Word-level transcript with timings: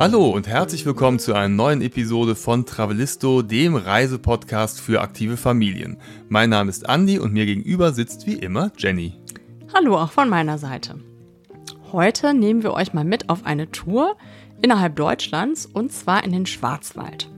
Hallo 0.00 0.30
und 0.30 0.48
herzlich 0.48 0.86
willkommen 0.86 1.18
zu 1.18 1.34
einer 1.34 1.50
neuen 1.50 1.82
Episode 1.82 2.34
von 2.34 2.64
Travelisto, 2.64 3.42
dem 3.42 3.76
Reisepodcast 3.76 4.80
für 4.80 5.02
aktive 5.02 5.36
Familien. 5.36 5.98
Mein 6.30 6.48
Name 6.48 6.70
ist 6.70 6.88
Andy 6.88 7.18
und 7.18 7.34
mir 7.34 7.44
gegenüber 7.44 7.92
sitzt 7.92 8.26
wie 8.26 8.36
immer 8.36 8.72
Jenny. 8.78 9.12
Hallo 9.74 9.98
auch 9.98 10.10
von 10.10 10.30
meiner 10.30 10.56
Seite. 10.56 10.94
Heute 11.92 12.32
nehmen 12.32 12.62
wir 12.62 12.72
euch 12.72 12.94
mal 12.94 13.04
mit 13.04 13.28
auf 13.28 13.44
eine 13.44 13.70
Tour 13.72 14.16
innerhalb 14.62 14.96
Deutschlands 14.96 15.66
und 15.66 15.92
zwar 15.92 16.24
in 16.24 16.32
den 16.32 16.46
Schwarzwald. 16.46 17.28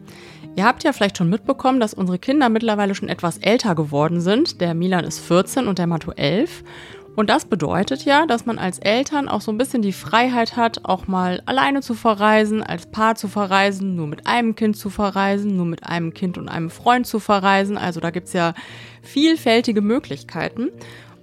Ihr 0.55 0.65
habt 0.65 0.85
ja 0.85 0.93
vielleicht 0.93 1.19
schon 1.19 1.31
mitbekommen, 1.31 1.81
dass 1.81 1.95
unsere 1.95 2.21
Kinder 2.21 2.49
mittlerweile 2.49 2.95
schon 2.95 3.09
etwas 3.09 3.39
älter 3.39 3.75
geworden 3.75 4.21
sind. 4.21 4.61
Der 4.61 4.75
Milan 4.75 5.05
ist 5.05 5.19
14 5.19 5.67
und 5.67 5.81
der 5.81 5.89
Matto 5.89 6.13
11. 6.13 6.63
Und 7.15 7.29
das 7.29 7.45
bedeutet 7.45 8.05
ja, 8.07 8.25
dass 8.25 8.47
man 8.47 8.59
als 8.59 8.79
Eltern 8.79 9.29
auch 9.29 9.43
so 9.43 9.53
ein 9.53 9.59
bisschen 9.59 9.83
die 9.83 9.93
Freiheit 9.93 10.57
hat, 10.57 10.81
auch 10.85 11.07
mal 11.09 11.43
alleine 11.45 11.83
zu 11.83 11.93
verreisen, 11.95 12.63
als 12.63 12.87
Paar 12.87 13.17
zu 13.17 13.29
verreisen, 13.29 13.97
nur 13.97 14.07
mit 14.07 14.27
einem 14.27 14.55
Kind 14.57 14.77
zu 14.79 14.89
verreisen, 14.89 15.57
nur 15.57 15.67
mit 15.67 15.85
einem 15.87 16.15
Kind 16.15 16.39
und 16.39 16.49
einem 16.49 16.71
Freund 16.71 17.07
zu 17.07 17.21
verreisen. 17.21 17.77
Also 17.77 18.01
da 18.01 18.11
gibt's 18.11 18.33
ja 18.33 18.55
vielfältige 19.03 19.83
Möglichkeiten. 19.83 20.71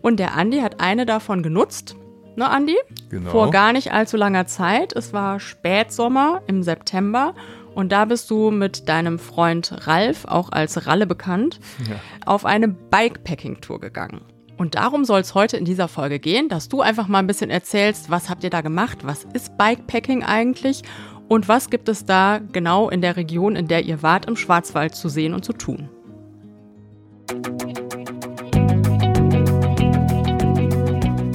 Und 0.02 0.20
der 0.20 0.36
Andi 0.36 0.60
hat 0.60 0.80
eine 0.80 1.06
davon 1.08 1.42
genutzt. 1.42 1.96
Ne, 2.36 2.48
Andi? 2.48 2.76
Genau. 3.10 3.32
Vor 3.32 3.50
gar 3.52 3.74
nicht 3.74 3.92
allzu 3.92 4.16
langer 4.16 4.46
Zeit. 4.46 4.94
Es 4.96 5.12
war 5.12 5.40
Spätsommer 5.40 6.42
im 6.46 6.62
September. 6.62 7.34
Und 7.74 7.92
da 7.92 8.06
bist 8.06 8.30
du 8.30 8.52
mit 8.52 8.90
deinem 8.90 9.18
Freund 9.20 9.88
Ralf, 9.88 10.26
auch 10.26 10.52
als 10.52 10.86
Ralle 10.86 11.08
bekannt, 11.08 11.60
Ja. 11.90 11.96
auf 12.26 12.46
eine 12.46 12.68
Bikepacking-Tour 12.68 13.80
gegangen. 13.80 14.22
Und 14.60 14.76
darum 14.76 15.06
soll 15.06 15.22
es 15.22 15.36
heute 15.36 15.56
in 15.56 15.64
dieser 15.64 15.88
Folge 15.88 16.20
gehen, 16.20 16.50
dass 16.50 16.68
du 16.68 16.82
einfach 16.82 17.08
mal 17.08 17.20
ein 17.20 17.28
bisschen 17.28 17.50
erzählst, 17.50 18.12
was 18.12 18.30
habt 18.30 18.44
ihr 18.44 18.50
da 18.50 18.60
gemacht, 18.60 18.98
was 19.04 19.26
ist 19.32 19.58
Bikepacking 19.58 20.22
eigentlich 20.22 20.82
und 21.30 21.48
was 21.48 21.70
gibt 21.70 21.88
es 21.88 22.04
da 22.04 22.42
genau 22.52 22.90
in 22.90 23.00
der 23.00 23.16
Region, 23.16 23.56
in 23.56 23.70
der 23.70 23.86
ihr 23.86 24.04
wart, 24.04 24.26
im 24.26 24.36
Schwarzwald 24.36 24.96
zu 24.96 25.08
sehen 25.08 25.34
und 25.34 25.46
zu 25.46 25.54
tun. 25.54 25.88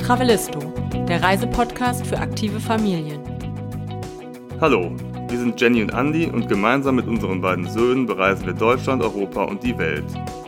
Travelisto, 0.02 0.58
der 1.08 1.22
Reisepodcast 1.22 2.06
für 2.06 2.18
aktive 2.18 2.60
Familien. 2.60 3.22
Hallo, 4.60 4.92
wir 5.30 5.38
sind 5.38 5.58
Jenny 5.58 5.80
und 5.80 5.94
Andy 5.94 6.26
und 6.26 6.46
gemeinsam 6.46 6.96
mit 6.96 7.06
unseren 7.06 7.40
beiden 7.40 7.70
Söhnen 7.70 8.04
bereisen 8.04 8.44
wir 8.44 8.52
Deutschland, 8.52 9.02
Europa 9.02 9.44
und 9.44 9.62
die 9.62 9.78
Welt. 9.78 10.04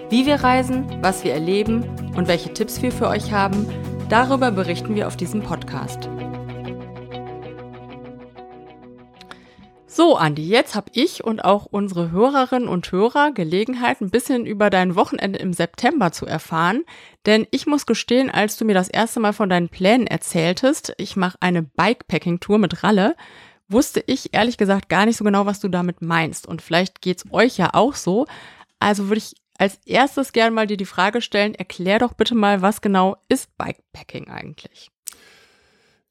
Wie 0.09 0.25
wir 0.25 0.37
reisen, 0.37 1.03
was 1.03 1.25
wir 1.25 1.33
erleben 1.33 1.83
und 2.17 2.29
welche 2.29 2.55
Tipps 2.55 2.81
wir 2.81 2.93
für 2.93 3.09
euch 3.09 3.33
haben, 3.33 3.67
darüber 4.09 4.53
berichten 4.53 4.95
wir 4.95 5.09
auf 5.09 5.17
diesem 5.17 5.43
Podcast. 5.43 6.09
So, 9.89 10.17
Andi, 10.17 10.47
jetzt 10.47 10.77
habe 10.77 10.91
ich 10.93 11.25
und 11.25 11.45
auch 11.45 11.67
unsere 11.67 12.13
Hörerinnen 12.13 12.69
und 12.69 12.93
Hörer 12.93 13.33
Gelegenheit, 13.33 14.01
ein 14.01 14.11
bisschen 14.11 14.47
über 14.47 14.71
dein 14.71 14.95
Wochenende 14.95 15.41
im 15.41 15.53
September 15.53 16.13
zu 16.13 16.25
erfahren. 16.25 16.85
Denn 17.25 17.49
ich 17.51 17.67
muss 17.67 17.85
gestehen, 17.85 18.31
als 18.31 18.57
du 18.57 18.65
mir 18.65 18.75
das 18.75 18.89
erste 18.89 19.19
Mal 19.19 19.33
von 19.33 19.49
deinen 19.49 19.71
Plänen 19.71 20.07
erzähltest, 20.07 20.95
ich 20.99 21.17
mache 21.17 21.39
eine 21.41 21.63
Bikepacking-Tour 21.63 22.59
mit 22.59 22.85
Ralle, 22.85 23.17
wusste 23.69 24.05
ich 24.07 24.35
ehrlich 24.35 24.57
gesagt 24.57 24.89
gar 24.89 25.05
nicht 25.05 25.17
so 25.17 25.25
genau, 25.25 25.47
was 25.47 25.59
du 25.59 25.67
damit 25.69 26.01
meinst. 26.01 26.47
Und 26.47 26.63
vielleicht 26.63 27.01
geht's 27.01 27.25
euch 27.33 27.59
ja 27.59 27.71
auch 27.73 27.97
so. 27.97 28.27
Also 28.79 29.09
würde 29.09 29.19
ich 29.19 29.35
als 29.61 29.79
erstes 29.85 30.33
gerne 30.33 30.51
mal 30.51 30.67
dir 30.67 30.77
die 30.77 30.85
Frage 30.85 31.21
stellen, 31.21 31.55
erklär 31.55 31.99
doch 31.99 32.15
bitte 32.15 32.35
mal, 32.35 32.63
was 32.63 32.81
genau 32.81 33.17
ist 33.29 33.57
Bikepacking 33.57 34.29
eigentlich? 34.29 34.91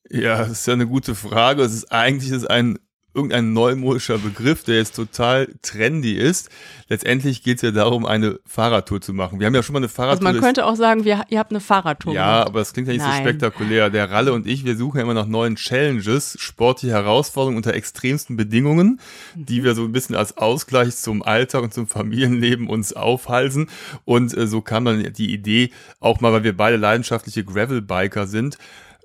Ja, 0.10 0.40
das 0.40 0.52
ist 0.52 0.68
ja 0.68 0.74
eine 0.74 0.88
gute 0.88 1.16
Frage. 1.16 1.64
Es 1.64 1.74
ist 1.74 1.92
eigentlich 1.92 2.32
ist 2.32 2.50
ein 2.50 2.78
irgendein 3.16 3.54
neumodischer 3.54 4.18
Begriff, 4.18 4.64
der 4.64 4.76
jetzt 4.76 4.96
total 4.96 5.48
trendy 5.62 6.14
ist. 6.14 6.50
Letztendlich 6.90 7.42
geht 7.42 7.58
es 7.58 7.62
ja 7.64 7.72
darum, 7.72 8.06
eine 8.06 8.40
Fahrradtour 8.46 9.02
zu 9.02 9.14
machen. 9.14 9.40
Wir 9.40 9.48
haben 9.48 9.56
ja 9.56 9.64
schon 9.64 9.74
mal 9.74 9.80
eine 9.80 9.86
Also 9.88 9.96
Fahrradtour. 9.96 10.24
man 10.24 10.34
durch- 10.34 10.44
könnte 10.46 10.66
auch 10.66 10.76
sagen, 10.76 11.04
wir, 11.06 11.24
ihr 11.30 11.40
habt 11.40 11.52
eine 11.52 11.60
Fahrradtour 11.62 12.14
Ja, 12.14 12.34
gemacht. 12.34 12.48
aber 12.48 12.60
das 12.60 12.74
klingt 12.74 12.88
ja 12.88 12.94
nicht 12.94 13.02
so 13.04 13.08
Nein. 13.08 13.22
spektakulär. 13.24 13.90
Der 13.90 14.12
Ralle 14.12 14.34
und 14.34 14.46
ich, 14.46 14.66
wir 14.66 14.76
suchen 14.76 14.98
ja 14.98 15.04
immer 15.04 15.14
nach 15.16 15.26
neuen 15.28 15.56
Challenges, 15.56 16.36
sportliche 16.40 16.94
Herausforderungen 16.94 17.58
unter 17.58 17.74
extremsten 17.74 18.38
Bedingungen, 18.38 19.00
die 19.34 19.64
wir 19.64 19.74
so 19.74 19.84
ein 19.84 19.92
bisschen 19.92 20.16
als 20.16 20.38
Ausgleich 20.38 20.96
zum 20.98 21.24
Alltag 21.24 21.64
und 21.64 21.74
zum 21.74 21.88
Familienleben 21.88 22.68
uns 22.68 22.94
aufhalsen. 22.94 23.70
Und 24.04 24.36
äh, 24.38 24.46
so 24.46 24.62
kam 24.62 24.86
dann 24.86 25.12
die 25.14 25.34
Idee, 25.34 25.72
auch 26.00 26.22
mal, 26.22 26.34
weil 26.34 26.44
wir 26.44 26.56
beide 26.56 26.78
leidenschaftliche 26.78 27.44
Gravel-Biker 27.44 28.28
sind, 28.28 28.58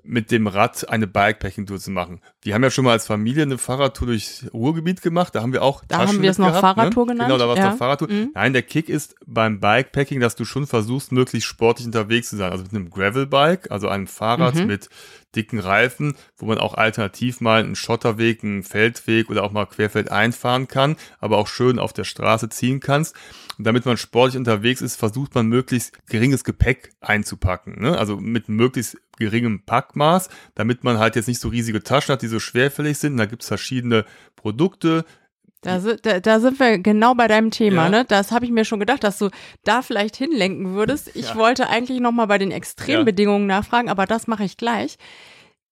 mit 0.03 0.31
dem 0.31 0.47
Rad 0.47 0.89
eine 0.89 1.07
Bikepacking-Tour 1.07 1.79
zu 1.79 1.91
machen. 1.91 2.21
Wir 2.41 2.53
haben 2.55 2.63
ja 2.63 2.71
schon 2.71 2.85
mal 2.85 2.91
als 2.91 3.05
Familie 3.05 3.43
eine 3.43 3.57
Fahrradtour 3.57 4.07
durchs 4.07 4.45
Ruhrgebiet 4.53 5.01
gemacht. 5.01 5.35
Da 5.35 5.41
haben 5.41 5.53
wir 5.53 5.61
auch 5.61 5.83
Da 5.87 5.97
haben 5.99 6.07
Taschen 6.07 6.21
wir 6.21 6.31
es 6.31 6.37
noch 6.37 6.47
mitgehabt, 6.47 6.77
Fahrradtour 6.77 7.05
ne? 7.05 7.13
genannt, 7.13 7.29
Genau, 7.29 7.37
da 7.39 7.47
war 7.47 7.53
es 7.55 7.59
ja. 7.59 7.69
noch 7.71 7.77
Fahrradtour. 7.77 8.09
Mhm. 8.09 8.31
Nein, 8.33 8.53
der 8.53 8.63
Kick 8.63 8.89
ist 8.89 9.15
beim 9.25 9.59
Bikepacking, 9.59 10.19
dass 10.19 10.35
du 10.35 10.45
schon 10.45 10.65
versuchst, 10.67 11.11
möglichst 11.11 11.47
sportlich 11.47 11.85
unterwegs 11.85 12.29
zu 12.29 12.37
sein. 12.37 12.51
Also 12.51 12.63
mit 12.63 12.73
einem 12.73 12.89
Gravelbike, 12.89 13.69
also 13.71 13.87
einem 13.87 14.07
Fahrrad 14.07 14.55
Mhm. 14.55 14.65
mit 14.67 14.89
dicken 15.35 15.59
Reifen, 15.59 16.15
wo 16.37 16.45
man 16.45 16.57
auch 16.57 16.73
alternativ 16.73 17.41
mal 17.41 17.63
einen 17.63 17.75
Schotterweg, 17.75 18.43
einen 18.43 18.63
Feldweg 18.63 19.29
oder 19.29 19.43
auch 19.43 19.51
mal 19.51 19.65
querfeld 19.65 20.11
einfahren 20.11 20.67
kann, 20.67 20.97
aber 21.19 21.37
auch 21.37 21.47
schön 21.47 21.79
auf 21.79 21.93
der 21.93 22.03
Straße 22.03 22.49
ziehen 22.49 22.79
kannst. 22.79 23.15
Und 23.57 23.65
damit 23.65 23.85
man 23.85 23.97
sportlich 23.97 24.37
unterwegs 24.37 24.81
ist, 24.81 24.95
versucht 24.95 25.35
man 25.35 25.47
möglichst 25.47 25.93
geringes 26.07 26.43
Gepäck 26.43 26.91
einzupacken. 26.99 27.79
Ne? 27.79 27.97
Also 27.97 28.17
mit 28.17 28.49
möglichst 28.49 28.97
geringem 29.17 29.63
Packmaß, 29.65 30.29
damit 30.55 30.83
man 30.83 30.97
halt 30.97 31.15
jetzt 31.15 31.27
nicht 31.27 31.39
so 31.39 31.49
riesige 31.49 31.83
Taschen 31.83 32.13
hat, 32.13 32.21
die 32.21 32.27
so 32.27 32.39
schwerfällig 32.39 32.97
sind. 32.97 33.17
Da 33.17 33.25
gibt 33.25 33.43
es 33.43 33.47
verschiedene 33.47 34.05
Produkte, 34.35 35.05
Da, 35.61 35.77
da, 35.79 36.19
da 36.19 36.39
sind 36.39 36.59
wir 36.59 36.79
genau 36.79 37.13
bei 37.13 37.27
deinem 37.27 37.51
Thema, 37.51 37.83
Ja. 37.83 37.89
ne? 37.89 38.05
Das 38.05 38.31
habe 38.31 38.45
ich 38.45 38.51
mir 38.51 38.65
schon 38.65 38.79
gedacht, 38.79 39.03
dass 39.03 39.19
du 39.19 39.29
da 39.63 39.81
vielleicht 39.83 40.15
hinlenken 40.15 40.73
würdest. 40.73 41.15
Ich 41.15 41.29
Ja. 41.29 41.35
wollte 41.35 41.69
eigentlich 41.69 41.99
noch 41.99 42.11
mal 42.11 42.25
bei 42.25 42.39
den 42.39 42.51
Extrembedingungen 42.51 43.45
nachfragen, 43.47 43.87
aber 43.89 44.05
das 44.07 44.25
mache 44.27 44.43
ich 44.43 44.57
gleich. 44.57 44.97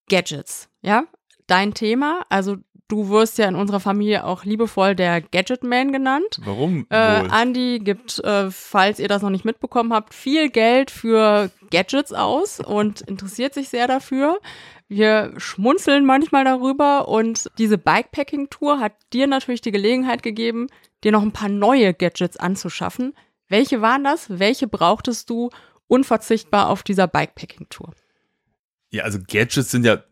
Gadgets, 0.07 0.69
ja? 0.81 1.05
Dein 1.49 1.73
Thema, 1.73 2.21
also 2.29 2.57
du 2.89 3.09
wirst 3.09 3.37
ja 3.37 3.47
in 3.47 3.55
unserer 3.55 3.79
Familie 3.79 4.25
auch 4.25 4.43
liebevoll 4.45 4.95
der 4.95 5.21
Gadget 5.21 5.63
Man 5.63 5.91
genannt. 5.91 6.39
Warum 6.43 6.85
Äh? 6.89 6.95
Andi 6.95 7.79
gibt, 7.79 8.19
äh, 8.23 8.51
falls 8.51 8.99
ihr 8.99 9.07
das 9.07 9.21
noch 9.21 9.29
nicht 9.29 9.45
mitbekommen 9.45 9.93
habt, 9.93 10.13
viel 10.13 10.49
Geld 10.49 10.91
für 10.91 11.51
Gadgets 11.71 12.13
aus 12.13 12.59
und 12.59 13.01
interessiert 13.01 13.53
sich 13.53 13.69
sehr 13.69 13.87
dafür. 13.87 14.39
Wir 14.87 15.33
schmunzeln 15.37 16.05
manchmal 16.05 16.45
darüber 16.45 17.07
und 17.07 17.49
diese 17.59 17.77
Bikepacking-Tour 17.77 18.79
hat 18.79 18.93
dir 19.13 19.27
natürlich 19.27 19.61
die 19.61 19.71
Gelegenheit 19.71 20.23
gegeben, 20.23 20.67
dir 21.03 21.11
noch 21.11 21.21
ein 21.21 21.31
paar 21.31 21.49
neue 21.49 21.93
Gadgets 21.93 22.37
anzuschaffen. 22.37 23.13
Welche 23.47 23.81
waren 23.81 24.03
das? 24.03 24.39
Welche 24.39 24.67
brauchtest 24.67 25.29
du 25.29 25.49
unverzichtbar 25.87 26.69
auf 26.69 26.83
dieser 26.83 27.07
Bikepacking-Tour? 27.07 27.93
Ja, 28.89 29.03
also 29.03 29.19
Gadgets 29.19 29.69
sind 29.69 29.85
ja 29.85 30.03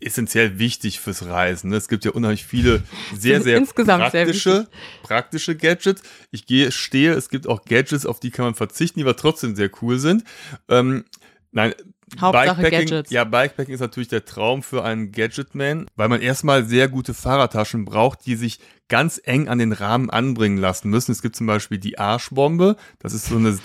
essentiell 0.00 0.58
wichtig 0.58 1.00
fürs 1.00 1.24
Reisen. 1.26 1.70
ne? 1.70 1.76
Es 1.76 1.88
gibt 1.88 2.04
ja 2.04 2.10
unheimlich 2.10 2.44
viele 2.44 2.82
sehr, 3.16 3.40
sehr 3.40 3.56
insgesamt 3.56 4.12
sehr 4.12 4.24
praktische, 4.24 4.68
praktische 5.02 5.56
Gadgets. 5.56 6.02
Ich 6.30 6.46
gehe, 6.46 6.72
stehe, 6.72 7.12
es 7.12 7.28
gibt 7.28 7.46
auch 7.46 7.64
Gadgets, 7.64 8.06
auf 8.06 8.20
die 8.20 8.30
kann 8.30 8.44
man 8.44 8.54
verzichten, 8.54 8.98
die 8.98 9.04
aber 9.04 9.16
trotzdem 9.16 9.56
sehr 9.56 9.70
cool 9.82 9.98
sind. 9.98 10.24
Ähm, 10.68 11.04
nein, 11.52 11.74
Hauptsache 12.20 12.62
Bikepacking, 12.62 12.88
Gadgets. 12.88 13.10
ja, 13.10 13.24
Bikepacking 13.24 13.74
ist 13.74 13.80
natürlich 13.80 14.08
der 14.08 14.24
Traum 14.24 14.62
für 14.62 14.84
einen 14.84 15.10
Gadgetman, 15.12 15.86
weil 15.96 16.08
man 16.08 16.20
erstmal 16.20 16.64
sehr 16.64 16.88
gute 16.88 17.14
Fahrradtaschen 17.14 17.84
braucht, 17.84 18.26
die 18.26 18.36
sich 18.36 18.60
ganz 18.88 19.20
eng 19.24 19.48
an 19.48 19.58
den 19.58 19.72
Rahmen 19.72 20.10
anbringen 20.10 20.58
lassen 20.58 20.90
müssen. 20.90 21.12
Es 21.12 21.22
gibt 21.22 21.36
zum 21.36 21.46
Beispiel 21.46 21.78
die 21.78 21.98
Arschbombe. 21.98 22.76
Das 22.98 23.14
ist 23.14 23.26
so 23.26 23.36
eine. 23.36 23.58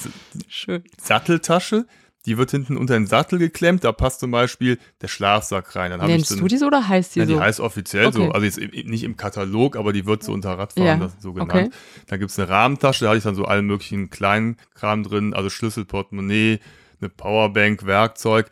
Satteltasche. 1.02 1.86
Die 2.26 2.38
wird 2.38 2.52
hinten 2.52 2.76
unter 2.76 2.96
den 2.96 3.08
Sattel 3.08 3.40
geklemmt. 3.40 3.84
Da 3.84 3.92
passt 3.92 4.20
zum 4.20 4.32
Beispiel 4.32 4.78
der 5.02 5.08
Schlafsack 5.08 5.76
rein. 5.76 5.92
Dann 5.92 6.02
habe 6.02 6.12
ich 6.12 6.18
Nennst 6.18 6.30
so 6.32 6.36
du 6.38 6.48
die 6.48 6.58
so 6.58 6.68
oder 6.68 6.88
heißt 6.88 7.16
die 7.16 7.20
ja, 7.20 7.26
die 7.26 7.34
so? 7.34 7.40
heißt 7.40 7.60
offiziell 7.62 8.12
so. 8.12 8.24
Okay. 8.24 8.32
Also 8.34 8.46
jetzt 8.46 8.74
nicht 8.88 9.04
im 9.04 9.16
Katalog, 9.16 9.78
aber 9.78 9.94
die 9.94 10.06
wird 10.06 10.24
so 10.24 10.34
unter 10.34 10.58
Radfahren 10.58 10.86
Ja, 10.86 10.96
das 10.98 11.14
so 11.22 11.32
genannt. 11.34 11.52
okay. 11.54 11.70
Dann 12.08 12.20
gibt's 12.20 12.38
eine 12.38 12.50
Rahmentasche, 12.50 13.06
da 13.06 13.10
hatte 13.10 13.20
ich 13.20 13.24
dann 13.24 13.36
so 13.36 13.46
allen 13.46 13.66
möglichen 13.66 14.10
kleinen 14.10 14.58
Kram 14.76 15.04
drin, 15.04 15.34
also 15.34 15.50
Schlüssel, 15.50 15.86
Portemonnaie, 15.86 16.60
eine 17.00 17.10
Powerbank, 17.10 17.86
Werkzeug. 17.86 18.50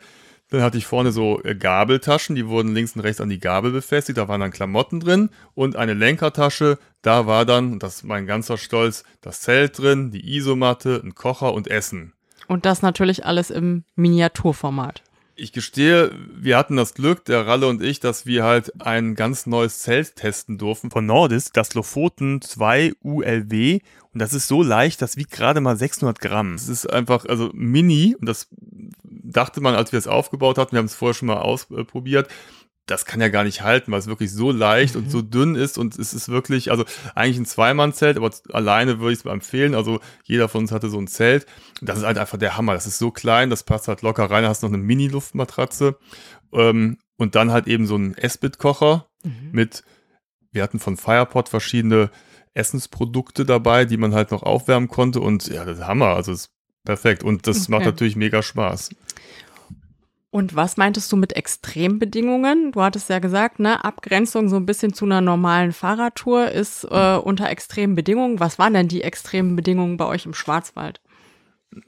Dann 0.50 0.62
hatte 0.62 0.78
ich 0.78 0.86
vorne 0.86 1.12
so 1.12 1.42
äh, 1.44 1.54
Gabeltaschen, 1.54 2.34
die 2.34 2.46
wurden 2.46 2.72
links 2.74 2.96
und 2.96 3.02
rechts 3.02 3.20
an 3.20 3.28
die 3.28 3.38
Gabel 3.38 3.70
befestigt, 3.70 4.16
da 4.16 4.28
waren 4.28 4.40
dann 4.40 4.50
Klamotten 4.50 4.98
drin 4.98 5.28
und 5.52 5.76
eine 5.76 5.92
Lenkertasche, 5.92 6.78
da 7.02 7.26
war 7.26 7.44
dann, 7.44 7.72
und 7.72 7.82
das 7.82 7.96
ist 7.96 8.04
mein 8.04 8.26
ganzer 8.26 8.56
Stolz, 8.56 9.04
das 9.20 9.42
Zelt 9.42 9.78
drin, 9.78 10.10
die 10.10 10.36
Isomatte, 10.36 11.02
ein 11.04 11.14
Kocher 11.14 11.52
und 11.52 11.68
Essen. 11.68 12.14
Und 12.48 12.66
das 12.66 12.82
natürlich 12.82 13.24
alles 13.24 13.50
im 13.50 13.84
Miniaturformat. 13.94 15.02
Ich 15.36 15.52
gestehe, 15.52 16.10
wir 16.34 16.56
hatten 16.56 16.74
das 16.74 16.94
Glück, 16.94 17.24
der 17.26 17.46
Ralle 17.46 17.68
und 17.68 17.80
ich, 17.80 18.00
dass 18.00 18.26
wir 18.26 18.42
halt 18.42 18.84
ein 18.84 19.14
ganz 19.14 19.46
neues 19.46 19.78
Zelt 19.78 20.16
testen 20.16 20.58
durften 20.58 20.90
von 20.90 21.06
Nordis, 21.06 21.52
das 21.52 21.74
Lofoten 21.74 22.42
2 22.42 22.94
ULW. 23.04 23.78
Und 24.12 24.20
das 24.20 24.32
ist 24.32 24.48
so 24.48 24.64
leicht, 24.64 25.00
das 25.00 25.16
wiegt 25.16 25.30
gerade 25.30 25.60
mal 25.60 25.76
600 25.76 26.18
Gramm. 26.18 26.54
Es 26.54 26.68
ist 26.68 26.92
einfach, 26.92 27.24
also 27.26 27.50
mini. 27.52 28.16
Und 28.18 28.26
das 28.26 28.48
dachte 29.04 29.60
man, 29.60 29.76
als 29.76 29.92
wir 29.92 29.98
es 29.98 30.08
aufgebaut 30.08 30.58
hatten, 30.58 30.72
wir 30.72 30.78
haben 30.78 30.86
es 30.86 30.94
vorher 30.96 31.14
schon 31.14 31.28
mal 31.28 31.38
ausprobiert, 31.38 32.28
das 32.88 33.04
kann 33.04 33.20
ja 33.20 33.28
gar 33.28 33.44
nicht 33.44 33.62
halten, 33.62 33.92
weil 33.92 33.98
es 33.98 34.06
wirklich 34.06 34.32
so 34.32 34.50
leicht 34.50 34.94
mhm. 34.94 35.02
und 35.02 35.10
so 35.10 35.22
dünn 35.22 35.54
ist 35.54 35.78
und 35.78 35.98
es 35.98 36.14
ist 36.14 36.28
wirklich, 36.28 36.70
also 36.70 36.84
eigentlich 37.14 37.38
ein 37.38 37.46
Zweimannzelt, 37.46 38.16
aber 38.16 38.30
alleine 38.52 38.98
würde 38.98 39.12
ich 39.12 39.20
es 39.20 39.24
empfehlen. 39.24 39.74
Also 39.74 40.00
jeder 40.24 40.48
von 40.48 40.62
uns 40.62 40.72
hatte 40.72 40.88
so 40.88 40.98
ein 40.98 41.06
Zelt. 41.06 41.46
Das 41.80 41.98
ist 41.98 42.04
halt 42.04 42.18
einfach 42.18 42.38
der 42.38 42.56
Hammer. 42.56 42.72
Das 42.72 42.86
ist 42.86 42.98
so 42.98 43.10
klein, 43.10 43.50
das 43.50 43.62
passt 43.62 43.88
halt 43.88 44.02
locker 44.02 44.30
rein. 44.30 44.42
Da 44.42 44.48
hast 44.48 44.62
noch 44.62 44.70
eine 44.70 44.78
Mini-Luftmatratze 44.78 45.98
ähm, 46.52 46.98
und 47.16 47.34
dann 47.34 47.52
halt 47.52 47.66
eben 47.66 47.86
so 47.86 47.96
ein 47.96 48.16
Esbit-Kocher 48.16 49.06
mhm. 49.22 49.50
mit, 49.52 49.84
wir 50.50 50.62
hatten 50.62 50.80
von 50.80 50.96
Firepot 50.96 51.48
verschiedene 51.48 52.10
Essensprodukte 52.54 53.44
dabei, 53.44 53.84
die 53.84 53.98
man 53.98 54.14
halt 54.14 54.30
noch 54.30 54.42
aufwärmen 54.42 54.88
konnte 54.88 55.20
und 55.20 55.46
ja, 55.46 55.64
das 55.64 55.78
ist 55.78 55.86
Hammer. 55.86 56.14
Also 56.16 56.32
es 56.32 56.40
ist 56.46 56.50
perfekt 56.84 57.22
und 57.22 57.46
das 57.46 57.64
okay. 57.64 57.72
macht 57.72 57.84
natürlich 57.84 58.16
mega 58.16 58.42
Spaß. 58.42 58.90
Und 60.30 60.54
was 60.54 60.76
meintest 60.76 61.10
du 61.10 61.16
mit 61.16 61.34
Extrembedingungen? 61.34 62.72
Du 62.72 62.82
hattest 62.82 63.08
ja 63.08 63.18
gesagt, 63.18 63.60
ne, 63.60 63.82
Abgrenzung 63.82 64.50
so 64.50 64.56
ein 64.56 64.66
bisschen 64.66 64.92
zu 64.92 65.06
einer 65.06 65.22
normalen 65.22 65.72
Fahrradtour 65.72 66.50
ist 66.50 66.84
äh, 66.84 67.16
unter 67.16 67.48
extremen 67.48 67.94
Bedingungen. 67.94 68.38
Was 68.38 68.58
waren 68.58 68.74
denn 68.74 68.88
die 68.88 69.02
extremen 69.02 69.56
Bedingungen 69.56 69.96
bei 69.96 70.04
euch 70.04 70.26
im 70.26 70.34
Schwarzwald? 70.34 71.00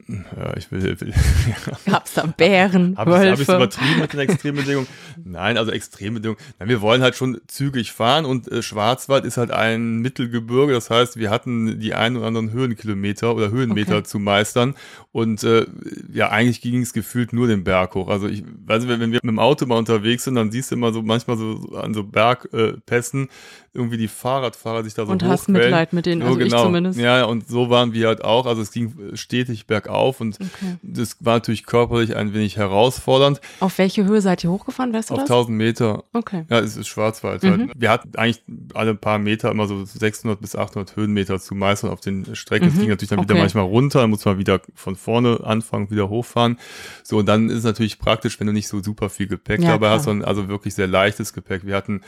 Ja, 0.07 0.55
ich 0.57 0.71
will. 0.71 0.99
will 1.01 1.09
ja. 1.09 1.77
Gab's 1.91 2.13
da 2.13 2.25
Bären? 2.25 2.95
Habe 2.97 3.11
ich 3.33 3.41
es 3.41 3.49
übertrieben 3.49 3.99
mit 3.99 4.13
den 4.13 4.19
Extrembedingungen? 4.19 4.87
Nein, 5.23 5.57
also 5.57 5.71
Extrembedingungen. 5.71 6.41
Nein, 6.59 6.69
wir 6.69 6.81
wollen 6.81 7.01
halt 7.01 7.15
schon 7.15 7.41
zügig 7.47 7.91
fahren 7.91 8.25
und 8.25 8.51
äh, 8.51 8.61
Schwarzwald 8.61 9.25
ist 9.25 9.37
halt 9.37 9.51
ein 9.51 9.99
Mittelgebirge. 9.99 10.73
Das 10.73 10.89
heißt, 10.91 11.17
wir 11.17 11.31
hatten 11.31 11.79
die 11.79 11.95
ein 11.95 12.15
oder 12.15 12.27
anderen 12.27 12.51
Höhenkilometer 12.51 13.33
oder 13.33 13.49
Höhenmeter 13.49 13.97
okay. 13.97 14.03
zu 14.03 14.19
meistern. 14.19 14.75
Und 15.11 15.43
äh, 15.43 15.65
ja, 16.13 16.29
eigentlich 16.29 16.61
ging 16.61 16.81
es 16.81 16.93
gefühlt 16.93 17.33
nur 17.33 17.47
den 17.47 17.63
Berg 17.63 17.95
hoch. 17.95 18.07
Also 18.07 18.27
ich 18.27 18.43
weiß, 18.43 18.87
wenn, 18.87 18.99
wenn 18.99 19.11
wir 19.11 19.19
mit 19.23 19.31
dem 19.31 19.39
Auto 19.39 19.65
mal 19.65 19.77
unterwegs 19.77 20.25
sind, 20.25 20.35
dann 20.35 20.51
siehst 20.51 20.71
du 20.71 20.75
immer 20.75 20.93
so 20.93 21.01
manchmal 21.01 21.37
so 21.37 21.75
an 21.75 21.93
so 21.93 22.03
Bergpässen, 22.03 23.29
irgendwie 23.73 23.97
die 23.97 24.07
Fahrradfahrer 24.07 24.83
sich 24.83 24.93
da 24.93 25.05
so 25.05 25.11
Und 25.11 25.23
hast 25.23 25.49
Mitleid 25.49 25.93
mit 25.93 26.05
denen, 26.05 26.21
also 26.21 26.37
genau. 26.37 26.57
ich 26.57 26.63
zumindest. 26.63 26.99
Ja, 26.99 27.23
und 27.23 27.47
so 27.47 27.69
waren 27.69 27.93
wir 27.93 28.07
halt 28.07 28.23
auch. 28.23 28.45
Also 28.45 28.61
es 28.61 28.71
ging 28.71 28.93
stetig 29.13 29.65
bergauf 29.71 30.19
und 30.19 30.35
okay. 30.35 30.75
das 30.81 31.15
war 31.21 31.35
natürlich 31.35 31.65
körperlich 31.65 32.17
ein 32.17 32.33
wenig 32.33 32.57
herausfordernd. 32.57 33.39
Auf 33.61 33.77
welche 33.77 34.03
Höhe 34.03 34.19
seid 34.19 34.43
ihr 34.43 34.51
hochgefahren, 34.51 34.91
weißt 34.91 35.11
du 35.11 35.13
Auf 35.13 35.21
das? 35.21 35.29
1000 35.29 35.57
Meter. 35.57 36.03
Okay. 36.11 36.43
Ja, 36.49 36.59
es 36.59 36.75
ist 36.75 36.89
Schwarzwald. 36.89 37.41
Mhm. 37.41 37.49
Halt. 37.49 37.71
Wir 37.75 37.89
hatten 37.89 38.11
eigentlich 38.17 38.43
alle 38.73 38.95
paar 38.95 39.17
Meter 39.17 39.49
immer 39.49 39.67
so 39.67 39.85
600 39.85 40.41
bis 40.41 40.57
800 40.57 40.97
Höhenmeter 40.97 41.39
zu 41.39 41.55
meistern 41.55 41.89
auf 41.89 42.01
den 42.01 42.35
Strecken. 42.35 42.67
Es 42.67 42.73
mhm. 42.73 42.79
ging 42.79 42.89
natürlich 42.89 43.11
dann 43.11 43.19
okay. 43.19 43.29
wieder 43.29 43.39
manchmal 43.39 43.63
runter, 43.63 44.01
dann 44.01 44.09
muss 44.09 44.25
man 44.25 44.37
wieder 44.37 44.59
von 44.75 44.97
vorne 44.97 45.39
anfangen, 45.41 45.89
wieder 45.89 46.09
hochfahren. 46.09 46.59
So, 47.01 47.19
und 47.19 47.27
dann 47.27 47.49
ist 47.49 47.59
es 47.59 47.63
natürlich 47.63 47.97
praktisch, 47.97 48.37
wenn 48.41 48.47
du 48.47 48.53
nicht 48.53 48.67
so 48.67 48.83
super 48.83 49.09
viel 49.09 49.27
Gepäck 49.27 49.61
ja, 49.61 49.69
dabei 49.69 49.87
klar. 49.87 49.95
hast, 49.95 50.03
sondern 50.03 50.27
also 50.27 50.49
wirklich 50.49 50.75
sehr 50.75 50.87
leichtes 50.87 51.31
Gepäck. 51.31 51.65
Wir 51.65 51.77
hatten 51.77 52.01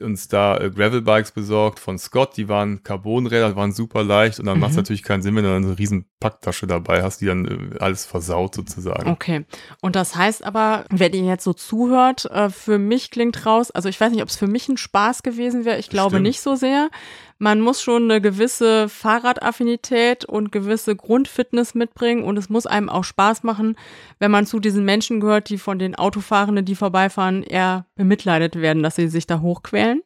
uns 0.00 0.28
da 0.28 0.56
äh, 0.56 0.70
Gravelbikes 0.70 1.32
besorgt 1.32 1.78
von 1.78 1.98
Scott, 1.98 2.36
die 2.36 2.48
waren 2.48 2.82
Carbonräder, 2.82 3.54
waren 3.56 3.72
super 3.72 4.02
leicht 4.02 4.40
und 4.40 4.46
dann 4.46 4.56
mhm. 4.56 4.60
macht 4.60 4.70
es 4.70 4.76
natürlich 4.76 5.02
keinen 5.02 5.22
Sinn, 5.22 5.36
wenn 5.36 5.44
du 5.44 5.50
dann 5.50 5.64
eine 5.64 5.78
riesen 5.78 6.06
Packtasche 6.18 6.66
dabei 6.66 7.02
hast, 7.02 7.20
die 7.20 7.26
dann 7.26 7.72
äh, 7.74 7.78
alles 7.78 8.06
versaut 8.06 8.54
sozusagen. 8.54 9.10
Okay. 9.10 9.44
Und 9.80 9.96
das 9.96 10.16
heißt 10.16 10.44
aber, 10.44 10.84
wenn 10.90 11.12
ihr 11.12 11.24
jetzt 11.24 11.44
so 11.44 11.52
zuhört, 11.52 12.24
äh, 12.26 12.48
für 12.48 12.78
mich 12.78 13.10
klingt 13.10 13.44
raus, 13.44 13.70
also 13.70 13.88
ich 13.88 14.00
weiß 14.00 14.12
nicht, 14.12 14.22
ob 14.22 14.28
es 14.28 14.36
für 14.36 14.46
mich 14.46 14.68
ein 14.68 14.78
Spaß 14.78 15.22
gewesen 15.22 15.64
wäre, 15.64 15.78
ich 15.78 15.90
glaube 15.90 16.16
Stimmt. 16.16 16.22
nicht 16.22 16.40
so 16.40 16.54
sehr, 16.54 16.88
man 17.42 17.60
muss 17.60 17.82
schon 17.82 18.04
eine 18.04 18.20
gewisse 18.20 18.88
Fahrradaffinität 18.88 20.24
und 20.24 20.52
gewisse 20.52 20.94
Grundfitness 20.94 21.74
mitbringen 21.74 22.22
und 22.22 22.36
es 22.38 22.48
muss 22.48 22.66
einem 22.66 22.88
auch 22.88 23.02
Spaß 23.02 23.42
machen, 23.42 23.76
wenn 24.20 24.30
man 24.30 24.46
zu 24.46 24.60
diesen 24.60 24.84
Menschen 24.84 25.18
gehört, 25.18 25.48
die 25.48 25.58
von 25.58 25.80
den 25.80 25.96
Autofahrenden, 25.96 26.64
die 26.64 26.76
vorbeifahren, 26.76 27.42
eher 27.42 27.84
bemitleidet 27.96 28.54
werden, 28.54 28.84
dass 28.84 28.94
sie 28.94 29.08
sich 29.08 29.26
da 29.26 29.40
hochquälen. 29.40 30.02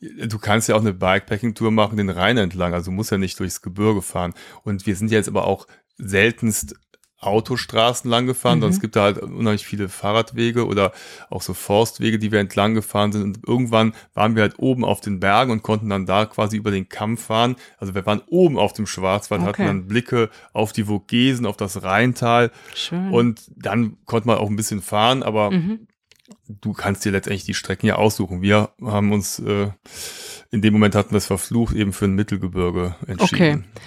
Du 0.00 0.38
kannst 0.38 0.68
ja 0.68 0.76
auch 0.76 0.82
eine 0.82 0.92
Bikepacking-Tour 0.92 1.70
machen, 1.70 1.96
den 1.96 2.10
Rhein 2.10 2.36
entlang, 2.36 2.74
also 2.74 2.90
muss 2.90 3.08
ja 3.08 3.16
nicht 3.16 3.40
durchs 3.40 3.62
Gebirge 3.62 4.02
fahren. 4.02 4.34
Und 4.62 4.86
wir 4.86 4.96
sind 4.96 5.10
jetzt 5.10 5.28
aber 5.28 5.46
auch 5.46 5.66
seltenst 5.96 6.74
Autostraßen 7.20 8.10
lang 8.10 8.26
gefahren, 8.26 8.58
mhm. 8.58 8.62
sondern 8.62 8.76
es 8.76 8.80
gibt 8.80 8.96
da 8.96 9.02
halt 9.02 9.18
unheimlich 9.18 9.66
viele 9.66 9.88
Fahrradwege 9.88 10.66
oder 10.66 10.92
auch 11.28 11.42
so 11.42 11.52
Forstwege, 11.54 12.18
die 12.18 12.32
wir 12.32 12.40
entlang 12.40 12.74
gefahren 12.74 13.12
sind. 13.12 13.22
Und 13.22 13.38
irgendwann 13.46 13.94
waren 14.14 14.36
wir 14.36 14.42
halt 14.42 14.58
oben 14.58 14.84
auf 14.84 15.00
den 15.00 15.20
Bergen 15.20 15.52
und 15.52 15.62
konnten 15.62 15.90
dann 15.90 16.06
da 16.06 16.24
quasi 16.24 16.56
über 16.56 16.70
den 16.70 16.88
Kamm 16.88 17.18
fahren. 17.18 17.56
Also 17.78 17.94
wir 17.94 18.06
waren 18.06 18.22
oben 18.26 18.58
auf 18.58 18.72
dem 18.72 18.86
Schwarzwald, 18.86 19.42
okay. 19.42 19.48
hatten 19.48 19.66
dann 19.66 19.86
Blicke 19.86 20.30
auf 20.52 20.72
die 20.72 20.84
Vogesen, 20.84 21.46
auf 21.46 21.56
das 21.56 21.82
Rheintal. 21.82 22.50
Schön. 22.74 23.10
Und 23.10 23.42
dann 23.54 23.98
konnte 24.06 24.26
man 24.26 24.38
auch 24.38 24.48
ein 24.48 24.56
bisschen 24.56 24.80
fahren, 24.80 25.22
aber 25.22 25.50
mhm. 25.50 25.86
du 26.48 26.72
kannst 26.72 27.04
dir 27.04 27.12
letztendlich 27.12 27.44
die 27.44 27.54
Strecken 27.54 27.86
ja 27.86 27.96
aussuchen. 27.96 28.40
Wir 28.40 28.70
haben 28.82 29.12
uns 29.12 29.38
äh, 29.40 29.68
in 30.50 30.62
dem 30.62 30.72
Moment 30.72 30.94
hatten 30.94 31.12
wir 31.12 31.18
es 31.18 31.26
verflucht, 31.26 31.74
eben 31.74 31.92
für 31.92 32.06
ein 32.06 32.14
Mittelgebirge 32.14 32.96
entschieden. 33.06 33.64
Okay. 33.66 33.82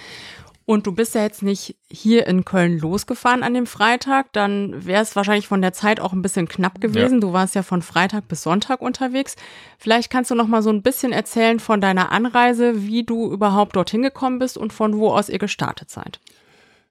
Und 0.66 0.86
du 0.86 0.92
bist 0.92 1.14
ja 1.14 1.22
jetzt 1.22 1.42
nicht 1.42 1.76
hier 1.90 2.26
in 2.26 2.46
Köln 2.46 2.78
losgefahren 2.78 3.42
an 3.42 3.52
dem 3.52 3.66
Freitag, 3.66 4.32
dann 4.32 4.86
wäre 4.86 5.02
es 5.02 5.14
wahrscheinlich 5.14 5.46
von 5.46 5.60
der 5.60 5.74
Zeit 5.74 6.00
auch 6.00 6.14
ein 6.14 6.22
bisschen 6.22 6.48
knapp 6.48 6.80
gewesen. 6.80 7.16
Ja. 7.16 7.20
Du 7.20 7.32
warst 7.34 7.54
ja 7.54 7.62
von 7.62 7.82
Freitag 7.82 8.28
bis 8.28 8.42
Sonntag 8.42 8.80
unterwegs. 8.80 9.36
Vielleicht 9.78 10.10
kannst 10.10 10.30
du 10.30 10.34
noch 10.34 10.46
mal 10.46 10.62
so 10.62 10.70
ein 10.70 10.82
bisschen 10.82 11.12
erzählen 11.12 11.60
von 11.60 11.82
deiner 11.82 12.12
Anreise, 12.12 12.86
wie 12.86 13.04
du 13.04 13.30
überhaupt 13.30 13.76
dorthin 13.76 14.02
gekommen 14.02 14.38
bist 14.38 14.56
und 14.56 14.72
von 14.72 14.96
wo 14.96 15.10
aus 15.10 15.28
ihr 15.28 15.38
gestartet 15.38 15.90
seid. 15.90 16.18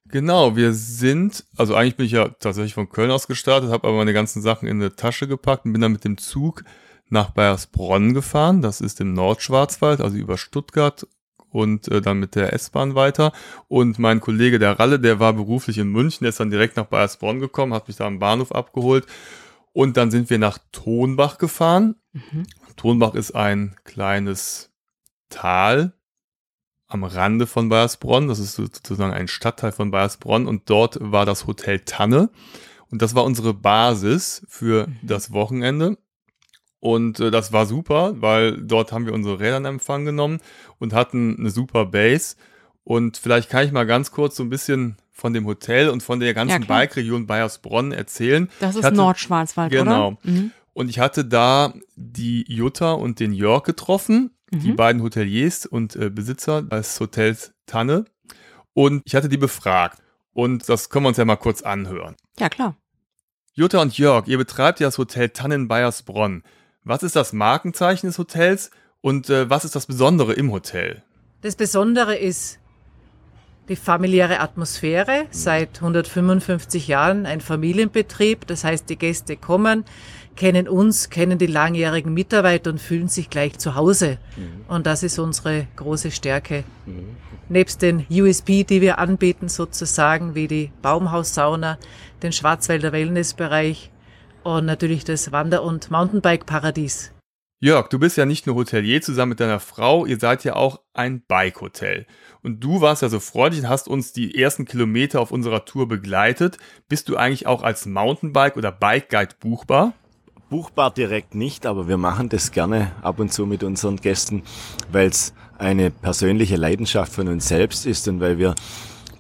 Genau, 0.06 0.56
wir 0.56 0.74
sind, 0.74 1.44
also 1.58 1.74
eigentlich 1.74 1.96
bin 1.96 2.06
ich 2.06 2.12
ja 2.12 2.28
tatsächlich 2.28 2.76
von 2.76 2.90
Köln 2.90 3.10
aus 3.10 3.26
gestartet, 3.26 3.72
habe 3.72 3.88
aber 3.88 3.98
meine 3.98 4.14
ganzen 4.14 4.44
Sachen 4.44 4.68
in 4.68 4.80
eine 4.80 4.96
Tasche 4.96 5.28
gepackt 5.28 5.66
und 5.66 5.74
bin 5.74 5.82
dann 5.82 5.94
mit 5.94 6.04
dem 6.04 6.20
Zug 6.20 6.64
nach 7.10 7.32
Bayersbronn 7.32 8.14
gefahren. 8.14 8.62
Das 8.62 8.82
ist 8.82 9.02
im 9.02 9.14
Nordschwarzwald, 9.14 10.02
also 10.02 10.16
über 10.16 10.38
Stuttgart 10.38 11.08
und 11.54 11.88
äh, 11.88 12.02
dann 12.02 12.20
mit 12.20 12.36
der 12.36 12.52
S-Bahn 12.52 12.96
weiter. 12.96 13.32
Und 13.68 14.00
mein 14.00 14.20
Kollege, 14.20 14.60
der 14.60 14.80
Ralle, 14.80 15.00
der 15.00 15.20
war 15.20 15.34
beruflich 15.34 15.78
in 15.78 15.88
München, 15.90 16.26
der 16.26 16.30
ist 16.30 16.40
dann 16.40 16.50
direkt 16.50 16.76
nach 16.76 16.86
Bayersbronn 16.86 17.40
gekommen, 17.40 17.74
hat 17.74 17.88
mich 17.88 17.98
da 17.98 18.08
am 18.08 18.20
Bahnhof 18.20 18.52
abgeholt. 18.52 19.06
Und 19.72 19.98
dann 19.98 20.12
sind 20.12 20.30
wir 20.30 20.40
nach 20.40 20.58
Tonbach 20.72 21.38
gefahren. 21.38 21.96
Mhm. 22.12 22.46
Tonbach 22.76 23.14
ist 23.14 23.32
ein 23.32 23.76
kleines 23.84 24.72
Tal 25.30 25.94
am 26.88 27.04
Rande 27.04 27.48
von 27.48 27.70
Bayersbronn. 27.70 28.28
Das 28.28 28.40
ist 28.40 28.56
sozusagen 28.56 29.14
ein 29.14 29.28
Stadtteil 29.28 29.72
von 29.72 29.92
Bayersbronn. 29.92 30.48
Und 30.48 30.70
dort 30.70 30.98
war 31.00 31.26
das 31.26 31.48
Hotel 31.48 31.80
Tanne. 31.80 32.30
Und 32.90 33.02
das 33.02 33.16
war 33.16 33.24
unsere 33.24 33.54
Basis 33.54 34.44
für 34.48 34.88
mhm. 34.88 34.98
das 35.04 35.32
Wochenende. 35.32 35.98
Und 36.84 37.22
äh, 37.22 37.32
das 37.32 37.54
war 37.54 37.66
super, 37.66 38.22
weil 38.22 38.58
dort 38.62 38.92
haben 38.92 39.06
wir 39.06 39.14
unsere 39.14 39.40
Räder 39.40 39.56
in 39.56 39.64
Empfang 39.64 40.04
genommen 40.04 40.42
und 40.80 40.92
hatten 40.92 41.38
eine 41.40 41.50
super 41.50 41.86
Base. 41.86 42.36
Und 42.84 43.16
vielleicht 43.16 43.50
kann 43.50 43.66
ich 43.66 43.72
mal 43.72 43.86
ganz 43.86 44.12
kurz 44.12 44.36
so 44.36 44.44
ein 44.44 44.50
bisschen 44.50 44.98
von 45.10 45.32
dem 45.32 45.46
Hotel 45.46 45.88
und 45.88 46.04
von 46.04 46.20
der 46.20 46.34
ganzen 46.34 46.64
ja, 46.64 46.68
Bike-Region 46.68 47.26
Bayersbronn 47.26 47.94
erzählen. 47.94 48.50
Das 48.60 48.76
ist 48.76 48.84
hatte, 48.84 48.98
Nordschwarzwald, 48.98 49.72
genau. 49.72 50.08
oder? 50.10 50.18
Genau. 50.24 50.40
Mhm. 50.42 50.52
Und 50.74 50.90
ich 50.90 51.00
hatte 51.00 51.24
da 51.24 51.74
die 51.96 52.44
Jutta 52.50 52.92
und 52.92 53.22
den 53.22 53.32
Jörg 53.32 53.64
getroffen, 53.64 54.32
mhm. 54.52 54.60
die 54.60 54.74
beiden 54.74 55.02
Hoteliers 55.04 55.66
und 55.66 55.96
äh, 55.96 56.10
Besitzer 56.10 56.64
des 56.64 57.00
Hotels 57.00 57.54
Tanne. 57.66 58.04
Und 58.74 59.04
ich 59.06 59.16
hatte 59.16 59.30
die 59.30 59.38
befragt. 59.38 60.00
Und 60.34 60.68
das 60.68 60.90
können 60.90 61.06
wir 61.06 61.10
uns 61.10 61.18
ja 61.18 61.24
mal 61.24 61.38
kurz 61.38 61.62
anhören. 61.62 62.18
Ja, 62.40 62.50
klar. 62.50 62.76
Jutta 63.54 63.82
und 63.82 63.98
Jörg, 63.98 64.28
ihr 64.28 64.38
betreibt 64.38 64.82
ja 64.82 64.88
das 64.88 64.98
Hotel 64.98 65.30
Tannen 65.30 65.70
Bayersbronn. 65.70 66.44
Was 66.86 67.02
ist 67.02 67.16
das 67.16 67.32
Markenzeichen 67.32 68.08
des 68.08 68.18
Hotels 68.18 68.70
und 69.02 69.30
äh, 69.30 69.50
was 69.50 69.64
ist 69.64 69.76
das 69.76 69.86
Besondere 69.86 70.34
im 70.34 70.52
Hotel? 70.52 71.02
Das 71.42 71.56
Besondere 71.56 72.16
ist 72.16 72.60
die 73.70 73.78
familiäre 73.78 74.42
Atmosphäre. 74.42 75.26
Seit 75.32 75.78
155 75.78 76.90
Jahren 76.90 77.26
ein 77.26 77.40
Familienbetrieb. 77.40 78.46
Das 78.48 78.66
heißt, 78.66 78.90
die 78.90 78.98
Gäste 78.98 79.38
kommen, 79.38 79.86
kennen 80.36 80.68
uns, 80.68 81.10
kennen 81.10 81.38
die 81.38 81.48
langjährigen 81.48 82.14
Mitarbeiter 82.14 82.72
und 82.72 82.82
fühlen 82.82 83.08
sich 83.08 83.30
gleich 83.30 83.58
zu 83.58 83.76
Hause. 83.76 84.18
Mhm. 84.36 84.66
Und 84.68 84.86
das 84.86 85.04
ist 85.04 85.20
unsere 85.20 85.68
große 85.78 86.12
Stärke. 86.12 86.66
Mhm. 86.86 87.16
Nebst 87.48 87.82
den 87.82 88.06
USP, 88.10 88.66
die 88.66 88.82
wir 88.82 89.00
anbieten, 89.00 89.48
sozusagen 89.48 90.36
wie 90.36 90.48
die 90.50 90.72
Baumhaussauna, 90.82 91.78
den 92.22 92.34
Schwarzwälder 92.34 92.92
Wellnessbereich, 92.92 93.90
und 94.44 94.66
natürlich 94.66 95.04
das 95.04 95.32
Wander- 95.32 95.64
und 95.64 95.90
Mountainbike-Paradies. 95.92 97.12
Jörg, 97.64 97.88
du 97.88 97.98
bist 97.98 98.18
ja 98.18 98.26
nicht 98.26 98.46
nur 98.46 98.58
Hotelier 98.58 99.02
zusammen 99.02 99.30
mit 99.30 99.40
deiner 99.40 99.62
Frau, 99.62 100.06
ihr 100.06 100.20
seid 100.20 100.44
ja 100.44 100.58
auch 100.58 100.82
ein 100.94 101.22
Bike-Hotel. 101.26 102.06
Und 102.42 102.62
du 102.62 102.82
warst 102.82 103.02
ja 103.04 103.08
so 103.08 103.22
freundlich 103.22 103.64
und 103.64 103.70
hast 103.70 103.88
uns 103.88 104.12
die 104.12 104.38
ersten 104.38 104.66
Kilometer 104.66 105.22
auf 105.22 105.32
unserer 105.32 105.64
Tour 105.64 105.88
begleitet. 105.88 106.58
Bist 106.90 107.08
du 107.08 107.16
eigentlich 107.16 107.48
auch 107.48 107.64
als 107.64 107.86
Mountainbike 107.86 108.58
oder 108.58 108.74
Bike 108.74 109.10
Guide 109.10 109.36
buchbar? 109.40 109.94
Buchbar 110.50 110.92
direkt 110.92 111.36
nicht, 111.36 111.66
aber 111.66 111.88
wir 111.88 111.96
machen 111.96 112.28
das 112.28 112.52
gerne 112.52 112.92
ab 113.02 113.20
und 113.20 113.32
zu 113.32 113.46
mit 113.46 113.64
unseren 113.64 113.96
Gästen, 113.96 114.44
weil 114.92 115.08
es 115.08 115.34
eine 115.58 115.90
persönliche 115.90 116.58
Leidenschaft 116.58 117.14
von 117.14 117.30
uns 117.30 117.48
selbst 117.48 117.86
ist 117.86 118.10
und 118.10 118.20
weil 118.20 118.38
wir 118.38 118.56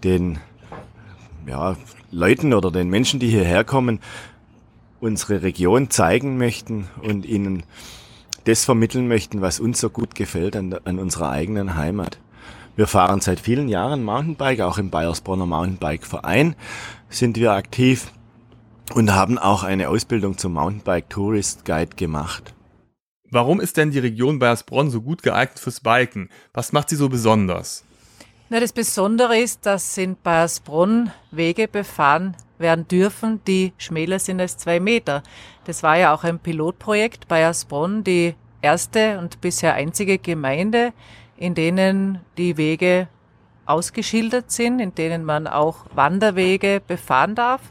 den 0.03 0.39
ja, 1.47 1.77
Leuten 2.11 2.53
oder 2.53 2.71
den 2.71 2.89
Menschen, 2.89 3.21
die 3.21 3.29
hierher 3.29 3.63
kommen, 3.63 3.99
unsere 5.03 5.43
Region 5.43 5.89
zeigen 5.89 6.38
möchten 6.38 6.88
und 7.01 7.25
Ihnen 7.25 7.63
das 8.45 8.63
vermitteln 8.63 9.10
möchten, 9.10 9.41
was 9.41 9.60
uns 9.60 9.79
so 9.79 9.89
gut 9.89 10.15
gefällt 10.15 10.55
an, 10.55 10.74
an 10.86 10.98
unserer 10.98 11.29
eigenen 11.29 11.75
Heimat. 11.75 12.19
Wir 12.77 12.88
fahren 12.88 13.19
seit 13.19 13.41
vielen 13.41 13.67
Jahren 13.67 14.03
Mountainbike, 14.03 14.62
auch 14.62 14.77
im 14.77 14.89
Bayersbronner 14.89 15.45
Mountainbike 15.45 16.05
Verein 16.05 16.55
sind 17.10 17.38
wir 17.38 17.51
aktiv 17.51 18.12
und 18.95 19.13
haben 19.13 19.38
auch 19.38 19.63
eine 19.63 19.89
Ausbildung 19.89 20.38
zum 20.38 20.53
Mountainbike 20.53 21.10
Tourist 21.10 21.65
Guide 21.65 21.95
gemacht. 21.98 22.53
Warum 23.29 23.60
ist 23.60 23.75
denn 23.75 23.91
die 23.91 24.00
Region 24.00 24.39
Bayersbronn 24.39 24.89
so 24.89 25.01
gut 25.01 25.22
geeignet 25.22 25.60
fürs 25.60 25.81
Biken? 25.81 26.29
Was 26.53 26.72
macht 26.72 26.89
sie 26.89 26.95
so 26.95 27.10
besonders? 27.10 27.83
Na, 28.50 28.59
das 28.59 28.73
Besondere 28.73 29.38
ist, 29.38 29.65
dass 29.65 29.97
in 29.97 30.15
Bayersbronn 30.15 31.12
Wege 31.31 31.67
befahren 31.67 32.35
werden 32.59 32.88
dürfen, 32.88 33.41
die 33.47 33.73
schmäler 33.77 34.19
sind 34.19 34.39
als 34.39 34.57
zwei 34.57 34.79
Meter. 34.79 35.23
Das 35.65 35.81
war 35.81 35.97
ja 35.97 36.13
auch 36.13 36.23
ein 36.23 36.39
Pilotprojekt 36.39 37.27
Bayersbronn, 37.27 38.03
die 38.03 38.35
erste 38.62 39.17
und 39.19 39.41
bisher 39.41 39.73
einzige 39.73 40.17
Gemeinde, 40.17 40.93
in 41.38 41.55
denen 41.55 42.19
die 42.38 42.57
Wege 42.57 43.07
ausgeschildert 43.65 44.51
sind, 44.51 44.79
in 44.79 44.93
denen 44.93 45.23
man 45.23 45.47
auch 45.47 45.85
Wanderwege 45.95 46.81
befahren 46.85 47.35
darf 47.35 47.62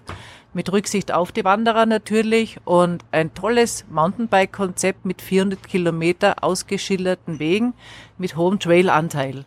mit 0.55 0.71
Rücksicht 0.71 1.13
auf 1.13 1.33
die 1.33 1.45
Wanderer 1.45 1.87
natürlich 1.87 2.59
und 2.65 3.05
ein 3.11 3.35
tolles 3.35 3.87
Mountainbike-Konzept 3.91 5.05
mit 5.05 5.23
400 5.23 5.67
Kilometer 5.67 6.43
ausgeschilderten 6.45 7.39
Wegen 7.39 7.75
mit 8.19 8.37
hohem 8.37 8.59
Trailanteil. 8.59 9.47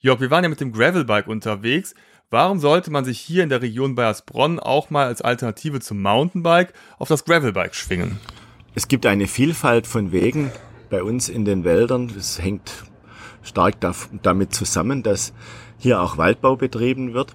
Jörg, 0.00 0.20
wir 0.20 0.30
waren 0.30 0.44
ja 0.44 0.48
mit 0.48 0.60
dem 0.60 0.70
Gravelbike 0.70 1.26
unterwegs. 1.26 1.92
Warum 2.30 2.60
sollte 2.60 2.88
man 2.92 3.04
sich 3.04 3.18
hier 3.18 3.42
in 3.42 3.48
der 3.48 3.62
Region 3.62 3.96
Bayersbronn 3.96 4.60
auch 4.60 4.90
mal 4.90 5.08
als 5.08 5.22
Alternative 5.22 5.80
zum 5.80 6.00
Mountainbike 6.00 6.72
auf 6.98 7.08
das 7.08 7.24
Gravelbike 7.24 7.74
schwingen? 7.74 8.20
Es 8.76 8.86
gibt 8.86 9.06
eine 9.06 9.26
Vielfalt 9.26 9.88
von 9.88 10.12
Wegen 10.12 10.52
bei 10.88 11.02
uns 11.02 11.28
in 11.28 11.44
den 11.44 11.64
Wäldern. 11.64 12.12
Das 12.14 12.40
hängt 12.40 12.84
stark 13.42 13.74
damit 14.22 14.54
zusammen, 14.54 15.02
dass 15.02 15.32
hier 15.78 16.00
auch 16.00 16.16
Waldbau 16.16 16.54
betrieben 16.54 17.12
wird. 17.12 17.34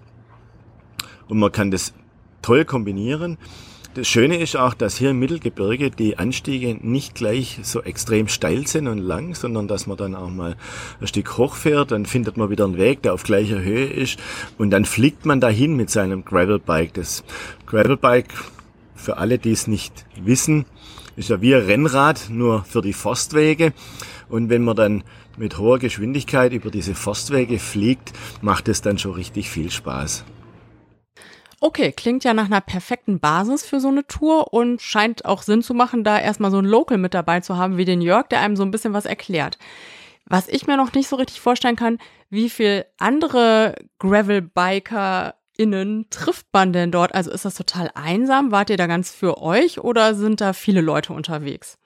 Und 1.27 1.39
man 1.39 1.51
kann 1.51 1.69
das 1.69 1.93
toll 2.41 2.63
kombinieren. 2.63 3.37
Das 3.95 4.07
Schöne 4.07 4.37
ist 4.37 4.55
auch, 4.55 4.73
dass 4.73 4.97
hier 4.97 5.11
im 5.11 5.19
Mittelgebirge 5.19 5.91
die 5.91 6.17
Anstiege 6.17 6.75
nicht 6.81 7.13
gleich 7.13 7.59
so 7.61 7.83
extrem 7.83 8.27
steil 8.27 8.65
sind 8.65 8.87
und 8.87 8.97
lang, 8.97 9.35
sondern 9.35 9.67
dass 9.67 9.85
man 9.85 9.97
dann 9.97 10.15
auch 10.15 10.31
mal 10.31 10.55
ein 10.99 11.05
Stück 11.05 11.37
hochfährt, 11.37 11.91
dann 11.91 12.07
findet 12.07 12.35
man 12.35 12.49
wieder 12.49 12.65
einen 12.65 12.77
Weg, 12.77 13.03
der 13.03 13.13
auf 13.13 13.21
gleicher 13.21 13.61
Höhe 13.61 13.85
ist 13.85 14.17
und 14.57 14.71
dann 14.71 14.85
fliegt 14.85 15.27
man 15.27 15.39
dahin 15.39 15.75
mit 15.75 15.91
seinem 15.91 16.25
Gravelbike. 16.25 16.95
Das 16.95 17.23
Gravelbike, 17.67 18.33
für 18.95 19.17
alle, 19.17 19.37
die 19.37 19.51
es 19.51 19.67
nicht 19.67 20.07
wissen, 20.19 20.65
ist 21.15 21.29
ja 21.29 21.39
wie 21.41 21.53
ein 21.53 21.61
Rennrad, 21.61 22.31
nur 22.31 22.63
für 22.63 22.81
die 22.81 22.93
Forstwege. 22.93 23.73
Und 24.27 24.49
wenn 24.49 24.63
man 24.63 24.75
dann 24.75 25.03
mit 25.37 25.59
hoher 25.59 25.77
Geschwindigkeit 25.77 26.51
über 26.51 26.71
diese 26.71 26.95
Forstwege 26.95 27.59
fliegt, 27.59 28.11
macht 28.41 28.69
es 28.69 28.81
dann 28.81 28.97
schon 28.97 29.13
richtig 29.13 29.51
viel 29.51 29.69
Spaß. 29.69 30.23
Okay, 31.65 31.93
klingt 31.93 32.25
ja 32.25 32.33
nach 32.33 32.47
einer 32.47 32.59
perfekten 32.59 33.21
Basis 33.21 33.65
für 33.65 33.79
so 33.79 33.87
eine 33.87 34.05
Tour 34.05 34.51
und 34.51 34.81
scheint 34.81 35.23
auch 35.23 35.43
Sinn 35.43 35.61
zu 35.61 35.73
machen, 35.73 36.03
da 36.03 36.19
erstmal 36.19 36.51
so 36.51 36.57
ein 36.57 36.65
Local 36.65 36.97
mit 36.97 37.13
dabei 37.13 37.39
zu 37.39 37.55
haben 37.55 37.77
wie 37.77 37.85
den 37.85 38.01
Jörg, 38.01 38.27
der 38.27 38.41
einem 38.41 38.57
so 38.57 38.63
ein 38.63 38.71
bisschen 38.71 38.91
was 38.91 39.05
erklärt. 39.05 39.57
Was 40.25 40.49
ich 40.49 40.67
mir 40.67 40.75
noch 40.75 40.91
nicht 40.91 41.07
so 41.07 41.15
richtig 41.15 41.39
vorstellen 41.39 41.77
kann, 41.77 41.99
wie 42.29 42.49
viel 42.49 42.83
andere 42.97 43.75
Gravel-Biker 43.99 45.35
innen 45.55 46.07
trifft 46.09 46.47
man 46.51 46.73
denn 46.73 46.91
dort? 46.91 47.15
Also 47.15 47.31
ist 47.31 47.45
das 47.45 47.55
total 47.55 47.89
einsam? 47.95 48.51
Wart 48.51 48.69
ihr 48.69 48.75
da 48.75 48.87
ganz 48.87 49.11
für 49.11 49.41
euch 49.41 49.79
oder 49.79 50.15
sind 50.15 50.41
da 50.41 50.51
viele 50.51 50.81
Leute 50.81 51.13
unterwegs? 51.13 51.77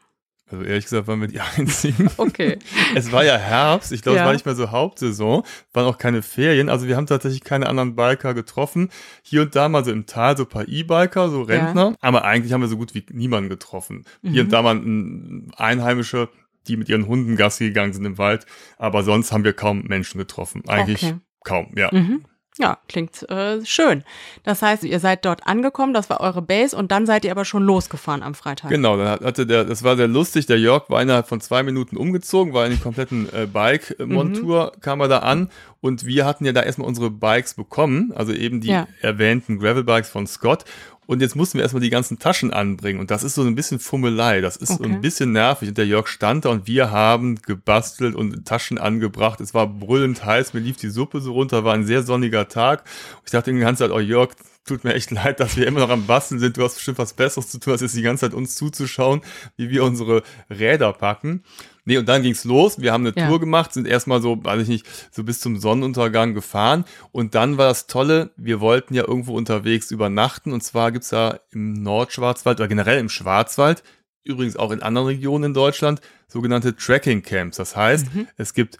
Also 0.50 0.64
ehrlich 0.64 0.86
gesagt 0.86 1.08
waren 1.08 1.20
wir 1.20 1.28
die 1.28 1.40
Einzigen. 1.58 2.10
Okay. 2.18 2.58
Es 2.96 3.12
war 3.12 3.24
ja 3.26 3.38
Herbst, 3.38 3.92
ich 3.92 4.02
glaube, 4.02 4.16
Ja. 4.18 4.24
es 4.24 4.26
war 4.28 4.34
nicht 4.34 4.46
mehr 4.46 4.56
so 4.56 4.72
Hauptsaison, 4.72 5.44
waren 5.74 5.86
auch 5.86 5.98
keine 5.98 6.22
Ferien, 6.22 6.70
also 6.70 6.88
wir 6.88 6.96
haben 6.96 7.06
tatsächlich 7.06 7.44
keine 7.44 7.68
anderen 7.68 7.96
Biker 7.96 8.34
getroffen. 8.34 8.90
Hier 9.24 9.42
und 9.42 9.56
da 9.56 9.68
mal 9.70 9.84
so 9.84 9.92
im 9.92 10.06
Tal 10.06 10.38
so 10.38 10.44
ein 10.44 10.50
paar 10.50 10.68
E-Biker, 10.68 11.30
so 11.30 11.42
Rentner, 11.42 11.96
aber 12.02 12.24
eigentlich 12.24 12.54
haben 12.54 12.62
wir 12.62 12.68
so 12.70 12.78
gut 12.78 12.94
wie 12.96 13.06
niemanden 13.12 13.50
getroffen. 13.50 14.06
Hier 14.22 14.32
Mhm. 14.32 14.40
und 14.40 14.54
da 14.54 14.62
mal 14.62 14.76
ein 14.76 15.52
Einheimische, 15.58 16.30
die 16.68 16.78
mit 16.78 16.88
ihren 16.90 17.08
Hunden 17.08 17.36
Gassi 17.36 17.66
gegangen 17.66 17.94
sind 17.94 18.06
im 18.06 18.18
Wald, 18.18 18.46
aber 18.78 19.04
sonst 19.04 19.32
haben 19.32 19.44
wir 19.44 19.54
kaum 19.54 19.82
Menschen 19.84 20.18
getroffen. 20.18 20.64
Eigentlich 20.68 21.04
Okay. 21.04 21.16
kaum, 21.44 21.74
ja. 21.76 21.90
Mhm. 21.94 22.24
Ja, 22.60 22.80
klingt 22.90 23.22
äh, 23.30 23.64
schön. 23.66 24.04
Das 24.44 24.62
heißt, 24.64 24.84
ihr 24.84 25.00
seid 25.00 25.26
dort 25.26 25.46
angekommen, 25.46 25.94
das 25.94 26.10
war 26.10 26.22
eure 26.22 26.42
Base 26.42 26.76
und 26.76 26.92
dann 26.92 27.06
seid 27.06 27.24
ihr 27.24 27.32
aber 27.32 27.46
schon 27.46 27.64
losgefahren 27.64 28.24
am 28.24 28.34
Freitag. 28.34 28.70
Genau, 28.72 28.98
dann 28.98 29.08
hat- 29.10 29.22
hatte 29.22 29.46
der, 29.46 29.64
das 29.64 29.84
war 29.84 29.96
sehr 29.96 30.08
lustig. 30.08 30.48
Der 30.48 30.58
Jörg 30.60 30.90
war 30.90 31.02
innerhalb 31.02 31.28
von 31.28 31.40
zwei 31.40 31.62
Minuten 31.62 31.98
umgezogen, 31.98 32.54
war 32.54 32.66
in 32.66 32.72
die 32.72 32.80
kompletten 32.80 33.32
äh, 33.34 33.46
Bike-Montur, 33.46 34.72
Mhm. 34.76 34.82
kam 34.82 35.02
er 35.02 35.08
da 35.08 35.20
an 35.20 35.50
und 35.82 36.06
wir 36.06 36.26
hatten 36.26 36.46
ja 36.46 36.52
da 36.52 36.64
erstmal 36.64 36.88
unsere 36.88 37.10
Bikes 37.12 37.54
bekommen, 37.54 38.12
also 38.16 38.34
eben 38.34 38.62
die 38.62 38.70
Ja. 38.70 38.88
erwähnten 39.02 39.60
Gravel-Bikes 39.60 40.10
von 40.10 40.26
Scott. 40.28 40.66
Und 41.08 41.22
jetzt 41.22 41.36
mussten 41.36 41.58
wir 41.58 41.64
erstmal 41.64 41.82
die 41.82 41.90
ganzen 41.90 42.20
Taschen 42.20 42.54
anbringen. 42.54 43.00
Und 43.00 43.10
das 43.10 43.24
ist 43.24 43.34
so 43.36 43.42
ein 43.44 43.56
bisschen 43.56 43.80
Fummelei. 43.80 44.42
Das 44.42 44.58
ist 44.58 44.70
so 44.70 44.84
Okay. 44.84 44.92
ein 44.92 45.02
bisschen 45.02 45.32
nervig. 45.32 45.70
Und 45.70 45.78
der 45.78 45.88
Jörg 45.88 46.08
stand 46.08 46.46
da 46.46 46.50
und 46.50 46.68
wir 46.68 46.92
haben 46.92 47.42
gebastelt 47.42 48.14
und 48.14 48.46
Taschen 48.46 48.78
angebracht. 48.78 49.40
Es 49.42 49.54
war 49.54 49.68
brüllend 49.68 50.24
heiß. 50.26 50.54
Mir 50.54 50.60
lief 50.60 50.78
die 50.78 50.90
Suppe 50.90 51.22
so 51.22 51.32
runter. 51.32 51.64
War 51.64 51.74
ein 51.74 51.86
sehr 51.88 52.04
sonniger 52.04 52.48
Tag. 52.50 52.84
Ich 53.26 53.32
dachte 53.32 53.52
die 53.54 53.60
ganze 53.60 53.86
Zeit, 53.86 53.92
oh 53.92 54.00
Jörg, 54.00 54.30
tut 54.68 54.84
mir 54.84 54.94
echt 54.94 55.10
leid, 55.12 55.40
dass 55.40 55.58
wir 55.58 55.66
immer 55.66 55.80
noch 55.80 55.90
am 55.90 56.06
Basteln 56.06 56.40
sind. 56.40 56.58
Du 56.58 56.64
hast 56.64 56.76
bestimmt 56.76 57.00
was 57.00 57.14
Besseres 57.14 57.50
zu 57.50 57.60
tun, 57.60 57.74
als 57.74 57.82
jetzt 57.82 57.96
die 57.96 58.02
ganze 58.04 58.22
Zeit 58.28 58.34
uns 58.36 58.56
zuzuschauen, 58.56 59.22
wie 59.56 59.70
wir 59.70 59.84
unsere 59.84 60.22
Räder 60.50 60.94
packen. 60.94 61.44
Nee, 61.86 61.98
und 61.98 62.08
dann 62.10 62.22
ging's 62.22 62.44
los. 62.44 62.80
Wir 62.82 62.92
haben 62.94 63.08
eine 63.08 63.16
Ja. 63.18 63.28
Tour 63.30 63.40
gemacht, 63.40 63.74
sind 63.74 63.88
erstmal 63.88 64.22
so, 64.22 64.44
weiß 64.44 64.62
ich 64.64 64.68
nicht, 64.68 64.86
so 65.12 65.24
bis 65.24 65.40
zum 65.40 65.58
Sonnenuntergang 65.58 66.34
gefahren. 66.34 66.84
Und 67.12 67.34
dann 67.34 67.58
war 67.58 67.70
das 67.70 67.88
Tolle, 67.88 68.32
wir 68.36 68.60
wollten 68.60 68.94
ja 68.94 69.08
irgendwo 69.08 69.34
unterwegs 69.36 69.90
übernachten. 69.90 70.52
Und 70.52 70.62
zwar 70.64 70.92
gibt's 70.92 71.10
da 71.10 71.40
im 71.52 71.74
Nordschwarzwald 71.74 72.60
oder 72.60 72.68
generell 72.68 73.00
im 73.00 73.10
Schwarzwald, 73.10 73.84
übrigens 74.24 74.58
auch 74.58 74.72
in 74.72 74.84
anderen 74.84 75.08
Regionen 75.08 75.46
in 75.46 75.54
Deutschland, 75.54 76.02
sogenannte 76.28 76.76
Trekking 76.76 77.22
Camps. 77.24 77.56
Das 77.56 77.78
heißt, 77.78 78.14
Mhm. 78.14 78.28
es 78.36 78.54
gibt 78.54 78.78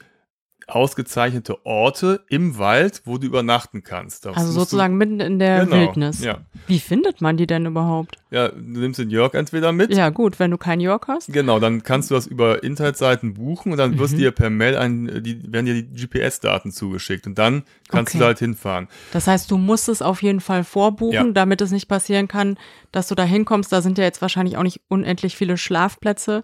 ausgezeichnete 0.68 1.66
Orte 1.66 2.22
im 2.30 2.58
Wald, 2.58 3.02
wo 3.06 3.18
du 3.18 3.26
übernachten 3.28 3.84
kannst. 3.84 4.26
Das 4.26 4.36
Also 4.36 4.48
musst 4.48 4.56
du- 4.58 4.60
sozusagen 4.62 4.96
mitten 4.98 5.20
in 5.20 5.40
der 5.40 5.66
Genau, 5.66 5.78
Wildnis. 5.78 6.24
Ja. 6.24 6.40
Wie 6.68 6.80
findet 6.80 7.22
man 7.22 7.38
die 7.38 7.48
denn 7.48 7.66
überhaupt? 7.66 8.18
ja, 8.30 8.50
du 8.50 8.58
nimmst 8.80 9.00
den 9.00 9.10
Jörg 9.10 9.34
entweder 9.34 9.72
mit. 9.72 9.94
Ja, 9.94 10.10
gut, 10.10 10.38
wenn 10.40 10.52
du 10.52 10.58
keinen 10.58 10.82
Jörg 10.82 11.02
hast. 11.08 11.32
Genau, 11.32 11.60
dann 11.60 11.84
kannst 11.84 12.12
du 12.12 12.16
das 12.16 12.28
über 12.28 12.64
Internetseiten 12.64 13.34
buchen 13.34 13.72
und 13.72 13.78
dann 13.78 13.98
wirst 13.98 14.14
Mhm. 14.16 14.18
dir 14.18 14.32
per 14.32 14.50
Mail 14.50 14.76
ein, 14.78 15.24
die, 15.24 15.42
werden 15.52 15.66
dir 15.66 15.82
die 15.82 15.88
GPS-Daten 15.96 16.72
zugeschickt 16.72 17.26
und 17.26 17.38
dann 17.38 17.64
kannst 17.88 18.12
Okay. 18.12 18.18
du 18.18 18.22
da 18.24 18.26
halt 18.28 18.40
hinfahren. 18.40 18.88
Das 19.14 19.28
heißt, 19.28 19.50
du 19.50 19.58
musst 19.58 19.88
es 19.90 20.02
auf 20.02 20.22
jeden 20.22 20.42
Fall 20.42 20.64
vorbuchen, 20.66 21.14
Ja. 21.14 21.32
damit 21.32 21.62
es 21.62 21.72
nicht 21.72 21.88
passieren 21.88 22.28
kann, 22.28 22.58
dass 22.92 23.08
du 23.08 23.16
da 23.16 23.24
hinkommst. 23.24 23.72
Da 23.72 23.82
sind 23.82 23.98
ja 23.98 24.04
jetzt 24.04 24.22
wahrscheinlich 24.22 24.58
auch 24.58 24.64
nicht 24.64 24.82
unendlich 24.90 25.38
viele 25.38 25.58
Schlafplätze. 25.58 26.44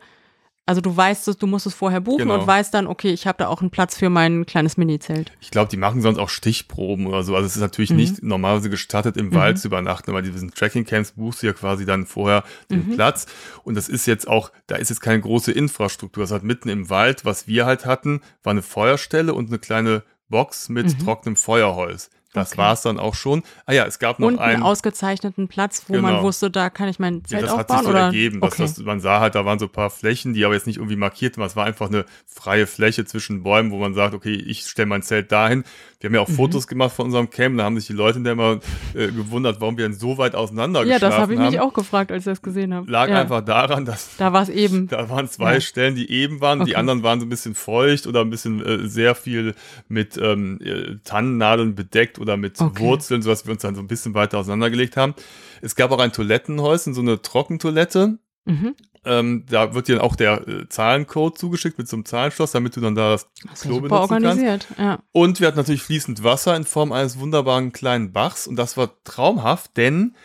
Also 0.66 0.80
du 0.80 0.96
weißt 0.96 1.28
es, 1.28 1.38
du 1.38 1.46
musst 1.46 1.66
es 1.66 1.74
vorher 1.74 2.00
buchen 2.00 2.20
Genau. 2.20 2.40
und 2.40 2.48
weißt 2.48 2.74
dann, 2.74 2.88
okay, 2.88 3.10
ich 3.12 3.28
habe 3.28 3.38
da 3.38 3.48
auch 3.48 3.60
einen 3.60 3.70
Platz 3.70 3.98
für 3.98 4.10
mein 4.10 4.46
kleines 4.46 4.78
Mini-Zelt. 4.78 5.34
Ich 5.42 5.52
glaube, 5.52 5.70
die 5.70 5.76
machen 5.76 6.02
sonst 6.02 6.20
auch 6.20 6.30
Stichproben 6.30 7.06
oder 7.06 7.24
so. 7.24 7.36
Also 7.36 7.48
es 7.48 7.56
ist 7.58 7.62
natürlich 7.62 7.90
Mhm. 7.90 7.98
nicht 7.98 8.24
normalerweise 8.24 8.70
gestattet, 8.70 9.18
im 9.18 9.34
Wald 9.34 9.60
zu 9.60 9.68
übernachten, 9.68 10.10
aber 10.12 10.22
diesen 10.22 10.52
Tracking-Camps 10.52 11.12
buchst 11.14 11.44
du 11.44 11.48
ja 11.48 11.54
quasi 11.54 11.86
dann 11.86 12.06
vorher 12.06 12.46
den 12.72 12.88
Mhm. 12.88 12.96
Platz. 12.96 13.26
Und 13.64 13.76
das 13.76 13.90
ist 13.90 14.06
jetzt 14.06 14.26
auch, 14.28 14.52
da 14.68 14.76
ist 14.78 14.88
jetzt 14.90 15.02
keine 15.02 15.20
große 15.20 15.52
Infrastruktur. 15.52 16.24
Das 16.24 16.32
hat 16.32 16.44
mitten 16.44 16.70
im 16.70 16.90
Wald, 16.90 17.26
was 17.26 17.46
wir 17.46 17.66
halt 17.66 17.86
hatten, 17.86 18.22
war 18.42 18.52
eine 18.52 18.62
Feuerstelle 18.62 19.34
und 19.34 19.50
eine 19.50 19.60
kleine 19.60 20.04
Box 20.30 20.70
mit 20.70 20.98
trockenem 21.04 21.36
Feuerholz. 21.36 22.10
Das. 22.34 22.52
Okay. 22.52 22.58
war's 22.62 22.82
dann 22.82 23.00
auch 23.00 23.16
schon. 23.16 23.44
Ah 23.66 23.74
ja, 23.74 23.86
es 23.86 24.00
gab 24.00 24.20
noch 24.20 24.28
Und 24.28 24.40
einen 24.40 24.56
einen. 24.56 24.64
ausgezeichneten 24.64 25.48
Platz, 25.48 25.84
wo 25.88 25.94
man 25.98 26.14
Genau. 26.16 26.24
wusste, 26.24 26.50
da 26.52 26.70
kann 26.70 26.90
ich 26.90 27.00
mein 27.00 27.18
Ja, 27.18 27.24
Zelt 27.40 27.44
das 27.44 27.52
hat 27.52 27.60
aufbauen. 27.62 27.78
sich 27.78 27.86
so 27.86 27.90
oder? 27.92 28.00
ergeben. 28.06 28.40
Okay. 28.42 28.62
dass 28.64 28.78
man 28.80 29.00
sah 29.00 29.20
halt, 29.20 29.36
da 29.36 29.46
waren 29.46 29.60
so 29.60 29.66
ein 29.66 29.72
paar 29.72 29.90
Flächen, 29.90 30.34
die 30.34 30.44
aber 30.46 30.54
jetzt 30.56 30.68
nicht 30.68 30.78
irgendwie 30.78 30.96
markiert 30.96 31.38
waren. 31.38 31.48
Es 31.48 31.56
war 31.56 31.66
einfach 31.66 31.88
eine 31.90 32.06
freie 32.26 32.68
Fläche 32.68 33.06
zwischen 33.06 33.44
Bäumen, 33.44 33.72
wo 33.72 33.78
man 33.78 33.94
sagt, 33.94 34.14
okay, 34.14 34.34
ich 34.34 34.62
stelle 34.66 34.88
mein 34.88 35.02
Zelt 35.04 35.32
dahin. 35.32 35.64
Wir 36.00 36.10
haben 36.10 36.16
ja 36.16 36.22
auch 36.22 36.28
Mhm. 36.28 36.34
Fotos 36.36 36.68
gemacht 36.68 36.94
von 36.94 37.06
unserem 37.06 37.30
Camp. 37.30 37.58
Da 37.58 37.64
haben 37.64 37.78
sich 37.78 37.88
die 37.88 37.94
Leute 37.94 38.20
dann 38.20 38.34
immer 38.34 38.60
äh, 38.94 39.08
gewundert, 39.08 39.62
warum 39.62 39.78
wir 39.78 39.88
denn 39.88 39.98
so 39.98 40.18
weit 40.18 40.36
auseinander 40.36 40.84
ja, 40.84 41.00
das 41.00 41.14
habe 41.14 41.34
ich 41.34 41.40
haben. 41.40 41.50
mich 41.52 41.60
auch 41.62 41.74
gefragt, 41.74 42.12
als 42.12 42.24
ich 42.28 42.32
das 42.32 42.42
gesehen 42.42 42.74
habe. 42.74 42.92
Lag 42.92 43.08
ja. 43.10 43.22
einfach 43.22 43.40
daran, 43.42 43.86
dass 43.86 44.18
Da 44.18 44.34
war 44.34 44.42
es 44.44 44.50
eben. 44.50 44.88
da 44.90 45.10
waren 45.10 45.30
zwei 45.30 45.54
Ja. 45.56 45.62
Stellen, 45.62 45.96
die 45.96 46.10
eben 46.12 46.42
waren, 46.42 46.60
die 46.66 46.72
Okay. 46.72 46.76
anderen 46.76 47.04
waren 47.04 47.20
so 47.22 47.26
ein 47.26 47.30
bisschen 47.30 47.56
feucht 47.56 48.06
oder 48.08 48.20
ein 48.22 48.30
bisschen 48.30 48.66
äh, 48.66 48.88
sehr 48.90 49.16
viel 49.16 49.56
mit 49.88 50.18
ähm, 50.18 50.60
äh, 50.62 50.98
Tannennadeln 51.06 51.76
bedeckt 51.76 52.20
oder 52.24 52.38
mit 52.38 52.60
Okay. 52.60 52.82
Wurzeln, 52.84 53.22
sodass 53.22 53.46
wir 53.46 53.52
uns 53.54 53.62
dann 53.62 53.76
so 53.76 53.82
ein 53.82 53.88
bisschen 53.88 54.16
weiter 54.16 54.40
auseinandergelegt 54.40 54.98
haben. 54.98 55.14
Es 55.62 55.76
gab 55.76 55.92
auch 55.92 56.00
ein 56.00 56.12
Toilettenhäuschen, 56.12 56.94
so 56.96 57.02
eine 57.02 57.22
Trockentoilette. 57.22 58.18
Mhm. 58.46 58.76
Ähm, 59.06 59.46
da 59.50 59.74
wird 59.76 59.90
dir 59.90 59.98
dann 59.98 60.06
auch 60.06 60.16
der 60.16 60.48
äh, 60.48 60.70
Zahlencode 60.70 61.38
zugeschickt 61.38 61.78
mit 61.78 61.90
so 61.90 61.98
einem 61.98 62.06
Zahlenschloss, 62.06 62.52
damit 62.54 62.76
du 62.76 62.82
dann 62.82 62.96
da 62.96 63.12
das 63.12 63.28
ja 63.44 63.52
Klo 63.54 63.76
super 63.76 63.90
benutzen 63.90 64.08
kannst. 64.10 64.24
organisiert. 64.24 64.68
Ja. 64.78 65.00
Und 65.12 65.40
wir 65.42 65.48
hatten 65.48 65.58
natürlich 65.58 65.84
fließend 65.84 66.24
Wasser 66.24 66.56
in 66.56 66.64
Form 66.64 66.92
eines 66.94 67.20
wunderbaren 67.20 67.74
kleinen 67.74 68.14
Bachs 68.14 68.48
und 68.48 68.56
das 68.56 68.78
war 68.78 68.92
traumhaft, 69.04 69.76
denn 69.76 70.16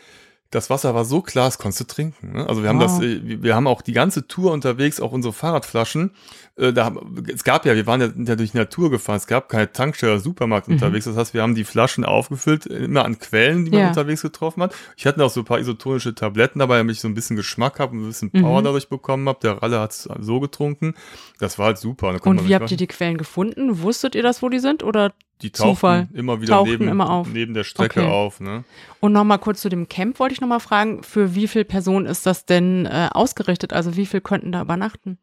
das 0.50 0.70
Wasser 0.70 0.94
war 0.94 1.04
so 1.04 1.20
klar, 1.20 1.46
es 1.48 1.58
konntest 1.58 1.80
du 1.80 1.84
trinken. 1.84 2.32
Ne? 2.32 2.48
Also 2.48 2.62
wir 2.62 2.70
haben 2.70 2.80
Wow. 2.80 2.84
das, 2.98 3.00
äh, 3.00 3.42
wir 3.42 3.54
haben 3.54 3.66
auch 3.66 3.82
die 3.82 3.92
ganze 3.92 4.26
Tour 4.26 4.52
unterwegs, 4.52 4.98
auch 5.00 5.12
unsere 5.12 5.34
Fahrradflaschen. 5.34 6.12
Äh, 6.56 6.72
da, 6.72 6.94
es 7.32 7.44
gab 7.44 7.66
ja, 7.66 7.74
wir 7.74 7.86
waren 7.86 8.00
ja, 8.00 8.06
ja 8.24 8.34
durch 8.36 8.52
die 8.52 8.56
Natur 8.56 8.90
gefahren, 8.90 9.16
es 9.16 9.26
gab 9.26 9.48
keine 9.50 9.70
Tankstelle 9.72 10.12
oder 10.12 10.20
Supermarkt 10.22 10.68
unterwegs. 10.68 11.04
Das 11.04 11.16
heißt, 11.16 11.34
wir 11.34 11.42
haben 11.42 11.54
die 11.54 11.64
Flaschen 11.64 12.04
aufgefüllt, 12.04 12.66
äh, 12.66 12.84
immer 12.84 13.04
an 13.04 13.18
Quellen, 13.18 13.66
die 13.66 13.70
man 13.70 13.80
Ja. 13.80 13.88
unterwegs 13.88 14.22
getroffen 14.22 14.62
hat. 14.62 14.74
Ich 14.96 15.06
hatte 15.06 15.18
noch 15.18 15.28
so 15.30 15.40
ein 15.40 15.44
paar 15.44 15.58
isotonische 15.58 16.14
Tabletten 16.14 16.60
dabei, 16.60 16.78
damit 16.78 16.94
ich 16.96 17.00
so 17.02 17.08
ein 17.08 17.14
bisschen 17.14 17.36
Geschmack 17.36 17.78
habe 17.78 17.92
und 17.92 18.02
ein 18.04 18.06
bisschen 18.06 18.30
Power 18.30 18.62
dadurch 18.62 18.88
bekommen 18.88 19.28
habe. 19.28 19.38
Der 19.42 19.62
Ralle 19.62 19.80
hat 19.80 19.90
es 19.92 20.08
so 20.20 20.40
getrunken. 20.40 20.94
Das 21.38 21.58
war 21.58 21.66
halt 21.66 21.78
super. 21.78 22.16
Und 22.24 22.48
wie 22.48 22.54
habt 22.54 22.62
machen. 22.62 22.72
ihr 22.72 22.76
die 22.78 22.86
Quellen 22.86 23.18
gefunden? 23.18 23.82
Wusstet 23.82 24.14
ihr 24.14 24.22
das, 24.22 24.42
wo 24.42 24.48
die 24.48 24.60
sind? 24.60 24.82
Oder 24.82 25.12
die 25.42 25.50
tauchten 25.50 25.74
Zufall? 25.76 26.08
immer 26.12 26.40
wieder 26.40 26.54
Tauchten 26.54 26.70
neben, 26.70 26.88
immer 26.88 27.24
neben 27.32 27.54
der 27.54 27.64
Strecke 27.64 28.00
Okay. 28.00 28.10
auf. 28.10 28.40
Ne? 28.40 28.64
Und 29.00 29.12
nochmal 29.12 29.38
kurz 29.38 29.60
zu 29.60 29.68
dem 29.68 29.88
Camp 29.88 30.18
wollte 30.18 30.34
ich 30.34 30.40
nochmal 30.40 30.60
fragen, 30.60 31.02
für 31.02 31.34
wie 31.34 31.48
viele 31.48 31.64
Personen 31.64 32.06
ist 32.06 32.26
das 32.26 32.44
denn 32.46 32.86
äh, 32.86 33.08
ausgerichtet? 33.12 33.72
Also 33.72 33.96
wie 33.96 34.06
viel 34.06 34.20
könnten 34.20 34.52
da 34.52 34.60
übernachten? 34.60 35.18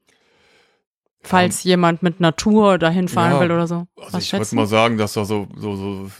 Falls 1.22 1.63
jemand 1.63 2.03
mit 2.03 2.19
Natur 2.19 2.77
dahin 2.77 3.07
fahren 3.07 3.31
Ja, 3.34 3.39
will 3.39 3.51
oder 3.51 3.65
so. 3.67 3.88
Also 3.98 4.13
Was 4.17 4.24
ich 4.24 4.31
würde 4.31 4.55
mal 4.55 4.67
sagen, 4.67 4.98
dass 4.98 5.13
da 5.13 5.25
so, 5.25 5.48
so, 5.55 5.75
so 5.75 6.12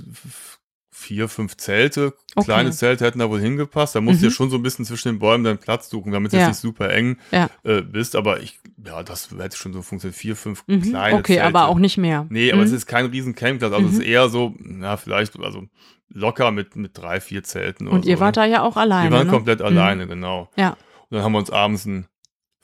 vier, 0.98 1.28
fünf 1.28 1.58
Zelte, 1.58 2.14
Okay. 2.36 2.46
kleine 2.46 2.72
Zelte 2.72 3.04
hätten 3.06 3.20
da 3.20 3.30
wohl 3.30 3.40
hingepasst. 3.42 3.96
Da 3.96 4.02
musst 4.02 4.22
du 4.22 4.26
Mhm. 4.26 4.30
ja 4.32 4.36
schon 4.36 4.50
so 4.50 4.56
ein 4.56 4.64
bisschen 4.64 4.86
zwischen 4.86 5.10
den 5.10 5.20
Bäumen 5.20 5.44
deinen 5.44 5.58
Platz 5.58 5.90
suchen, 5.90 6.12
damit 6.14 6.32
du 6.32 6.38
Ja. 6.38 6.44
jetzt 6.44 6.50
nicht 6.56 6.62
super 6.62 6.90
eng 6.92 7.18
Ja. 7.32 7.50
äh, 7.64 7.82
bist. 7.82 8.16
Aber 8.16 8.40
ich, 8.42 8.60
ja, 8.86 9.04
das 9.04 9.30
hätte 9.38 9.58
schon 9.58 9.74
so 9.74 9.82
funktioniert. 9.82 10.18
Vier, 10.18 10.36
fünf 10.36 10.64
Mhm. 10.68 10.82
kleine 10.82 11.18
Okay, 11.20 11.34
Zelte. 11.36 11.44
aber 11.46 11.68
auch 11.68 11.78
nicht 11.80 11.98
mehr. 11.98 12.26
Nee, 12.30 12.52
aber 12.52 12.62
Mhm. 12.62 12.68
es 12.68 12.72
ist 12.72 12.86
kein 12.88 13.06
riesen 13.08 13.36
Campingplatz. 13.36 13.74
Also 13.74 13.88
es 13.88 13.94
Mhm. 13.96 14.02
ist 14.02 14.08
eher 14.08 14.30
so, 14.30 14.56
na, 14.60 14.96
vielleicht, 14.98 15.38
also 15.40 15.64
locker 16.10 16.52
mit, 16.52 16.76
mit 16.78 16.98
drei, 16.98 17.20
vier 17.20 17.44
Zelten. 17.44 17.88
Und 17.88 18.06
ihr 18.06 18.16
so, 18.18 18.22
wart 18.22 18.38
ne? 18.38 18.42
da 18.44 18.46
ja 18.48 18.62
auch 18.64 18.78
alleine. 18.78 19.10
Wir 19.12 19.18
waren 19.18 19.28
ne? 19.28 19.34
komplett 19.34 19.60
Mhm. 19.60 19.66
alleine, 19.66 20.08
genau. 20.08 20.50
Ja. 20.56 20.70
Und 20.72 20.78
dann 21.18 21.24
haben 21.24 21.34
wir 21.34 21.40
uns 21.40 21.52
abends 21.52 21.86
ein 21.86 22.08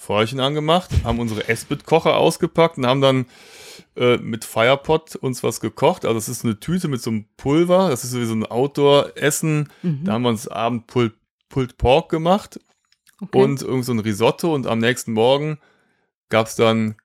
Feuerchen 0.02 0.40
angemacht, 0.40 0.90
haben 1.04 1.20
unsere 1.20 1.48
Esbit-Kocher 1.48 2.18
ausgepackt 2.18 2.80
und 2.80 2.88
haben 2.88 3.02
dann 3.02 3.26
äh, 3.96 4.18
mit 4.18 4.46
Firepot 4.46 5.16
uns 5.18 5.44
was 5.44 5.60
gekocht. 5.60 6.06
Also 6.06 6.18
es 6.18 6.28
ist 6.28 6.44
eine 6.44 6.60
Tüte 6.60 6.88
mit 6.88 7.04
so 7.04 7.12
einem 7.12 7.26
Pulver. 7.38 7.90
Das 7.90 8.04
ist 8.04 8.10
sowieso 8.10 8.34
ein 8.34 8.46
Outdoor-Essen. 8.46 9.70
Mhm. 9.84 10.04
Da 10.04 10.14
haben 10.14 10.24
wir 10.24 10.30
uns 10.30 10.48
Abend 10.48 10.88
Pulled, 10.88 11.14
Pulled 11.50 11.78
Pork 11.78 12.10
gemacht 12.10 12.60
Okay. 13.22 13.44
und 13.44 13.62
irgend 13.62 13.86
so 13.86 13.92
ein 13.92 14.00
Risotto. 14.00 14.56
Und 14.56 14.66
am 14.66 14.80
nächsten 14.80 15.14
Morgen 15.14 15.60
gab 16.30 16.48
es 16.48 16.56
dann 16.56 16.96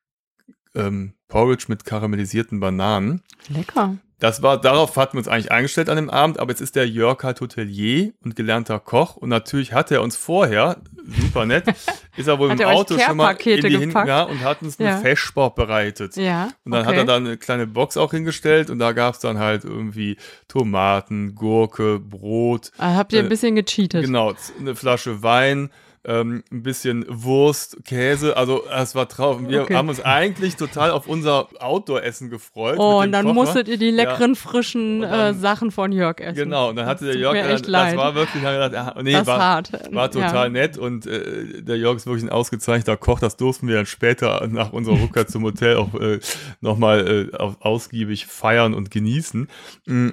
ähm, 0.74 1.12
Porridge 1.28 1.66
mit 1.68 1.84
karamellisierten 1.84 2.60
Bananen. 2.60 3.22
Lecker. 3.48 3.98
Das 4.18 4.42
war, 4.42 4.58
darauf 4.58 4.96
hatten 4.96 5.14
wir 5.14 5.18
uns 5.18 5.28
eigentlich 5.28 5.52
eingestellt 5.52 5.90
an 5.90 5.96
dem 5.96 6.08
Abend, 6.08 6.38
aber 6.40 6.50
jetzt 6.50 6.62
ist 6.62 6.74
der 6.74 6.88
Jörg 6.88 7.22
halt 7.22 7.40
Hotelier 7.42 8.12
und 8.24 8.34
gelernter 8.34 8.80
Koch 8.80 9.16
und 9.16 9.28
natürlich 9.28 9.74
hat 9.74 9.90
er 9.90 10.00
uns 10.00 10.16
vorher, 10.16 10.78
super 11.04 11.44
nett, 11.44 11.64
ist 12.16 12.26
er 12.26 12.38
wohl 12.38 12.50
im 12.50 12.60
Auto 12.62 12.98
schon 12.98 13.18
mal 13.18 13.32
in 13.32 13.60
die 13.60 13.76
Hin 13.78 13.92
ja, 13.92 14.22
und 14.22 14.40
hat 14.42 14.62
uns 14.62 14.78
Ja. 14.78 14.94
eine 14.94 15.00
Feschsport 15.02 15.54
bereitet. 15.54 16.16
Ja. 16.16 16.48
Und 16.64 16.72
dann 16.72 16.82
okay. 16.82 16.90
hat 16.92 16.96
er 16.96 17.04
da 17.04 17.16
eine 17.16 17.36
kleine 17.36 17.66
Box 17.66 17.98
auch 17.98 18.12
hingestellt 18.12 18.70
und 18.70 18.78
da 18.78 18.92
gab 18.92 19.14
es 19.14 19.20
dann 19.20 19.38
halt 19.38 19.64
irgendwie 19.64 20.16
Tomaten, 20.48 21.34
Gurke, 21.34 22.00
Brot, 22.00 22.72
Ah, 22.78 22.94
Habt 22.94 23.12
ihr 23.12 23.18
ein 23.20 23.26
äh, 23.26 23.28
bisschen 23.28 23.54
gecheatet? 23.54 24.02
genau, 24.02 24.32
eine 24.58 24.74
Flasche 24.74 25.22
Wein, 25.22 25.70
ähm, 26.06 26.44
ein 26.52 26.62
bisschen 26.62 27.04
Wurst, 27.08 27.78
Käse, 27.84 28.36
also 28.36 28.62
es 28.72 28.94
war 28.94 29.06
drauf. 29.06 29.38
Wir 29.46 29.62
Okay. 29.62 29.74
haben 29.74 29.88
uns 29.88 30.00
eigentlich 30.00 30.56
total 30.56 30.90
auf 30.92 31.06
unser 31.08 31.48
Outdoor-Essen 31.60 32.30
gefreut. 32.30 32.76
Oh, 32.78 33.00
und 33.02 33.12
dann 33.12 33.24
Kocher. 33.24 33.34
musstet 33.34 33.68
ihr 33.68 33.76
die 33.76 33.90
leckeren, 33.90 34.36
frischen 34.36 35.02
Und 35.04 35.10
dann- 35.10 35.34
äh, 35.34 35.38
Sachen 35.38 35.70
von 35.70 35.90
Jörg 35.92 36.20
essen. 36.20 36.36
Genau, 36.36 36.70
und 36.70 36.76
dann 36.76 36.86
hatte 36.86 37.04
der 37.06 37.14
tut 37.14 37.22
Jörg, 37.22 37.34
dann, 37.36 37.50
echt 37.50 37.64
das 37.64 37.68
leid. 37.68 37.96
war 37.96 38.14
wirklich, 38.14 38.42
gedacht, 38.42 38.74
ah, 38.96 39.02
nee, 39.02 39.12
das 39.12 39.26
war, 39.26 39.38
hart. 39.38 39.72
war 39.92 40.10
total 40.10 40.44
ja. 40.44 40.48
nett 40.48 40.78
und 40.78 41.06
äh, 41.06 41.62
der 41.62 41.76
Jörg 41.76 41.96
ist 41.96 42.06
wirklich 42.06 42.24
ein 42.24 42.30
ausgezeichneter 42.30 42.96
Koch, 42.96 43.18
das 43.18 43.36
durften 43.36 43.66
wir 43.68 43.74
dann 43.76 43.86
später 43.86 44.46
nach 44.48 44.72
unserer 44.72 45.00
Rückkehr 45.02 45.26
zum 45.26 45.42
Hotel 45.42 45.76
auch 45.76 45.92
äh, 45.94 46.20
nochmal 46.60 47.30
äh, 47.32 47.36
au- 47.36 47.56
ausgiebig 47.60 48.26
feiern 48.26 48.74
und 48.74 48.90
genießen. 48.90 49.48
Mm, 49.86 50.10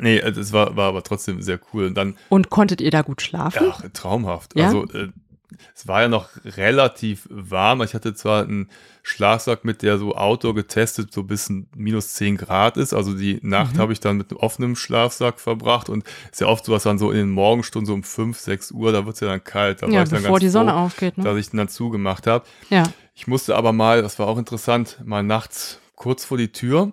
nee, 0.00 0.18
es 0.18 0.52
war, 0.52 0.76
war 0.76 0.88
aber 0.88 1.02
trotzdem 1.02 1.42
sehr 1.42 1.58
cool. 1.72 1.86
Und 1.86 1.94
dann, 1.94 2.16
Und 2.28 2.50
konntet 2.50 2.80
ihr 2.80 2.90
da 2.90 3.02
gut 3.02 3.22
schlafen? 3.22 3.66
ach, 3.70 3.82
traumhaft. 3.92 4.56
Ja? 4.56 4.66
Also 4.66 4.86
äh, 4.92 5.08
es 5.74 5.86
war 5.86 6.02
ja 6.02 6.08
noch 6.08 6.28
relativ 6.44 7.28
warm. 7.30 7.82
Ich 7.82 7.94
hatte 7.94 8.14
zwar 8.14 8.42
einen 8.44 8.70
Schlafsack 9.02 9.64
mit, 9.64 9.82
der 9.82 9.98
so 9.98 10.14
Outdoor 10.16 10.54
getestet, 10.54 11.12
so 11.12 11.24
bis 11.24 11.50
ein 11.50 11.68
minus 11.76 12.14
10 12.14 12.36
Grad 12.36 12.76
ist. 12.76 12.94
Also 12.94 13.14
die 13.14 13.38
Nacht 13.42 13.74
Mhm. 13.74 13.78
habe 13.80 13.92
ich 13.92 14.00
dann 14.00 14.16
mit 14.16 14.30
einem 14.30 14.38
offenen 14.40 14.76
Schlafsack 14.76 15.40
verbracht 15.40 15.88
und 15.88 16.04
ist 16.30 16.40
ja 16.40 16.46
oft 16.46 16.64
so, 16.64 16.72
was 16.72 16.84
dann 16.84 16.98
so 16.98 17.10
in 17.10 17.18
den 17.18 17.30
Morgenstunden, 17.30 17.86
so 17.86 17.94
um 17.94 18.02
5, 18.02 18.38
6 18.38 18.70
Uhr, 18.72 18.92
da 18.92 19.04
wird 19.04 19.14
es 19.16 19.20
ja 19.20 19.28
dann 19.28 19.44
kalt. 19.44 19.82
Da 19.82 19.86
war 19.88 19.94
ja, 19.94 20.02
ich 20.04 20.08
dann 20.08 20.22
bevor 20.22 20.36
ganz 20.38 20.40
die 20.44 20.48
Sonne 20.50 20.70
froh, 20.72 20.78
aufgeht. 20.78 21.18
Ne? 21.18 21.24
dass 21.24 21.36
ich 21.36 21.50
den 21.50 21.58
dann 21.58 21.68
zugemacht 21.68 22.26
habe. 22.26 22.44
Ja. 22.70 22.84
Ich 23.14 23.26
musste 23.26 23.56
aber 23.56 23.72
mal, 23.72 24.00
das 24.02 24.18
war 24.18 24.28
auch 24.28 24.38
interessant, 24.38 24.98
mal 25.04 25.22
nachts 25.22 25.80
kurz 25.96 26.24
vor 26.24 26.38
die 26.38 26.50
Tür. 26.50 26.92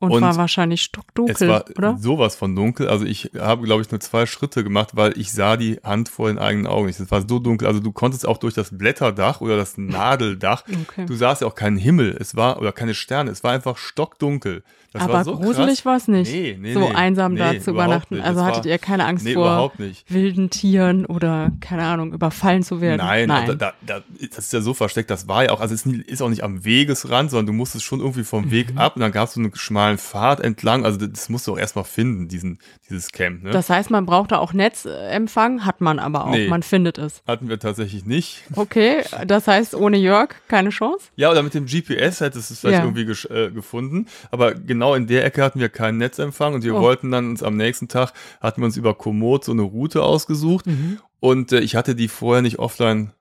Und, 0.00 0.10
und 0.10 0.22
war 0.22 0.36
wahrscheinlich 0.36 0.80
Es 0.80 0.84
stockdunkel, 0.86 1.48
war 1.48 1.64
oder? 1.78 1.96
sowas 1.98 2.36
von 2.36 2.54
dunkel. 2.54 2.88
Also 2.88 3.06
ich 3.06 3.30
habe, 3.38 3.62
glaube 3.62 3.80
ich, 3.80 3.90
nur 3.90 4.00
zwei 4.00 4.26
Schritte 4.26 4.62
gemacht, 4.62 4.90
weil 4.94 5.16
ich 5.18 5.32
sah 5.32 5.56
die 5.56 5.78
Hand 5.82 6.08
vor 6.10 6.28
den 6.28 6.38
eigenen 6.38 6.66
Augen 6.66 6.86
nicht. 6.88 7.00
Es 7.00 7.10
war 7.10 7.22
so 7.26 7.38
dunkel. 7.38 7.66
Also 7.68 7.80
du 7.80 7.90
konntest 7.92 8.26
auch 8.26 8.36
durch 8.36 8.52
das 8.54 8.76
Blätterdach 8.76 9.40
oder 9.40 9.56
das 9.56 9.78
Nadeldach, 9.78 10.64
Okay. 10.82 11.06
du 11.06 11.14
sahst 11.14 11.40
ja 11.42 11.46
auch 11.48 11.54
keinen 11.54 11.76
Himmel. 11.78 12.16
Es 12.20 12.36
war, 12.36 12.60
oder 12.60 12.72
keine 12.72 12.92
Sterne. 12.94 13.30
Es 13.30 13.42
war 13.44 13.52
einfach 13.52 13.78
stockdunkel. 13.78 14.62
Das 14.92 15.02
Aber 15.02 15.12
war 15.14 15.24
so 15.24 15.36
gruselig 15.36 15.84
war 15.84 15.96
es 15.96 16.06
nicht. 16.06 16.30
Nee, 16.32 16.56
nee, 16.60 16.72
so 16.72 16.78
nee. 16.88 16.94
einsam 16.94 17.34
da 17.34 17.58
zu 17.58 17.70
übernachten. 17.70 18.20
Also 18.20 18.38
Das 18.40 18.46
hattet 18.48 18.64
war- 18.66 18.70
ihr 18.70 18.78
keine 18.78 19.04
Angst 19.06 19.28
vor 19.28 19.72
wilden 20.08 20.50
Tieren 20.50 21.04
oder, 21.06 21.50
keine 21.60 21.82
Ahnung, 21.82 22.12
überfallen 22.12 22.62
zu 22.62 22.80
werden? 22.80 22.98
Nein, 22.98 23.26
Nein. 23.26 23.46
Da, 23.48 23.54
da, 23.54 23.72
da, 23.84 24.00
das 24.30 24.38
ist 24.38 24.52
ja 24.52 24.60
so 24.60 24.72
versteckt, 24.72 25.10
das 25.10 25.26
war 25.26 25.42
ja 25.44 25.50
auch, 25.50 25.60
also 25.60 25.74
es 25.74 25.84
ist 25.84 26.22
auch 26.22 26.28
nicht 26.28 26.44
am 26.44 26.64
Wegesrand, 26.64 27.30
sondern 27.32 27.46
du 27.46 27.52
musstest 27.54 27.84
schon 27.84 27.98
irgendwie 27.98 28.22
vom 28.22 28.44
Mhm. 28.44 28.50
Weg 28.52 28.68
ab 28.76 28.94
und 28.94 29.00
dann 29.00 29.10
gab 29.10 29.26
es 29.26 29.34
so 29.34 29.40
einen 29.40 29.50
schmalen 29.84 29.98
Pfad 29.98 30.40
entlang, 30.40 30.84
also 30.84 31.04
das, 31.06 31.28
musst 31.28 31.46
du 31.46 31.52
auch 31.52 31.58
erstmal 31.58 31.84
finden, 31.84 32.28
diesen, 32.28 32.58
dieses 32.88 33.12
Camp. 33.12 33.42
Ne? 33.42 33.50
Das 33.50 33.68
heißt, 33.70 33.90
man 33.90 34.06
braucht 34.06 34.32
da 34.32 34.38
auch 34.38 34.52
Netzempfang, 34.52 35.64
hat 35.64 35.80
man 35.80 35.98
aber 35.98 36.24
auch. 36.26 36.30
Nee. 36.30 36.48
Man 36.48 36.62
findet 36.62 36.98
es. 36.98 37.22
Hatten 37.26 37.48
wir 37.48 37.58
tatsächlich 37.58 38.04
nicht. 38.06 38.42
Okay, 38.56 39.02
das 39.26 39.46
heißt, 39.46 39.74
ohne 39.74 39.96
Jörg 39.96 40.30
keine 40.48 40.70
Chance? 40.70 41.06
Ja, 41.16 41.30
oder 41.30 41.42
mit 41.42 41.54
dem 41.54 41.66
GPS 41.66 42.20
hättest 42.20 42.50
du 42.50 42.54
es 42.54 42.60
vielleicht 42.60 42.78
Ja. 42.78 42.84
irgendwie 42.84 43.02
äh, 43.32 43.50
gefunden, 43.50 44.06
aber 44.30 44.54
genau 44.54 44.94
in 44.94 45.06
der 45.06 45.24
Ecke 45.24 45.42
hatten 45.42 45.60
wir 45.60 45.68
keinen 45.68 45.98
Netzempfang 45.98 46.54
und 46.54 46.64
wir 46.64 46.74
Oh. 46.74 46.80
wollten 46.80 47.10
dann 47.10 47.30
uns 47.30 47.42
am 47.42 47.56
nächsten 47.56 47.88
Tag, 47.88 48.12
hatten 48.40 48.60
wir 48.60 48.66
uns 48.66 48.76
über 48.76 48.94
Komoot 48.94 49.44
so 49.44 49.52
eine 49.52 49.62
Route 49.62 50.02
ausgesucht 50.02 50.66
Mhm. 50.66 50.98
und 51.20 51.52
äh, 51.52 51.60
ich 51.60 51.76
hatte 51.76 51.94
die 51.94 52.08
vorher 52.08 52.42
nicht 52.42 52.58
offline 52.58 53.12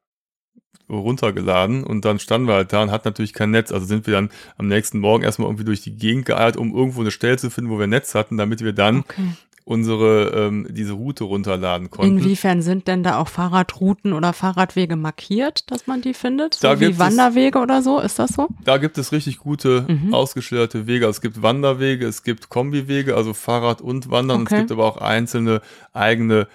runtergeladen 0.89 1.83
und 1.83 2.05
dann 2.05 2.19
standen 2.19 2.47
wir 2.47 2.55
halt 2.55 2.73
da 2.73 2.83
und 2.83 2.91
hatten 2.91 3.07
natürlich 3.07 3.33
kein 3.33 3.51
Netz. 3.51 3.71
Also 3.71 3.85
sind 3.85 4.05
wir 4.07 4.13
dann 4.13 4.29
am 4.57 4.67
nächsten 4.67 4.99
Morgen 4.99 5.23
erstmal 5.23 5.47
irgendwie 5.47 5.65
durch 5.65 5.81
die 5.81 5.95
Gegend 5.95 6.25
geeiert, 6.25 6.57
um 6.57 6.75
irgendwo 6.75 7.01
eine 7.01 7.11
Stelle 7.11 7.37
zu 7.37 7.49
finden, 7.49 7.69
wo 7.71 7.79
wir 7.79 7.87
Netz 7.87 8.15
hatten, 8.15 8.37
damit 8.37 8.61
wir 8.63 8.73
dann 8.73 8.99
Okay. 8.99 9.21
unsere 9.65 10.31
ähm, 10.47 10.67
diese 10.69 10.91
Route 10.93 11.23
runterladen 11.23 11.89
konnten. 11.89 12.17
Inwiefern 12.17 12.61
sind 12.61 12.87
denn 12.89 13.01
da 13.01 13.17
auch 13.17 13.29
Fahrradrouten 13.29 14.11
oder 14.11 14.33
Fahrradwege 14.33 14.97
markiert, 14.97 15.71
dass 15.71 15.87
man 15.87 16.01
die 16.01 16.13
findet? 16.13 16.55
So 16.55 16.67
Da 16.67 16.79
wie 16.81 16.85
es- 16.91 16.99
Wanderwege 16.99 17.59
oder 17.59 17.81
so? 17.81 17.99
Ist 17.99 18.19
das 18.19 18.31
so? 18.33 18.49
Da 18.65 18.77
gibt 18.77 18.97
es 18.97 19.13
richtig 19.13 19.37
gute 19.39 19.85
Mhm. 19.87 20.13
ausgeschilderte 20.13 20.85
Wege. 20.85 21.05
Also 21.05 21.17
es 21.17 21.21
gibt 21.21 21.41
Wanderwege, 21.41 22.05
es 22.05 22.23
gibt 22.23 22.49
Kombiwege, 22.49 23.15
also 23.15 23.33
Fahrrad 23.33 23.79
und 23.81 24.11
Wandern. 24.11 24.41
Okay. 24.41 24.55
es 24.55 24.59
gibt 24.61 24.71
aber 24.73 24.83
auch 24.85 24.97
einzelne 24.97 25.61
eigene 25.93 26.47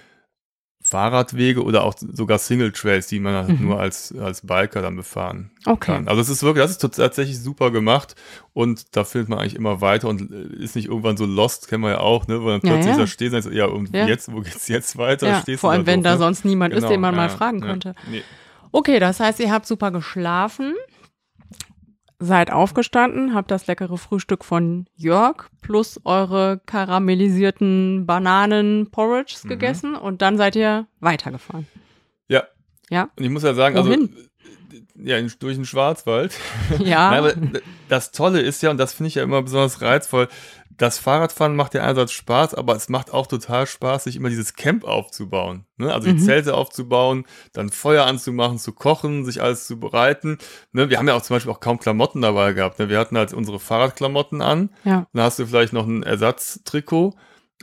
Fahrradwege 0.90 1.62
oder 1.62 1.85
auch 1.85 1.94
sogar 1.98 2.38
Single 2.38 2.72
Trails, 2.72 3.09
die 3.09 3.20
man 3.20 3.35
halt 3.35 3.61
Mhm. 3.61 3.66
nur 3.66 3.81
als, 3.81 4.14
als 4.18 4.46
Biker 4.46 4.81
dann 4.83 4.96
befahren 4.96 5.51
Okay. 5.66 5.92
kann. 5.92 6.09
Also 6.09 6.20
es 6.22 6.29
ist 6.29 6.42
wirklich, 6.42 6.62
das 6.64 6.70
ist 6.72 6.79
tatsächlich 6.96 7.38
super 7.38 7.70
gemacht 7.70 8.14
und 8.55 8.96
da 8.96 9.05
findet 9.05 9.29
man 9.29 9.38
eigentlich 9.38 9.55
immer 9.57 9.81
weiter 9.81 10.09
und 10.09 10.31
äh, 10.33 10.62
ist 10.62 10.77
nicht 10.77 10.87
irgendwann 10.88 11.16
so 11.16 11.27
lost, 11.27 11.68
kennen 11.68 11.83
wir 11.83 11.90
ja 11.90 11.98
auch, 12.01 12.27
ne, 12.27 12.40
wo 12.42 12.48
dann 12.48 12.61
plötzlich 12.61 12.96
ja. 12.96 13.05
da 13.05 13.07
und 13.37 13.42
so, 13.42 13.51
ja, 13.51 13.66
und 13.66 13.94
Ja. 13.94 14.07
jetzt, 14.07 14.33
wo 14.33 14.40
geht's 14.40 14.68
jetzt 14.68 14.96
weiter? 14.96 15.29
Ja, 15.29 15.40
Stehst 15.42 15.61
vor 15.61 15.72
allem, 15.72 15.87
wenn 15.87 16.01
doof, 16.01 16.05
da 16.05 16.12
ne? 16.12 16.18
sonst 16.18 16.44
niemand 16.44 16.72
ist, 16.72 16.79
Genau, 16.81 16.90
den 16.92 17.01
man 17.01 17.14
mal 17.14 17.29
fragen 17.29 17.61
könnte. 17.61 17.94
Nee. 18.09 18.22
Okay, 18.72 18.98
das 18.98 19.20
heißt, 19.20 19.40
ihr 19.40 19.51
habt 19.51 19.66
super 19.66 19.90
geschlafen, 19.90 20.74
seid 22.20 22.50
aufgestanden, 22.52 23.35
habt 23.35 23.50
das 23.50 23.66
leckere 23.68 23.96
Frühstück 23.96 24.44
von 24.44 24.87
Jörg 24.96 25.48
plus 25.61 26.00
eure 26.04 26.61
karamellisierten 26.66 28.07
Bananen-Porridges 28.07 29.44
Mhm. 29.44 29.48
gegessen 29.48 29.94
und 29.94 30.20
dann 30.22 30.37
seid 30.37 30.57
ihr 30.57 30.87
weitergefahren. 31.00 31.66
Ja. 32.28 32.44
Ja? 32.90 33.09
Und 33.16 33.24
ich 33.24 33.31
muss 33.31 33.42
ja 33.44 33.54
sagen, 33.54 33.76
Wohin? 33.76 34.00
also 34.14 34.28
ja, 35.00 35.20
durch 35.38 35.54
den 35.54 35.64
Schwarzwald. 35.64 36.35
Ja. 36.81 37.11
Nein, 37.11 37.18
aber 37.20 37.35
das 37.88 38.11
Tolle 38.11 38.40
ist 38.40 38.62
ja, 38.62 38.70
und 38.70 38.78
das 38.78 38.94
finde 38.94 39.09
ich 39.09 39.14
ja 39.14 39.22
immer 39.22 39.42
besonders 39.42 39.81
reizvoll, 39.81 40.28
das 40.78 40.98
Fahrradfahren 40.98 41.54
macht 41.56 41.74
ja 41.74 41.82
einerseits 41.82 42.12
Spaß, 42.12 42.54
aber 42.54 42.74
es 42.76 42.88
macht 42.88 43.12
auch 43.12 43.26
total 43.26 43.66
Spaß, 43.66 44.04
sich 44.04 44.16
immer 44.16 44.28
dieses 44.30 44.54
Camp 44.54 44.84
aufzubauen. 44.84 45.66
Ne? 45.76 45.92
Also 45.92 46.06
die 46.08 46.14
Mhm. 46.14 46.20
Zelte 46.20 46.54
aufzubauen, 46.54 47.24
dann 47.52 47.68
Feuer 47.70 48.06
anzumachen, 48.06 48.58
zu 48.58 48.72
kochen, 48.72 49.24
sich 49.24 49.42
alles 49.42 49.66
zu 49.66 49.78
bereiten. 49.80 50.38
Ne? 50.72 50.88
Wir 50.88 50.98
haben 50.98 51.08
ja 51.08 51.14
auch 51.14 51.22
zum 51.22 51.36
Beispiel 51.36 51.52
auch 51.52 51.60
kaum 51.60 51.78
Klamotten 51.78 52.22
dabei 52.22 52.52
gehabt. 52.52 52.78
Ne? 52.78 52.88
Wir 52.88 52.98
hatten 52.98 53.18
halt 53.18 53.34
unsere 53.34 53.58
Fahrradklamotten 53.58 54.40
an. 54.40 54.70
ja. 54.84 55.06
Dann 55.12 55.22
hast 55.24 55.38
du 55.38 55.46
vielleicht 55.46 55.72
noch 55.72 55.86
ein 55.86 56.02
Ersatztrikot. 56.04 57.14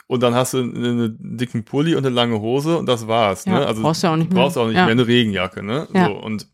und 0.07 0.21
dann 0.21 0.35
hast 0.35 0.53
du 0.53 0.57
einen, 0.59 1.17
dicken 1.37 1.63
Pulli 1.63 1.95
und 1.95 2.05
eine 2.05 2.13
lange 2.13 2.41
Hose 2.41 2.77
und 2.77 2.85
das 2.85 3.07
war's. 3.07 3.45
Ja, 3.45 3.59
ne? 3.59 3.65
Also 3.65 3.81
brauchst 3.81 4.03
du 4.03 4.07
auch 4.07 4.17
nicht 4.17 4.29
brauchst 4.29 4.57
mehr. 4.57 4.63
auch 4.63 4.67
nicht 4.67 4.75
Ja. 4.75 4.83
mehr 4.85 4.91
eine 4.91 5.07
Regenjacke. 5.07 5.63
Ne? 5.63 5.87
Ja. 5.93 6.07
So, 6.07 6.13
und 6.19 6.47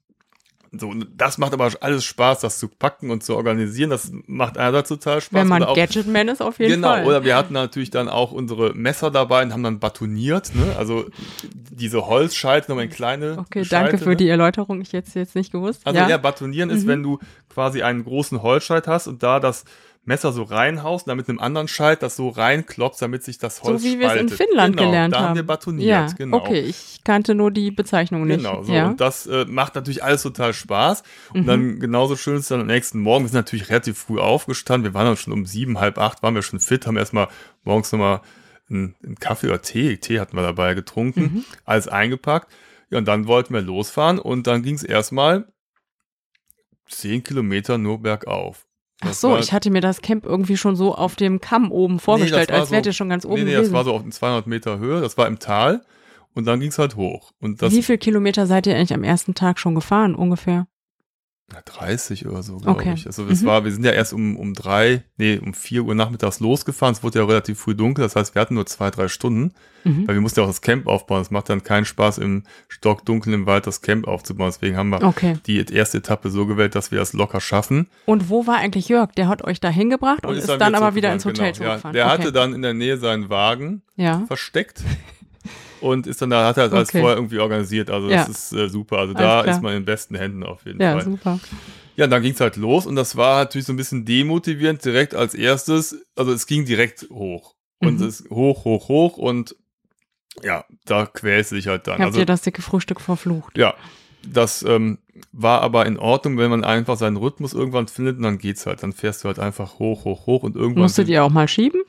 so, 0.73 0.93
das 1.17 1.37
macht 1.37 1.51
aber 1.53 1.69
alles 1.81 2.05
Spaß, 2.05 2.39
das 2.39 2.57
zu 2.57 2.69
packen 2.69 3.11
und 3.11 3.23
zu 3.23 3.35
organisieren. 3.35 3.89
Das 3.89 4.09
macht 4.25 4.57
einerseits 4.57 4.87
total 4.87 5.19
Spaß. 5.19 5.33
Wenn 5.33 5.47
man 5.47 5.63
auch, 5.63 5.75
Gadgetman 5.75 6.29
ist, 6.29 6.41
auf 6.41 6.59
jeden 6.59 6.71
genau, 6.71 6.87
Fall. 6.89 7.05
oder 7.05 7.25
wir 7.25 7.35
hatten 7.35 7.53
natürlich 7.53 7.89
dann 7.89 8.07
auch 8.07 8.31
unsere 8.31 8.73
Messer 8.73 9.11
dabei 9.11 9.43
und 9.43 9.51
haben 9.51 9.63
dann 9.63 9.79
batoniert. 9.79 10.55
Ne? 10.55 10.73
Also 10.77 11.05
diese 11.51 12.07
Holzscheite 12.07 12.71
nochmal 12.71 12.85
in 12.85 12.91
kleine 12.91 13.37
okay, 13.37 13.65
Scheite, 13.65 13.69
danke 13.69 13.97
für 13.97 14.11
ne? 14.11 14.15
die 14.15 14.29
Erläuterung. 14.29 14.79
Ich 14.79 14.93
jetzt 14.93 15.13
jetzt 15.13 15.35
nicht 15.35 15.51
gewusst. 15.51 15.81
Also 15.83 15.99
ja. 15.99 16.07
ja, 16.07 16.17
batonieren 16.17 16.69
ist, 16.69 16.83
Mhm. 16.83 16.87
wenn 16.87 17.03
du 17.03 17.19
quasi 17.49 17.81
einen 17.81 18.05
großen 18.05 18.41
Holzscheit 18.41 18.87
hast 18.87 19.07
und 19.07 19.23
da 19.23 19.41
das 19.41 19.65
Messer 20.03 20.31
so 20.31 20.41
reinhaust, 20.43 21.05
und 21.05 21.09
dann 21.09 21.17
mit 21.17 21.29
einem 21.29 21.39
anderen 21.39 21.67
Scheit 21.67 22.01
das 22.01 22.15
so 22.15 22.29
reinklopfst, 22.29 22.99
damit 23.01 23.23
sich 23.23 23.37
das 23.37 23.61
Holz 23.61 23.83
so 23.83 23.87
wie 23.87 23.99
wir 23.99 24.07
es 24.07 24.13
in 24.13 24.27
spaltet. 24.29 24.37
Finnland 24.47 24.75
genau, 24.77 24.89
gelernt 24.89 25.13
da 25.13 25.17
haben. 25.19 25.25
haben 25.29 25.35
wir 25.35 25.45
batoniert, 25.45 25.87
ja, 25.87 26.07
genau. 26.17 26.37
okay, 26.37 26.59
ich 26.59 27.03
kannte 27.03 27.35
nur 27.35 27.51
die 27.51 27.69
Bezeichnung 27.69 28.25
nicht. 28.25 28.37
Genau, 28.37 28.63
so. 28.63 28.73
ja. 28.73 28.87
Und 28.87 28.99
das 28.99 29.27
äh, 29.27 29.45
macht 29.45 29.75
natürlich 29.75 30.03
alles 30.03 30.23
total 30.23 30.53
Spaß. 30.53 31.03
Und 31.33 31.41
Mhm. 31.43 31.45
dann 31.47 31.79
genauso 31.79 32.15
schön 32.15 32.37
ist 32.37 32.49
dann 32.49 32.61
am 32.61 32.67
nächsten 32.67 32.99
Morgen. 32.99 33.25
Wir 33.25 33.29
sind 33.29 33.37
natürlich 33.37 33.69
relativ 33.69 33.99
früh 33.99 34.19
aufgestanden. 34.19 34.91
Wir 34.91 34.95
waren 34.95 35.05
dann 35.05 35.17
schon 35.17 35.33
um 35.33 35.45
sieben, 35.45 35.79
halb 35.79 35.99
acht, 35.99 36.23
waren 36.23 36.33
wir 36.33 36.41
schon 36.41 36.59
fit, 36.59 36.87
haben 36.87 36.97
erstmal 36.97 37.27
morgens 37.63 37.91
nochmal 37.91 38.21
einen, 38.69 38.95
einen 39.03 39.15
Kaffee 39.19 39.47
oder 39.47 39.61
Tee, 39.61 39.97
Tee 39.97 40.19
hatten 40.19 40.35
wir 40.35 40.41
dabei 40.41 40.73
getrunken, 40.73 41.21
Mhm. 41.21 41.45
alles 41.63 41.87
eingepackt. 41.87 42.51
Ja, 42.89 42.97
und 42.97 43.05
dann 43.07 43.27
wollten 43.27 43.53
wir 43.53 43.61
losfahren 43.61 44.17
und 44.17 44.47
dann 44.47 44.63
ging 44.63 44.73
es 44.75 44.83
erstmal 44.83 45.45
zehn 46.87 47.23
Kilometer 47.23 47.77
nur 47.77 48.01
bergauf. 48.01 48.65
Ach 49.01 49.13
so, 49.13 49.31
war- 49.31 49.39
ich 49.39 49.51
hatte 49.53 49.69
mir 49.71 49.81
das 49.81 50.01
Camp 50.01 50.25
irgendwie 50.25 50.57
schon 50.57 50.75
so 50.75 50.95
auf 50.95 51.15
dem 51.15 51.41
Kamm 51.41 51.71
oben 51.71 51.99
vorgestellt, 51.99 52.49
war 52.51 52.59
als 52.59 52.71
wärt 52.71 52.85
so- 52.85 52.89
ihr 52.89 52.93
schon 52.93 53.09
ganz 53.09 53.25
oben 53.25 53.35
Nee, 53.35 53.41
nee, 53.43 53.51
gewesen. 53.51 53.73
das 53.73 53.73
war 53.73 53.83
so 53.83 53.93
auf 53.93 54.09
200 54.09 54.47
Meter 54.47 54.79
Höhe, 54.79 55.01
das 55.01 55.17
war 55.17 55.27
im 55.27 55.39
Tal 55.39 55.81
und 56.33 56.45
dann 56.45 56.59
ging 56.59 56.69
es 56.69 56.77
halt 56.79 56.95
hoch. 56.95 57.31
Und 57.39 57.61
das 57.61 57.73
Wie 57.73 57.83
viel 57.83 57.97
Kilometer 57.97 58.47
seid 58.47 58.67
ihr 58.67 58.75
eigentlich 58.75 58.93
am 58.93 59.03
ersten 59.03 59.33
Tag 59.35 59.59
schon 59.59 59.75
gefahren, 59.75 60.15
ungefähr? 60.15 60.67
Na, 61.53 61.59
30 61.65 62.27
oder 62.27 62.43
so, 62.43 62.57
glaube 62.57 62.79
Okay. 62.79 62.93
ich. 62.95 63.05
Also 63.07 63.25
das 63.27 63.41
Mhm. 63.41 63.45
war, 63.47 63.65
wir 63.65 63.71
sind 63.73 63.83
ja 63.83 63.91
erst 63.91 64.13
um, 64.13 64.37
um 64.37 64.53
drei, 64.53 65.03
nee, 65.17 65.37
um 65.37 65.53
vier 65.53 65.83
Uhr 65.83 65.95
nachmittags 65.95 66.39
losgefahren. 66.39 66.93
Es 66.93 67.03
wurde 67.03 67.19
ja 67.19 67.25
relativ 67.25 67.59
früh 67.59 67.75
dunkel, 67.75 68.03
das 68.03 68.15
heißt, 68.15 68.35
wir 68.35 68.41
hatten 68.41 68.53
nur 68.55 68.65
zwei, 68.67 68.89
drei 68.89 69.07
Stunden, 69.09 69.53
Mhm. 69.83 70.07
weil 70.07 70.15
wir 70.15 70.21
mussten 70.21 70.39
ja 70.39 70.45
auch 70.45 70.49
das 70.49 70.61
Camp 70.61 70.87
aufbauen. 70.87 71.21
Es 71.21 71.29
macht 71.31 71.49
dann 71.49 71.63
keinen 71.63 71.83
Spaß, 71.85 72.19
im 72.19 72.43
Stockdunkel 72.69 73.33
im 73.33 73.45
Wald 73.47 73.67
das 73.67 73.81
Camp 73.81 74.07
aufzubauen. 74.07 74.49
Deswegen 74.53 74.77
haben 74.77 74.89
wir 74.89 75.03
Okay. 75.03 75.39
die 75.45 75.57
erste 75.57 75.97
Etappe 75.97 76.29
so 76.29 76.45
gewählt, 76.45 76.75
dass 76.75 76.91
wir 76.91 76.99
das 76.99 77.11
locker 77.13 77.41
schaffen. 77.41 77.87
Und 78.05 78.29
wo 78.29 78.47
war 78.47 78.57
eigentlich 78.57 78.87
Jörg? 78.87 79.11
Der 79.13 79.27
hat 79.27 79.43
euch 79.43 79.59
da 79.59 79.69
hingebracht 79.69 80.25
und, 80.25 80.35
ist 80.37 80.47
dann, 80.47 80.75
aber 80.75 80.95
wieder 80.95 81.11
ins 81.11 81.25
Hotel 81.25 81.51
genau. 81.51 81.51
ja, 81.51 81.53
zurückgefahren. 81.81 81.93
Der 81.93 82.05
okay. 82.05 82.13
hatte 82.13 82.31
dann 82.31 82.53
in 82.53 82.61
der 82.61 82.73
Nähe 82.73 82.97
seinen 82.97 83.29
Wagen 83.29 83.81
ja. 83.97 84.23
versteckt. 84.27 84.83
Und 85.81 86.07
ist 86.07 86.21
dann 86.21 86.29
da, 86.29 86.45
hat 86.47 86.57
er 86.57 86.65
das 86.65 86.73
alles 86.73 86.89
Okay. 86.89 86.99
vorher 86.99 87.17
irgendwie 87.17 87.39
organisiert. 87.39 87.89
Also 87.89 88.09
Ja. 88.09 88.17
das 88.25 88.29
ist 88.29 88.53
äh, 88.53 88.69
super. 88.69 88.97
Also 88.99 89.13
Alles 89.13 89.19
da 89.21 89.41
klar. 89.43 89.55
ist 89.55 89.61
man 89.61 89.75
in 89.75 89.85
besten 89.85 90.15
Händen 90.15 90.43
auf 90.43 90.65
jeden 90.65 90.79
Ja, 90.81 90.93
Fall. 90.93 91.03
super. 91.03 91.39
Ja, 91.95 92.07
dann 92.07 92.21
ging 92.21 92.33
es 92.33 92.39
halt 92.39 92.55
los 92.55 92.85
und 92.85 92.95
das 92.95 93.17
war 93.17 93.39
natürlich 93.43 93.65
so 93.67 93.73
ein 93.73 93.77
bisschen 93.77 94.05
demotivierend 94.05 94.83
direkt 94.85 95.13
als 95.15 95.33
erstes. 95.33 96.05
Also 96.15 96.31
es 96.31 96.47
ging 96.47 96.65
direkt 96.65 97.07
hoch. 97.11 97.55
Und 97.79 97.99
Mhm. 97.99 98.05
es 98.07 98.23
hoch, 98.29 98.63
hoch, 98.63 98.87
hoch 98.89 99.17
und 99.17 99.55
ja, 100.43 100.63
da 100.85 101.05
quälst 101.07 101.51
du 101.51 101.55
dich 101.55 101.67
halt 101.67 101.87
dann. 101.87 101.95
Habt 101.95 102.05
Also 102.05 102.19
ihr 102.19 102.25
das 102.25 102.41
dicke 102.41 102.61
Frühstück 102.61 103.01
verflucht? 103.01 103.57
ja, 103.57 103.73
das 104.27 104.63
ähm, 104.63 104.99
war 105.31 105.61
aber 105.61 105.85
in 105.87 105.97
Ordnung, 105.97 106.37
wenn 106.37 106.49
man 106.51 106.63
einfach 106.63 106.95
seinen 106.95 107.17
Rhythmus 107.17 107.53
irgendwann 107.53 107.87
findet 107.87 108.17
und 108.17 108.23
dann 108.23 108.37
geht's 108.37 108.65
halt. 108.65 108.83
Dann 108.83 108.93
fährst 108.93 109.23
du 109.23 109.27
halt 109.27 109.39
einfach 109.39 109.79
hoch, 109.79 110.05
hoch, 110.05 110.27
hoch 110.27 110.43
und 110.43 110.55
irgendwann. 110.55 110.83
Musstet 110.83 111.09
ihr 111.09 111.23
auch 111.23 111.29
mal 111.31 111.47
schieben? 111.47 111.81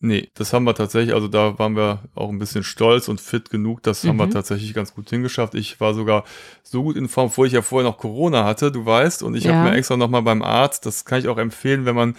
Nee, 0.00 0.30
das 0.34 0.52
haben 0.52 0.62
wir 0.62 0.74
tatsächlich, 0.76 1.12
also 1.12 1.26
da 1.26 1.58
waren 1.58 1.74
wir 1.74 2.04
auch 2.14 2.28
ein 2.28 2.38
bisschen 2.38 2.62
stolz 2.62 3.08
und 3.08 3.20
fit 3.20 3.50
genug, 3.50 3.82
das 3.82 4.06
haben 4.06 4.16
wir 4.16 4.26
Mhm. 4.26 4.30
tatsächlich 4.30 4.72
ganz 4.72 4.94
gut 4.94 5.10
hingeschafft. 5.10 5.56
Ich 5.56 5.80
war 5.80 5.92
sogar 5.92 6.22
so 6.62 6.84
gut 6.84 6.96
in 6.96 7.08
Form, 7.08 7.26
obwohl 7.26 7.48
ich 7.48 7.52
ja 7.52 7.62
vorher 7.62 7.90
noch 7.90 7.98
Corona 7.98 8.44
hatte, 8.44 8.70
du 8.70 8.86
weißt, 8.86 9.24
und 9.24 9.34
ich 9.34 9.44
Ja. 9.44 9.54
habe 9.54 9.70
mir 9.70 9.74
extra 9.76 9.96
nochmal 9.96 10.22
beim 10.22 10.42
Arzt, 10.42 10.86
das 10.86 11.04
kann 11.04 11.18
ich 11.18 11.26
auch 11.26 11.38
empfehlen, 11.38 11.84
wenn 11.84 11.96
man 11.96 12.14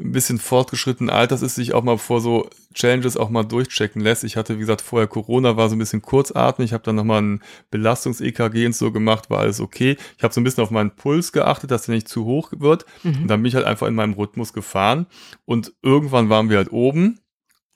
ein 0.00 0.12
bisschen 0.12 0.38
fortgeschrittenen 0.38 1.10
Alters 1.10 1.42
ist, 1.42 1.56
sich 1.56 1.74
auch 1.74 1.82
mal 1.82 1.98
vor 1.98 2.20
so 2.20 2.48
Challenges 2.74 3.16
auch 3.16 3.30
mal 3.30 3.42
durchchecken 3.42 4.00
lässt. 4.00 4.22
Ich 4.22 4.36
hatte, 4.36 4.56
wie 4.56 4.60
gesagt, 4.60 4.80
vorher 4.80 5.08
Corona, 5.08 5.56
war 5.56 5.68
so 5.68 5.74
ein 5.74 5.78
bisschen 5.80 6.02
kurzatmig. 6.02 6.66
Ich 6.66 6.72
habe 6.72 6.84
dann 6.84 6.94
nochmal 6.96 7.22
ein 7.22 7.42
Belastungs-EKG 7.70 8.66
und 8.66 8.76
so 8.76 8.92
gemacht, 8.92 9.30
war 9.30 9.40
alles 9.40 9.60
okay. 9.60 9.96
Ich 10.16 10.22
habe 10.22 10.32
so 10.32 10.40
ein 10.40 10.44
bisschen 10.44 10.62
auf 10.62 10.70
meinen 10.70 10.92
Puls 10.92 11.32
geachtet, 11.32 11.70
dass 11.70 11.86
der 11.86 11.96
nicht 11.96 12.08
zu 12.08 12.24
hoch 12.24 12.52
wird. 12.56 12.86
Mhm. 13.02 13.22
Und 13.22 13.28
dann 13.28 13.42
bin 13.42 13.48
ich 13.48 13.54
halt 13.56 13.66
einfach 13.66 13.88
in 13.88 13.94
meinem 13.94 14.12
Rhythmus 14.12 14.52
gefahren. 14.52 15.06
Und 15.44 15.72
irgendwann 15.82 16.28
waren 16.28 16.50
wir 16.50 16.58
halt 16.58 16.72
oben. 16.72 17.18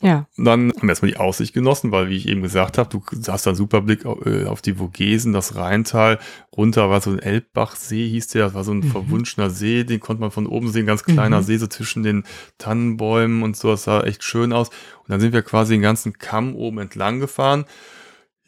Ja. 0.03 0.27
Und 0.37 0.45
dann 0.45 0.71
haben 0.73 0.83
wir 0.83 0.89
erstmal 0.91 1.13
die 1.13 1.17
Aussicht 1.17 1.55
genossen, 1.55 1.93
weil, 1.93 2.09
wie 2.09 2.17
ich 2.17 2.27
eben 2.29 2.43
gesagt 2.43 2.77
habe, 2.77 2.89
du 2.91 3.03
hast 3.29 3.47
dann 3.47 3.55
super 3.55 3.81
Blick 3.83 4.05
auf, 4.05 4.27
äh, 4.27 4.47
auf 4.47 4.61
die 4.61 4.75
Vogesen, 4.75 5.33
das 5.33 5.55
Rheintal. 5.55 6.19
Runter 6.57 6.91
war 6.91 7.01
so 7.01 7.11
ein 7.11 7.21
Elbbachsee, 7.21 8.09
hieß 8.09 8.27
der. 8.29 8.47
Das 8.47 8.55
war 8.55 8.65
so 8.65 8.73
ein 8.73 8.79
Mhm. 8.79 8.91
verwunschener 8.91 9.49
See, 9.49 9.85
den 9.85 10.01
konnte 10.01 10.21
man 10.21 10.33
von 10.33 10.47
oben 10.47 10.71
sehen. 10.73 10.87
Ganz 10.87 11.05
kleiner 11.05 11.39
Mhm. 11.41 11.45
See, 11.45 11.57
so 11.57 11.69
zwischen 11.69 12.03
den 12.03 12.25
Tannenbäumen 12.59 13.43
und 13.45 13.57
so. 13.57 13.71
Das 13.71 13.85
sah 13.85 14.03
echt 14.03 14.25
schön 14.25 14.53
aus. 14.53 14.69
Und 14.69 15.09
dann 15.11 15.21
sind 15.21 15.33
wir 15.33 15.43
quasi 15.43 15.75
den 15.75 15.83
ganzen 15.83 16.15
Kamm 16.19 16.57
oben 16.57 16.79
entlang 16.79 17.21
gefahren. 17.21 17.65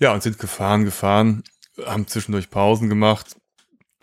Ja, 0.01 0.13
und 0.13 0.23
sind 0.25 0.39
gefahren, 0.41 0.85
gefahren, 0.85 1.45
haben 1.87 2.09
zwischendurch 2.09 2.51
Pausen 2.51 2.89
gemacht. 2.89 3.37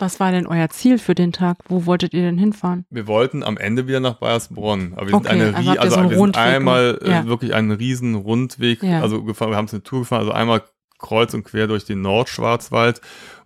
Was 0.01 0.19
war 0.19 0.31
denn 0.31 0.47
euer 0.47 0.67
Ziel 0.69 0.97
für 0.97 1.13
den 1.15 1.31
Tag? 1.31 1.57
Wo 1.67 1.85
wolltet 1.85 2.13
ihr 2.13 2.21
denn 2.23 2.37
hinfahren? 2.39 2.85
Wir 2.89 3.05
wollten 3.07 3.43
am 3.43 3.57
Ende 3.57 3.87
wieder 3.87 3.99
nach 3.99 4.15
Bayersbronn. 4.15 4.93
Aber 4.95 5.07
wir 5.07 5.15
Okay, 5.15 5.27
sind 5.29 5.31
eine, 5.41 5.55
also 5.55 5.71
also 5.79 5.95
so 6.03 6.09
wir 6.09 6.17
sind 6.17 6.37
einmal 6.37 6.93
gemacht? 6.95 7.07
Ja. 7.07 7.21
äh, 7.21 7.25
wirklich 7.27 7.53
einen 7.53 7.71
riesen 7.71 8.15
Rundweg, 8.15 8.81
Ja. 8.81 9.01
also 9.01 9.23
gefahren, 9.23 9.51
wir 9.51 9.57
haben 9.57 9.65
es 9.65 9.73
eine 9.73 9.83
Tour 9.83 9.99
gefahren, 9.99 10.21
also 10.21 10.31
einmal 10.31 10.63
kreuz 10.97 11.33
und 11.35 11.43
quer 11.43 11.67
durch 11.67 11.85
den 11.85 12.01
Nordschwarzwald, 12.01 12.99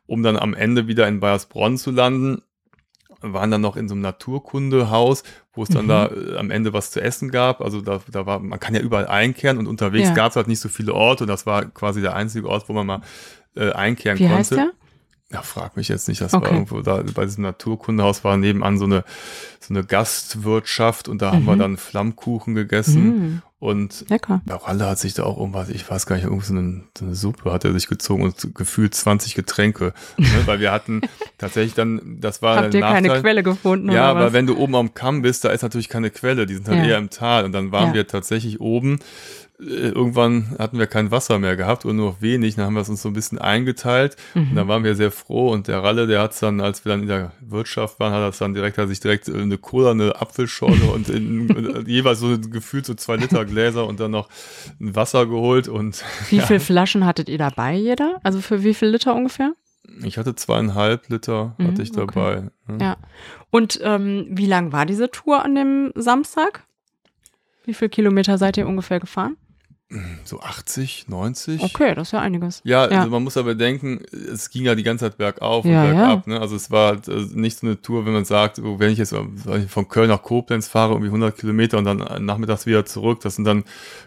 um 0.08 0.24
dann 0.24 0.38
am 0.38 0.54
Ende 0.54 0.88
wieder 0.88 1.08
in 1.08 1.20
Bayersbronn 1.20 1.78
zu 1.78 1.92
landen. 1.92 2.42
Wir 3.22 3.34
waren 3.34 3.50
dann 3.52 3.62
noch 3.62 3.76
in 3.76 3.88
so 3.90 3.94
einem 3.96 4.02
Naturkundehaus, 4.02 5.24
wo 5.54 5.64
es 5.64 5.70
dann 5.70 5.86
Mhm. 5.86 5.90
da 5.90 6.08
äh, 6.08 6.38
am 6.38 6.52
Ende 6.52 6.74
was 6.74 6.92
zu 6.92 7.02
essen 7.02 7.32
gab. 7.32 7.62
Also 7.62 7.82
da, 7.82 8.00
da 8.12 8.26
war, 8.26 8.40
man 8.40 8.60
kann 8.60 8.76
ja 8.76 8.82
überall 8.82 9.08
einkehren 9.08 9.58
und 9.58 9.68
unterwegs 9.68 10.10
Ja. 10.10 10.14
gab 10.14 10.30
es 10.32 10.36
halt 10.36 10.48
nicht 10.48 10.60
so 10.60 10.70
viele 10.70 10.94
Orte 10.94 11.24
und 11.24 11.28
das 11.30 11.46
war 11.46 11.66
quasi 11.66 12.02
der 12.02 12.16
einzige 12.16 12.48
Ort, 12.48 12.70
wo 12.70 12.74
man 12.74 12.86
mal 12.88 13.02
äh, 13.56 13.72
einkehren 13.72 14.20
Wie 14.20 14.24
konnte. 14.24 14.38
heißt 14.38 14.52
der? 14.52 14.72
Ja, 15.36 15.42
frag 15.42 15.76
mich 15.76 15.90
jetzt 15.90 16.08
nicht. 16.08 16.22
Das 16.22 16.34
Okay. 16.34 16.46
war 16.46 16.54
irgendwo 16.54 16.82
da 16.82 17.04
bei 17.14 17.26
diesem 17.26 17.44
Naturkundehaus 17.44 18.24
war 18.24 18.38
nebenan 18.38 18.78
so 18.78 18.86
eine 18.86 19.04
so 19.60 19.74
eine 19.74 19.84
Gastwirtschaft 19.84 21.08
und 21.08 21.22
da 21.22 21.32
haben 21.32 21.46
wir 21.46 21.56
Mhm. 21.56 21.60
dann 21.60 21.78
Flammkuchen 21.78 22.54
gegessen 22.56 23.06
Mm, 23.38 23.42
und 23.60 24.06
lecker. 24.10 24.42
der 24.46 24.58
Ralle 24.58 24.86
hat 24.86 25.00
sich 25.00 25.16
da 25.16 25.24
auch 25.24 25.40
irgendwas, 25.40 25.70
ich 25.70 25.90
weiß 25.90 26.06
gar 26.06 26.16
nicht, 26.18 26.26
irgendwie 26.26 26.46
so 26.46 26.54
eine, 26.54 26.84
so 26.98 27.06
eine 27.06 27.16
Suppe 27.16 27.52
hat 27.52 27.66
er 27.66 27.74
sich 27.74 27.88
gezogen 27.88 28.24
und 28.24 28.54
gefühlt 28.56 28.94
20 28.94 29.34
Getränke, 29.34 29.94
ne? 30.18 30.28
weil 30.46 30.60
wir 30.60 30.72
hatten 30.72 31.02
tatsächlich 31.40 31.74
dann, 31.74 32.18
das 32.22 32.42
war 32.44 32.58
Habt 32.58 32.74
ihr 32.76 32.82
keine 32.82 33.08
Nachteil. 33.08 33.22
Quelle 33.24 33.44
gefunden 33.44 33.92
Ja, 33.92 34.06
aber 34.12 34.34
wenn 34.34 34.46
du 34.46 34.56
oben 34.58 34.76
am 34.76 34.94
Kamm 34.94 35.22
bist, 35.24 35.44
da 35.44 35.50
ist 35.50 35.64
natürlich 35.64 35.90
keine 35.90 36.12
Quelle, 36.12 36.46
die 36.46 36.54
sind 36.56 36.68
halt 36.68 36.80
Ja. 36.80 36.86
eher 36.86 36.98
im 37.00 37.10
Tal 37.10 37.44
und 37.46 37.52
dann 37.52 37.72
waren 37.72 37.88
Ja. 37.90 37.94
wir 37.96 38.08
tatsächlich 38.08 38.62
oben. 38.62 39.00
Äh, 39.60 39.64
Irgendwann 39.90 40.56
hatten 40.60 40.78
wir 40.80 40.88
kein 40.88 41.12
Wasser 41.12 41.40
mehr 41.40 41.56
gehabt 41.56 41.86
oder 41.86 41.94
nur 41.94 42.10
noch 42.12 42.22
wenig, 42.22 42.56
dann 42.56 42.66
haben 42.66 42.74
wir 42.74 42.82
es 42.82 42.90
uns 42.90 43.02
so 43.02 43.10
ein 43.10 43.14
bisschen 43.14 43.38
eingeteilt 43.40 44.18
und 44.34 44.52
Mhm. 44.52 44.56
dann 44.56 44.68
waren 44.68 44.84
wir 44.84 44.96
sehr 44.96 45.12
froh 45.12 45.50
und 45.52 45.68
der 45.68 45.82
Ralle, 45.84 46.08
der 46.08 46.22
hat 46.22 46.34
es 46.34 46.40
dann, 46.40 46.60
als 46.60 46.84
wir 46.84 46.92
dann 46.92 47.02
in 47.04 47.08
der 47.08 47.32
Wirtschaft 47.42 48.00
waren, 48.00 48.12
hat 48.14 48.20
er 48.22 48.30
es 48.30 48.38
dann 48.38 48.54
direkt, 48.54 48.78
hat 48.78 48.90
sich 48.90 49.00
direkt 49.00 49.28
äh, 49.30 49.34
eine 49.42 49.58
Cola, 49.58 49.92
eine 49.92 50.20
Apfelschorle 50.22 50.86
und 50.92 51.08
in, 51.10 51.84
jeweils 51.88 52.20
so 52.20 52.38
gefühlt 52.38 52.86
so 52.86 52.94
zwei 52.96 53.16
Liter 53.16 53.46
Gläser 53.46 53.88
und 53.88 54.00
dann 54.00 54.12
noch 54.12 54.30
ein 54.82 54.96
Wasser 54.96 55.26
geholt 55.26 55.68
und 55.68 56.04
Wie 56.30 56.38
ja, 56.38 56.46
viele 56.46 56.60
Flaschen 56.60 57.06
hattet 57.06 57.30
ihr 57.30 57.38
dabei, 57.38 57.76
jeder? 57.76 58.20
Also 58.24 58.42
für 58.42 58.64
wie 58.64 58.74
viel 58.74 58.90
Liter 58.90 59.16
ungefähr? 59.16 59.54
ich 60.04 60.18
hatte 60.18 60.36
zweieinhalb 60.36 61.08
Liter, 61.10 61.56
Mhm, 61.60 61.68
hatte 61.68 61.82
ich 61.84 61.92
okay. 61.98 62.02
dabei. 62.14 62.50
ne? 62.68 62.78
Ja. 62.82 62.98
Und 63.52 63.80
ähm, 63.84 64.26
wie 64.32 64.48
lang 64.48 64.72
war 64.74 64.86
diese 64.86 65.10
Tour 65.12 65.46
an 65.46 65.56
dem 65.56 65.92
Samstag? 65.96 66.64
Wie 67.66 67.74
viele 67.74 67.90
Kilometer 67.90 68.38
seid 68.38 68.58
ihr 68.58 68.68
ungefähr 68.68 69.00
gefahren? 69.00 69.38
So 70.24 70.40
80, 70.40 71.08
90. 71.10 71.62
Okay, 71.62 71.94
das 71.94 72.08
ist 72.08 72.12
ja 72.14 72.20
einiges. 72.20 72.62
Ja, 72.64 72.90
Ja. 72.90 72.98
Also 73.00 73.12
man 73.12 73.24
muss 73.24 73.38
aber 73.38 73.52
bedenken, 73.54 74.04
es 74.12 74.50
ging 74.50 74.64
ja 74.64 74.74
die 74.74 74.82
ganze 74.82 75.06
Zeit 75.06 75.18
bergauf 75.18 75.64
Ja, 75.64 75.84
und 75.84 75.88
ja. 75.90 75.94
bergab. 75.94 76.28
Ne? 76.28 76.42
Also 76.42 76.56
es 76.56 76.72
war 76.72 76.94
halt, 76.94 77.08
äh, 77.08 77.28
nicht 77.34 77.60
so 77.60 77.68
eine 77.68 77.80
Tour, 77.80 78.06
wenn 78.06 78.14
man 78.14 78.26
sagt, 78.26 78.56
so, 78.56 78.80
wenn 78.80 78.90
ich 78.92 78.98
jetzt 78.98 79.14
äh, 79.14 79.68
von 79.68 79.88
Köln 79.88 80.10
nach 80.10 80.24
Koblenz 80.24 80.68
fahre, 80.68 80.94
irgendwie 80.94 81.10
100 81.10 81.38
Kilometer 81.38 81.78
und 81.78 81.86
dann 81.86 82.00
äh, 82.02 82.20
nachmittags 82.20 82.66
wieder 82.66 82.86
zurück, 82.86 83.20
das 83.22 83.36
sind 83.36 83.46
dann 83.46 83.64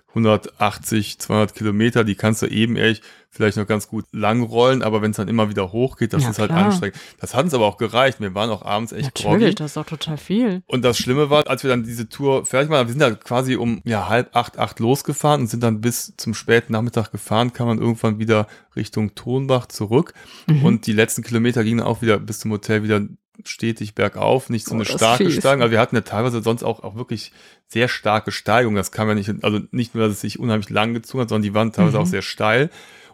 180, 0.08 1.18
200 1.18 1.54
Kilometer, 1.54 2.04
die 2.04 2.14
kannst 2.14 2.42
du 2.42 2.46
eben 2.46 2.76
ehrlich 2.76 3.02
vielleicht 3.30 3.58
noch 3.58 3.66
ganz 3.66 3.88
gut 3.88 4.06
lang 4.10 4.42
rollen, 4.42 4.82
aber 4.82 5.02
wenn 5.02 5.10
es 5.10 5.18
dann 5.18 5.28
immer 5.28 5.50
wieder 5.50 5.70
hochgeht, 5.70 6.14
das 6.14 6.22
Ja, 6.22 6.30
ist 6.30 6.38
halt 6.38 6.50
klar. 6.50 6.64
anstrengend. 6.64 6.96
Das 7.20 7.34
hat 7.34 7.44
uns 7.44 7.52
aber 7.52 7.66
auch 7.66 7.76
gereicht. 7.76 8.20
Wir 8.20 8.34
waren 8.34 8.48
auch 8.48 8.62
abends 8.64 8.90
echt 8.92 9.04
Natürlich, 9.04 9.40
groggy. 9.40 9.54
das 9.54 9.66
ist 9.72 9.76
doch 9.76 9.84
total 9.84 10.16
viel. 10.16 10.62
Und 10.66 10.82
das 10.82 10.96
Schlimme 10.98 11.28
war, 11.28 11.46
als 11.46 11.62
wir 11.62 11.68
dann 11.68 11.84
diese 11.84 12.08
Tour 12.08 12.46
fertig 12.46 12.70
waren, 12.70 12.86
wir 12.86 12.92
sind 12.92 13.00
dann 13.02 13.20
quasi 13.20 13.56
um 13.56 13.82
ja, 13.84 14.08
halb 14.08 14.34
acht, 14.34 14.58
acht 14.58 14.80
losgefahren 14.80 15.42
und 15.42 15.46
sind 15.48 15.62
dann 15.62 15.82
bis 15.82 16.14
zum 16.16 16.32
späten 16.32 16.72
Nachmittag 16.72 17.12
gefahren, 17.12 17.52
kam 17.52 17.66
man 17.68 17.78
irgendwann 17.78 18.18
wieder 18.18 18.46
Richtung 18.74 19.14
Tonbach 19.14 19.66
zurück. 19.66 20.14
Mhm. 20.46 20.64
Und 20.64 20.86
die 20.86 20.92
letzten 20.94 21.22
Kilometer 21.22 21.62
gingen 21.64 21.82
auch 21.82 22.00
wieder 22.00 22.18
bis 22.18 22.38
zum 22.38 22.50
Hotel 22.50 22.82
wieder 22.82 23.02
stetig 23.44 23.94
bergauf, 23.94 24.50
nicht 24.50 24.66
so 24.66 24.72
Oh, 24.72 24.74
eine 24.74 24.82
ist 24.82 24.92
starke. 24.92 25.30
Steigung. 25.30 25.62
Also 25.62 25.72
wir 25.72 25.80
hatten 25.80 25.96
ja 25.96 26.02
teilweise 26.02 26.42
sonst 26.42 26.62
auch, 26.62 26.82
auch 26.82 26.96
wirklich 26.96 27.32
sehr 27.66 27.88
starke 27.88 28.30
Steigung. 28.32 28.74
Das 28.74 28.92
kam 28.92 29.08
ja 29.08 29.14
nicht, 29.14 29.32
also 29.42 29.60
nicht 29.70 29.94
nur, 29.94 30.04
dass 30.04 30.14
es 30.14 30.20
sich 30.20 30.38
unheimlich 30.38 30.70
lang 30.70 30.94
gezogen 30.94 31.22
hat, 31.22 31.28
sondern 31.28 31.42
die 31.42 31.54
waren 31.54 31.72
teilweise 31.72 31.96
Mhm. 31.98 32.02
auch 32.02 32.06
sehr 32.06 32.22
steil. 32.22 32.70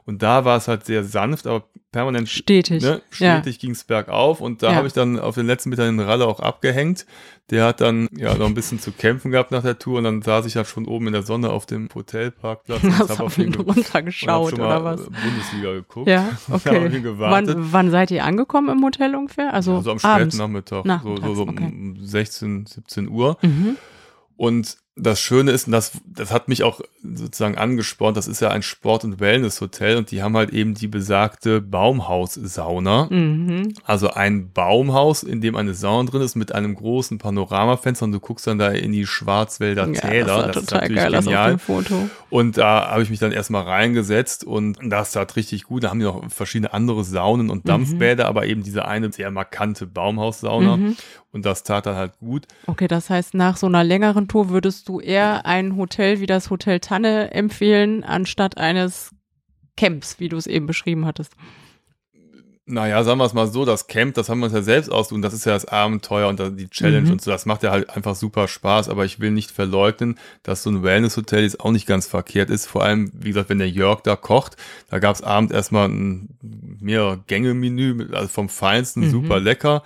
Und 0.06 0.22
da 0.22 0.44
war 0.44 0.56
es 0.58 0.68
halt 0.68 0.84
sehr 0.84 1.02
sanft, 1.02 1.46
aber 1.46 1.64
permanent 1.90 2.28
Stetig. 2.28 2.82
ne, 2.82 3.00
Ja. 3.18 3.36
stetig 3.40 3.58
ging 3.58 3.70
es 3.70 3.84
bergauf 3.84 4.40
und 4.40 4.62
da 4.62 4.70
Ja. 4.70 4.74
habe 4.76 4.86
ich 4.86 4.92
dann 4.92 5.18
auf 5.18 5.34
den 5.36 5.46
letzten 5.46 5.70
Metern 5.70 5.96
den 5.96 6.06
Ralle 6.06 6.26
auch 6.26 6.40
abgehängt. 6.40 7.06
Der 7.50 7.64
hat 7.66 7.80
dann 7.80 8.08
ja 8.12 8.34
noch 8.34 8.46
ein 8.46 8.54
bisschen 8.54 8.80
zu 8.80 8.90
kämpfen 8.92 9.30
gehabt 9.30 9.50
nach 9.50 9.62
der 9.62 9.78
Tour 9.78 9.98
und 9.98 10.04
dann 10.04 10.20
saß 10.22 10.44
ich 10.46 10.54
ja 10.54 10.64
schon 10.64 10.86
oben 10.86 11.06
in 11.06 11.12
der 11.14 11.22
Sonne 11.22 11.50
auf 11.50 11.66
dem 11.66 11.88
Hotelparkplatz 11.94 12.82
und 12.82 12.90
Hast 12.98 13.10
hab 13.10 13.20
auf 13.20 13.38
ihn 13.38 13.54
runtergeschaut 13.54 14.54
oder 14.54 14.82
was? 14.84 15.00
äh, 15.02 15.04
Bundesliga 15.10 15.72
geguckt. 15.72 16.08
Ja, 16.08 16.30
okay. 16.50 17.00
gewartet. 17.00 17.56
Wann, 17.56 17.72
wann 17.72 17.90
seid 17.90 18.10
ihr 18.10 18.24
angekommen 18.24 18.76
im 18.76 18.84
Hotel 18.84 19.14
ungefähr? 19.14 19.54
Also, 19.54 19.76
Also 19.76 19.90
am 19.92 19.98
späten. 19.98 20.36
Nachmittag, 20.36 20.82
so, 20.82 20.88
Nachmittags, 20.88 21.26
so, 21.26 21.34
so 21.34 21.42
okay. 21.42 21.64
um 21.64 21.96
16, 22.04 22.66
17 22.66 23.08
Uhr. 23.08 23.38
Mhm. 23.42 23.76
Und 24.36 24.76
das 24.96 25.20
Schöne 25.20 25.50
ist, 25.50 25.66
und 25.66 25.72
das, 25.72 25.92
das 26.07 26.30
hat 26.30 26.46
mich 26.46 26.62
auch 26.62 26.80
sozusagen 27.02 27.59
angespornt, 27.59 28.16
das 28.16 28.28
ist 28.28 28.40
ja 28.40 28.50
ein 28.50 28.62
Sport- 28.62 29.02
und 29.02 29.18
Wellness-Hotel 29.18 29.96
und 29.96 30.12
die 30.12 30.22
haben 30.22 30.37
halt 30.37 30.50
eben 30.50 30.74
die 30.74 30.87
besagte 30.87 31.61
Baumhaus-Sauna. 31.61 33.09
Mhm. 33.11 33.74
Also 33.85 34.11
ein 34.11 34.52
Baumhaus, 34.52 35.24
in 35.24 35.40
dem 35.40 35.57
eine 35.57 35.74
Sauna 35.74 36.09
drin 36.09 36.22
ist 36.22 36.37
mit 36.37 36.54
einem 36.54 36.76
großen 36.76 37.18
Panoramafenster 37.18 38.04
und 38.04 38.12
du 38.12 38.20
guckst 38.20 38.46
dann 38.46 38.59
da 38.59 38.68
in 38.68 38.92
die 38.92 39.07
Schwarzwälder 39.07 39.88
Ja, 39.88 40.00
Täler. 40.00 40.26
das 40.26 40.46
das 40.46 40.57
ist 40.57 40.68
total 40.70 40.80
natürlich 40.88 41.02
geil, 41.02 41.57
genial. 41.59 42.11
Und 42.30 42.57
da 42.57 42.90
habe 42.90 43.02
ich 43.02 43.11
mich 43.11 43.18
dann 43.18 43.33
erstmal 43.33 43.64
reingesetzt 43.64 44.44
und 44.44 44.78
das 44.83 45.11
tat 45.11 45.35
richtig 45.35 45.64
gut. 45.64 45.85
Da 45.85 45.90
haben 45.90 45.98
die 45.98 46.04
noch 46.04 46.30
verschiedene 46.30 46.72
andere 46.72 47.02
Saunen 47.02 47.50
und 47.50 47.68
Dampfbäder, 47.68 48.26
aber 48.26 48.46
eben 48.46 48.62
diese 48.62 48.85
eine 48.87 49.12
sehr 49.12 49.30
markante 49.33 49.87
Baumhaussauna. 49.87 50.76
Mhm. 50.76 50.96
Und 51.33 51.44
das 51.44 51.64
tat 51.64 51.87
dann 51.87 51.96
halt 51.96 52.18
gut. 52.20 52.46
Okay, 52.68 52.87
das 52.87 53.11
heißt, 53.11 53.35
nach 53.35 53.57
so 53.57 53.66
einer 53.66 53.83
längeren 53.83 54.28
Tour 54.28 54.50
würdest 54.50 54.83
du 54.84 55.00
eher 55.00 55.46
ein 55.46 55.76
Hotel 55.76 56.20
wie 56.20 56.26
das 56.26 56.50
Hotel 56.50 56.80
Tanne 56.80 57.32
empfehlen, 57.32 58.04
anstatt 58.04 58.58
eines 58.58 59.10
Camps, 59.76 60.20
wie 60.20 60.28
du 60.28 60.36
es 60.36 60.46
eben 60.46 60.66
beschrieben 60.66 61.04
hattest. 61.06 61.32
Naja, 62.66 63.04
sagen 63.04 63.18
wir 63.18 63.26
es 63.26 63.34
mal 63.34 63.46
so, 63.46 63.66
das 63.66 63.88
Camp, 63.88 64.14
das 64.14 64.30
haben 64.30 64.38
wir 64.38 64.46
uns 64.46 64.54
ja 64.54 64.62
selbst 64.62 64.90
ausgesucht. 64.90 65.22
Das 65.22 65.34
ist 65.34 65.44
ja 65.44 65.52
das 65.52 65.66
Abenteuer 65.66 66.28
und 66.28 66.40
die 66.58 66.70
Challenge 66.70 67.02
Mhm. 67.08 67.12
und 67.12 67.20
so. 67.20 67.30
Das 67.30 67.44
macht 67.44 67.62
ja 67.62 67.70
halt 67.70 67.90
einfach 67.90 68.14
super 68.14 68.48
Spaß. 68.48 68.88
Aber 68.88 69.04
ich 69.04 69.20
will 69.20 69.32
nicht 69.32 69.50
verleugnen, 69.50 70.18
dass 70.44 70.62
so 70.62 70.70
ein 70.70 70.82
Wellness-Hotel 70.82 71.42
jetzt 71.42 71.60
auch 71.60 71.72
nicht 71.72 71.86
ganz 71.86 72.06
verkehrt 72.06 72.48
ist. 72.48 72.64
Vor 72.64 72.82
allem, 72.82 73.10
wie 73.12 73.28
gesagt, 73.28 73.50
wenn 73.50 73.58
der 73.58 73.68
Jörg 73.68 74.00
da 74.00 74.16
kocht, 74.16 74.56
da 74.88 74.98
gab 74.98 75.14
es 75.14 75.20
abends 75.22 75.52
erstmal 75.52 75.90
ein 75.90 76.38
mehrere 76.80 77.18
Gänge-Menü, 77.26 78.08
also 78.14 78.28
vom 78.28 78.48
Feinsten, 78.48 79.00
Mhm. 79.02 79.10
super 79.10 79.40
lecker. 79.40 79.82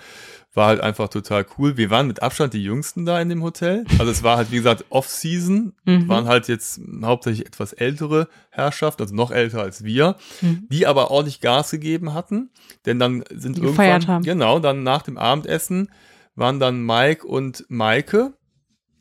War 0.58 0.66
halt 0.66 0.80
einfach 0.80 1.08
total 1.08 1.46
cool. 1.56 1.76
Wir 1.76 1.88
waren 1.90 2.08
mit 2.08 2.20
Abstand 2.20 2.52
die 2.52 2.62
Jüngsten 2.64 3.06
da 3.06 3.20
in 3.20 3.28
dem 3.28 3.42
Hotel. 3.44 3.84
Also 3.98 4.10
es 4.10 4.24
war 4.24 4.36
halt, 4.36 4.50
wie 4.50 4.56
gesagt, 4.56 4.84
Off-Season. 4.90 5.72
Mhm. 5.84 6.08
Waren 6.08 6.26
halt 6.26 6.48
jetzt 6.48 6.80
hauptsächlich 7.02 7.46
etwas 7.46 7.72
ältere 7.72 8.28
Herrschaft, 8.50 9.00
also 9.00 9.14
noch 9.14 9.30
älter 9.30 9.62
als 9.62 9.84
wir, 9.84 10.16
Mhm. 10.40 10.66
die 10.70 10.86
aber 10.88 11.10
ordentlich 11.12 11.40
Gas 11.40 11.70
gegeben 11.70 12.12
hatten. 12.12 12.50
Denn 12.86 12.98
dann 12.98 13.22
sind 13.32 13.56
Die 13.58 13.62
irgendwann, 13.62 14.06
haben. 14.08 14.24
genau, 14.24 14.58
dann 14.58 14.82
nach 14.82 15.02
dem 15.02 15.16
Abendessen 15.16 15.90
waren 16.34 16.58
dann 16.58 16.84
Mike 16.84 17.24
und 17.26 17.64
Maike, 17.68 18.32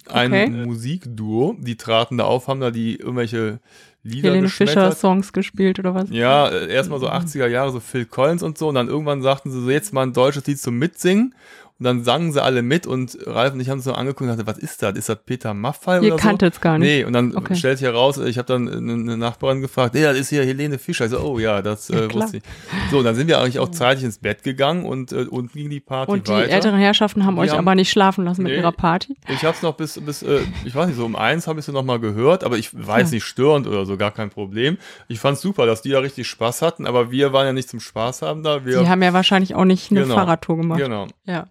ein 0.09 0.31
Okay. 0.31 0.49
Musikduo, 0.49 1.55
die 1.59 1.75
traten 1.75 2.17
da 2.19 2.25
auf, 2.25 2.47
haben 2.47 2.59
da 2.61 2.71
die 2.71 2.95
irgendwelche 2.97 3.59
Lieder 4.07 4.29
Helene 4.29 4.49
Fischer 4.49 4.65
geschmettert. 4.65 4.97
Songs 4.97 5.33
gespielt 5.33 5.79
oder 5.79 5.93
was? 5.93 6.09
Ja, 6.09 6.47
äh, 6.47 6.71
erstmal 6.71 6.99
so 6.99 7.09
80er 7.09 7.47
Jahre, 7.47 7.71
so 7.71 7.79
Phil 7.79 8.05
Collins 8.05 8.41
und 8.41 8.57
so. 8.57 8.69
Und 8.69 8.75
dann 8.75 8.87
irgendwann 8.87 9.21
sagten 9.21 9.51
sie 9.51 9.61
so, 9.61 9.69
jetzt 9.69 9.93
mal 9.93 10.03
ein 10.03 10.13
deutsches 10.13 10.45
Lied 10.47 10.59
zum 10.59 10.77
Mitsingen. 10.79 11.35
Und 11.79 11.83
dann 11.83 12.03
sangen 12.03 12.31
sie 12.33 12.41
alle 12.41 12.63
mit 12.63 12.87
und 12.87 13.17
Ralf 13.27 13.53
und 13.53 13.59
ich 13.59 13.69
haben 13.69 13.77
uns 13.77 13.83
so 13.85 13.93
angeguckt 13.93 14.21
und 14.21 14.27
dachte, 14.29 14.47
was 14.47 14.57
ist 14.57 14.81
das? 14.81 14.95
Ist 14.97 15.09
das 15.09 15.19
Peter 15.23 15.53
Maffay 15.53 15.97
Ihr 15.97 15.99
oder 15.99 16.09
so? 16.09 16.15
kanntet 16.27 16.53
es 16.55 16.59
gar 16.61 16.79
nicht. 16.79 16.87
Nee, 16.87 17.03
und 17.03 17.13
dann 17.13 17.35
Okay. 17.35 17.55
stellt 17.55 17.77
sich 17.77 17.85
heraus, 17.85 18.17
ich 18.17 18.39
habe 18.39 18.47
dann 18.47 18.67
eine, 18.67 19.15
Nachbarin 19.17 19.61
gefragt, 19.61 19.93
ja, 19.93 20.09
das 20.11 20.21
ist 20.21 20.29
hier 20.29 20.43
Helene 20.43 20.79
Fischer. 20.79 21.05
Ich 21.05 21.11
so, 21.11 21.19
oh 21.19 21.37
ja, 21.37 21.61
das 21.61 21.91
äh, 21.91 22.11
wusste 22.11 22.37
ich. 22.37 22.43
So, 22.89 23.03
dann 23.03 23.13
sind 23.13 23.27
wir 23.27 23.39
eigentlich 23.39 23.59
auch 23.59 23.69
zeitig 23.69 24.03
ins 24.05 24.17
Bett 24.17 24.41
gegangen 24.41 24.85
und 24.85 25.11
äh, 25.11 25.25
unten 25.29 25.53
ging 25.55 25.69
die 25.69 25.79
Party 25.79 26.11
Und 26.11 26.27
die 26.27 26.31
weiter. 26.31 26.49
älteren 26.51 26.79
Herrschaften 26.79 27.25
haben 27.27 27.35
Die 27.35 27.41
euch 27.41 27.51
haben- 27.51 27.59
aber 27.59 27.75
nicht 27.75 27.91
schlafen 27.91 28.25
lassen 28.25 28.41
mit 28.41 28.53
Nee. 28.53 28.57
ihrer 28.57 28.71
Party. 28.71 29.15
Ich 29.27 29.43
habe 29.45 29.55
es 29.55 29.61
noch 29.61 29.75
bis, 29.75 29.99
bis 30.03 30.23
äh, 30.23 30.39
ich 30.65 30.73
weiß 30.73 30.87
nicht, 30.87 30.95
so 30.97 31.05
um 31.05 31.15
eins 31.15 31.45
habe 31.45 31.59
ich 31.59 31.65
sie 31.67 31.71
noch 31.73 31.83
mal 31.83 31.99
gehört, 31.99 32.43
aber 32.43 32.57
ich 32.57 32.69
weiß 32.73 33.11
Ja. 33.11 33.15
nicht 33.15 33.23
störend 33.25 33.67
oder 33.67 33.85
so, 33.85 33.97
gar 33.97 34.09
kein 34.11 34.31
Problem. 34.31 34.77
Ich 35.09 35.19
fand 35.19 35.37
super, 35.37 35.67
dass 35.67 35.83
die 35.83 35.89
da 35.91 35.99
richtig 35.99 36.27
Spaß 36.27 36.63
hatten, 36.63 36.87
aber 36.87 37.11
wir 37.11 37.33
waren 37.33 37.45
ja 37.45 37.53
nicht 37.53 37.69
zum 37.69 37.79
Spaß 37.79 38.23
haben 38.23 38.41
da. 38.41 38.65
Wir, 38.65 38.79
Die 38.79 38.87
haben 38.89 39.03
ja 39.03 39.13
wahrscheinlich 39.13 39.53
auch 39.53 39.65
nicht 39.65 39.91
eine 39.91 40.01
Genau. 40.01 40.15
Fahrradtour 40.15 40.57
gemacht. 40.57 40.79
genau. 40.79 41.05
Ja. 41.25 41.45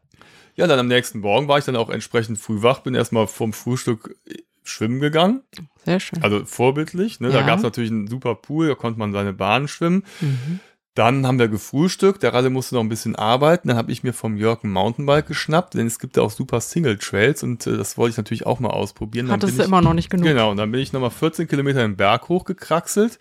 Ja, 0.56 0.66
dann 0.66 0.78
am 0.78 0.88
nächsten 0.88 1.20
Morgen 1.20 1.48
war 1.48 1.58
ich 1.58 1.64
dann 1.64 1.76
auch 1.76 1.90
entsprechend 1.90 2.38
früh 2.38 2.62
wach, 2.62 2.80
bin 2.80 2.94
erstmal 2.94 3.26
vom 3.26 3.52
Frühstück 3.52 4.16
äh, 4.26 4.38
schwimmen 4.64 4.98
gegangen, 5.00 5.42
Sehr 5.84 6.00
schön. 6.00 6.22
also 6.22 6.44
vorbildlich. 6.44 7.20
Ne? 7.20 7.30
Da 7.30 7.40
Ja. 7.40 7.46
gab 7.46 7.58
es 7.58 7.62
natürlich 7.62 7.90
einen 7.90 8.08
super 8.08 8.34
Pool, 8.34 8.66
da 8.68 8.74
konnte 8.74 8.98
man 8.98 9.12
seine 9.12 9.32
Bahn 9.32 9.68
schwimmen. 9.68 10.04
Mhm. 10.20 10.60
Dann 10.94 11.26
haben 11.26 11.38
wir 11.38 11.48
gefrühstückt, 11.48 12.22
der 12.22 12.32
Ralle 12.32 12.48
musste 12.48 12.74
noch 12.74 12.82
ein 12.82 12.88
bisschen 12.88 13.14
arbeiten. 13.16 13.68
Dann 13.68 13.76
habe 13.76 13.92
ich 13.92 14.02
mir 14.02 14.14
vom 14.14 14.36
Jörg 14.38 14.64
ein 14.64 14.72
Mountainbike 14.72 15.26
geschnappt, 15.26 15.74
denn 15.74 15.86
es 15.86 15.98
gibt 15.98 16.16
ja 16.16 16.22
auch 16.22 16.30
super 16.30 16.62
Single 16.62 16.96
Trails 16.96 17.42
und 17.42 17.66
äh, 17.66 17.76
das 17.76 17.98
wollte 17.98 18.12
ich 18.12 18.16
natürlich 18.16 18.46
auch 18.46 18.60
mal 18.60 18.70
ausprobieren. 18.70 19.30
Hattest 19.30 19.58
du 19.58 19.62
ich, 19.62 19.68
immer 19.68 19.82
noch 19.82 19.92
nicht 19.92 20.08
genug. 20.08 20.24
Genau, 20.26 20.50
und 20.50 20.56
dann 20.56 20.72
bin 20.72 20.80
ich 20.80 20.94
nochmal 20.94 21.10
14 21.10 21.48
Kilometer 21.48 21.80
den 21.82 21.96
Berg 21.96 22.30
hochgekraxelt. 22.30 23.18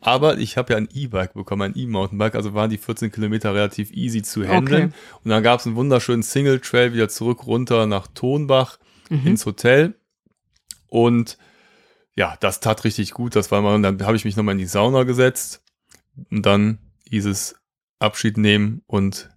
Aber 0.00 0.38
ich 0.38 0.56
habe 0.56 0.72
ja 0.72 0.76
ein 0.76 0.88
E-Bike 0.92 1.34
bekommen, 1.34 1.62
ein 1.62 1.78
E-Mountainbike, 1.78 2.34
also 2.34 2.54
waren 2.54 2.70
die 2.70 2.78
14 2.78 3.10
Kilometer 3.12 3.54
relativ 3.54 3.90
easy 3.92 4.22
zu 4.22 4.46
handeln. 4.46 4.88
Okay. 4.88 4.94
Und 5.24 5.30
dann 5.30 5.42
gab 5.42 5.60
es 5.60 5.66
einen 5.66 5.76
wunderschönen 5.76 6.22
Single 6.22 6.60
Trail 6.60 6.92
wieder 6.92 7.08
zurück 7.08 7.46
runter 7.46 7.86
nach 7.86 8.06
Tonbach 8.08 8.78
Mhm. 9.10 9.26
ins 9.26 9.46
Hotel. 9.46 9.94
Und 10.88 11.38
ja, 12.14 12.36
das 12.40 12.60
tat 12.60 12.84
richtig 12.84 13.12
gut. 13.12 13.36
Das 13.36 13.50
war 13.50 13.62
mal, 13.62 13.74
und 13.74 13.82
dann 13.82 14.02
habe 14.04 14.16
ich 14.16 14.24
mich 14.24 14.36
nochmal 14.36 14.52
in 14.52 14.58
die 14.58 14.66
Sauna 14.66 15.04
gesetzt 15.04 15.62
und 16.30 16.44
dann 16.44 16.78
hieß 17.08 17.26
es 17.26 17.54
Abschied 18.00 18.36
nehmen 18.36 18.82
und 18.86 19.30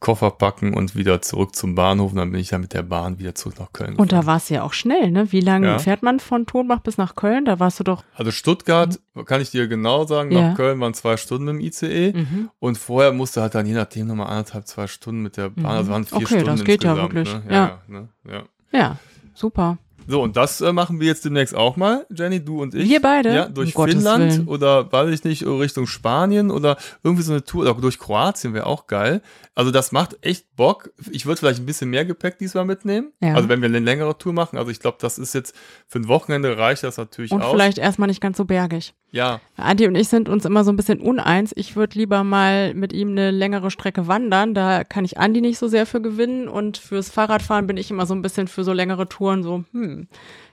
Koffer 0.00 0.30
packen 0.30 0.72
und 0.72 0.96
wieder 0.96 1.20
zurück 1.20 1.54
zum 1.54 1.74
Bahnhof. 1.74 2.12
Und 2.12 2.16
dann 2.18 2.32
bin 2.32 2.40
ich 2.40 2.48
dann 2.48 2.62
mit 2.62 2.72
der 2.72 2.82
Bahn 2.82 3.18
wieder 3.18 3.34
zurück 3.34 3.58
nach 3.60 3.72
Köln. 3.72 3.96
Und 3.96 4.12
da 4.12 4.20
gefahren. 4.20 4.26
war 4.26 4.36
es 4.38 4.48
ja 4.48 4.62
auch 4.62 4.72
schnell, 4.72 5.10
ne? 5.10 5.30
Wie 5.30 5.40
lange 5.40 5.66
Ja. 5.66 5.78
fährt 5.78 6.02
man 6.02 6.20
von 6.20 6.46
Tonbach 6.46 6.80
bis 6.80 6.96
nach 6.96 7.14
Köln? 7.14 7.44
Da 7.44 7.60
warst 7.60 7.78
du 7.80 7.84
doch. 7.84 8.02
Also 8.14 8.30
Stuttgart, 8.30 8.98
kann 9.26 9.40
ich 9.42 9.50
dir 9.50 9.68
genau 9.68 10.06
sagen, 10.06 10.30
Ja. 10.32 10.48
nach 10.50 10.56
Köln 10.56 10.80
waren 10.80 10.94
zwei 10.94 11.16
Stunden 11.18 11.44
mit 11.44 11.54
dem 11.56 11.60
ICE. 11.60 12.12
Mhm. 12.14 12.50
Und 12.58 12.78
vorher 12.78 13.12
musste 13.12 13.42
halt 13.42 13.54
dann 13.54 13.66
je 13.66 13.74
nachdem 13.74 14.06
nochmal 14.06 14.28
anderthalb, 14.28 14.66
zwei 14.66 14.86
Stunden 14.86 15.22
mit 15.22 15.36
der 15.36 15.50
Bahn. 15.50 15.62
Mhm. 15.64 15.66
Also 15.66 15.90
waren 15.90 16.04
vier 16.06 16.16
Okay, 16.16 16.26
Stunden 16.26 16.46
das 16.46 16.64
geht 16.64 16.82
ja 16.82 16.96
wirklich. 16.96 17.32
Ne? 17.32 17.42
Ja. 17.48 17.54
Ja, 17.54 17.78
ne? 17.88 18.08
ja. 18.26 18.42
Ja, 18.72 18.96
super. 19.34 19.76
So, 20.06 20.22
und 20.22 20.36
das 20.36 20.60
äh, 20.60 20.72
machen 20.72 21.00
wir 21.00 21.06
jetzt 21.06 21.24
demnächst 21.24 21.54
auch 21.54 21.76
mal, 21.76 22.06
Jenny, 22.10 22.44
du 22.44 22.62
und 22.62 22.74
ich. 22.74 22.88
Wir 22.88 23.00
beide? 23.00 23.34
Ja, 23.34 23.48
durch 23.48 23.76
Um 23.76 23.88
Finnland 23.88 24.48
oder, 24.48 24.90
weiß 24.90 25.10
ich 25.10 25.24
nicht, 25.24 25.46
Richtung 25.46 25.86
Spanien 25.86 26.50
oder 26.50 26.76
irgendwie 27.02 27.22
so 27.22 27.32
eine 27.32 27.44
Tour, 27.44 27.62
oder 27.62 27.74
durch 27.74 27.98
Kroatien 27.98 28.54
wäre 28.54 28.66
auch 28.66 28.86
geil. 28.86 29.22
Also 29.54 29.70
das 29.70 29.92
macht 29.92 30.18
echt 30.22 30.49
Bock. 30.60 30.90
Ich 31.10 31.24
würde 31.24 31.38
vielleicht 31.38 31.58
ein 31.58 31.64
bisschen 31.64 31.88
mehr 31.88 32.04
Gepäck 32.04 32.36
diesmal 32.36 32.66
mitnehmen. 32.66 33.12
Ja. 33.22 33.32
Also 33.32 33.48
wenn 33.48 33.62
wir 33.62 33.68
eine 33.70 33.78
längere 33.78 34.18
Tour 34.18 34.34
machen. 34.34 34.58
Also 34.58 34.70
ich 34.70 34.78
glaube, 34.78 34.98
das 35.00 35.18
ist 35.18 35.34
jetzt 35.34 35.56
für 35.86 35.98
ein 36.00 36.06
Wochenende 36.06 36.58
reicht 36.58 36.82
das 36.82 36.98
natürlich 36.98 37.32
Und 37.32 37.40
aus. 37.40 37.50
vielleicht 37.50 37.78
erstmal 37.78 38.08
nicht 38.08 38.20
ganz 38.20 38.36
so 38.36 38.44
bergig. 38.44 38.92
Ja, 39.10 39.40
Andi 39.56 39.86
und 39.86 39.94
ich 39.94 40.08
sind 40.08 40.28
uns 40.28 40.44
immer 40.44 40.62
so 40.62 40.70
ein 40.70 40.76
bisschen 40.76 41.00
uneins. 41.00 41.52
Ich 41.56 41.76
würde 41.76 41.98
lieber 41.98 42.24
mal 42.24 42.74
mit 42.74 42.92
ihm 42.92 43.08
eine 43.12 43.30
längere 43.30 43.70
Strecke 43.70 44.06
wandern. 44.06 44.52
Da 44.52 44.84
kann 44.84 45.06
ich 45.06 45.16
Andi 45.16 45.40
nicht 45.40 45.56
so 45.58 45.66
sehr 45.66 45.86
für 45.86 46.02
gewinnen. 46.02 46.46
Und 46.46 46.76
fürs 46.76 47.08
Fahrradfahren 47.10 47.66
bin 47.66 47.78
ich 47.78 47.90
immer 47.90 48.04
so 48.04 48.12
ein 48.14 48.20
bisschen 48.20 48.46
für 48.46 48.62
so 48.62 48.74
längere 48.74 49.08
Touren 49.08 49.42
so, 49.42 49.64
hm. 49.72 50.08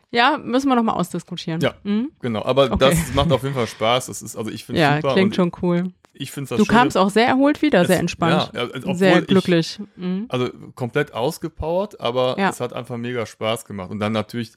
Ja, 0.09 0.37
müssen 0.41 0.69
wir 0.69 0.75
noch 0.77 0.83
mal 0.83 0.93
ausdiskutieren. 0.93 1.59
Ja. 1.59 1.73
Mhm. 1.83 2.11
genau. 2.21 2.45
Aber 2.45 2.71
Okay. 2.71 2.77
das 2.91 3.13
macht 3.13 3.29
auf 3.33 3.43
jeden 3.43 3.55
Fall 3.55 3.67
Spaß. 3.67 4.05
Das 4.05 4.21
ist, 4.21 4.37
also 4.37 4.49
ich 4.49 4.63
finde 4.63 4.79
Ja, 4.79 4.95
super. 5.01 5.13
klingt 5.15 5.31
und 5.31 5.35
schon 5.35 5.51
cool. 5.61 5.91
Ich 6.19 6.31
finde 6.31 6.49
das 6.49 6.57
Du 6.57 6.65
Schöne- 6.65 6.77
kamst 6.77 6.97
auch 6.97 7.09
sehr 7.09 7.27
erholt 7.27 7.61
wieder, 7.61 7.81
Es- 7.81 7.87
sehr 7.87 7.99
entspannt. 7.99 8.51
ja, 8.53 8.61
also 8.67 8.93
sehr 8.93 9.19
ich- 9.21 9.27
glücklich. 9.27 9.79
Mhm. 9.95 10.25
Also 10.29 10.49
komplett 10.75 11.13
ausgepowert, 11.13 11.99
aber 11.99 12.35
Ja. 12.39 12.49
es 12.49 12.59
hat 12.59 12.73
einfach 12.73 12.97
mega 12.97 13.25
Spaß 13.25 13.65
gemacht. 13.65 13.89
Und 13.91 13.99
dann 13.99 14.11
natürlich 14.13 14.53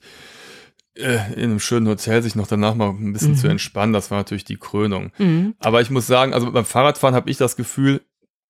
äh, 0.95 1.33
in 1.35 1.43
einem 1.51 1.59
schönen 1.61 1.87
Hotel 1.87 2.21
sich 2.21 2.35
noch 2.35 2.47
danach 2.47 2.75
mal 2.75 2.89
ein 2.89 3.13
bisschen 3.13 3.31
Mhm. 3.31 3.35
zu 3.37 3.47
entspannen, 3.47 3.93
das 3.93 4.11
war 4.11 4.17
natürlich 4.17 4.43
die 4.43 4.57
Krönung. 4.57 5.11
Mhm. 5.19 5.55
Aber 5.59 5.79
ich 5.79 5.89
muss 5.89 6.05
sagen, 6.05 6.33
also 6.33 6.51
beim 6.51 6.65
Fahrradfahren 6.65 7.15
habe 7.15 7.29
ich 7.29 7.37
das 7.37 7.55
Gefühl, 7.55 8.01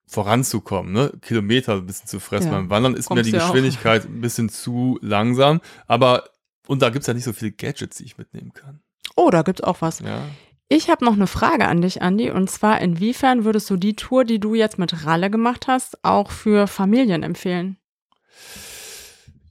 voranzukommen, 0.08 0.91
ne? 0.91 1.12
Kilometer 1.21 1.74
ein 1.76 1.86
bisschen 1.86 2.08
zu 2.08 2.19
fressen. 2.19 2.47
Ja, 2.52 2.58
Beim 2.58 2.69
Wandern 2.69 2.95
ist 2.95 3.10
mir 3.10 3.15
kommst 3.17 3.28
die 3.28 3.32
du 3.32 3.38
ja 3.38 3.43
auch. 3.45 3.52
Geschwindigkeit 3.54 4.06
ein 4.06 4.21
bisschen 4.21 4.50
zu 4.50 4.97
langsam. 5.02 5.62
Aber, 5.88 6.26
und 6.67 6.82
da 6.82 6.89
gibt's 6.89 7.08
ja 7.08 7.13
nicht 7.13 7.24
so 7.24 7.32
viele 7.32 7.52
Gadgets, 7.52 7.97
die 7.97 8.06
ich 8.06 8.17
mitnehmen 8.17 8.52
kann. 8.54 8.82
Oh, 9.15 9.30
da 9.30 9.41
gibt's 9.43 9.62
auch 9.62 9.82
was. 9.82 10.00
Ja. 10.00 10.24
Ich 10.74 10.90
habe 10.90 11.04
noch 11.04 11.16
eine 11.16 11.28
Frage 11.28 11.68
an 11.68 11.82
dich, 11.82 12.02
Andi. 12.02 12.32
Und 12.32 12.50
zwar, 12.50 12.80
inwiefern 12.80 13.44
würdest 13.44 13.70
du 13.70 13.76
die 13.76 13.94
Tour, 13.94 14.24
die 14.24 14.40
du 14.40 14.56
jetzt 14.56 14.80
mit 14.80 15.06
Ralle 15.06 15.30
gemacht 15.30 15.68
hast, 15.68 16.02
auch 16.06 16.32
für 16.32 16.66
Familien 16.66 17.24
empfehlen? 17.24 17.76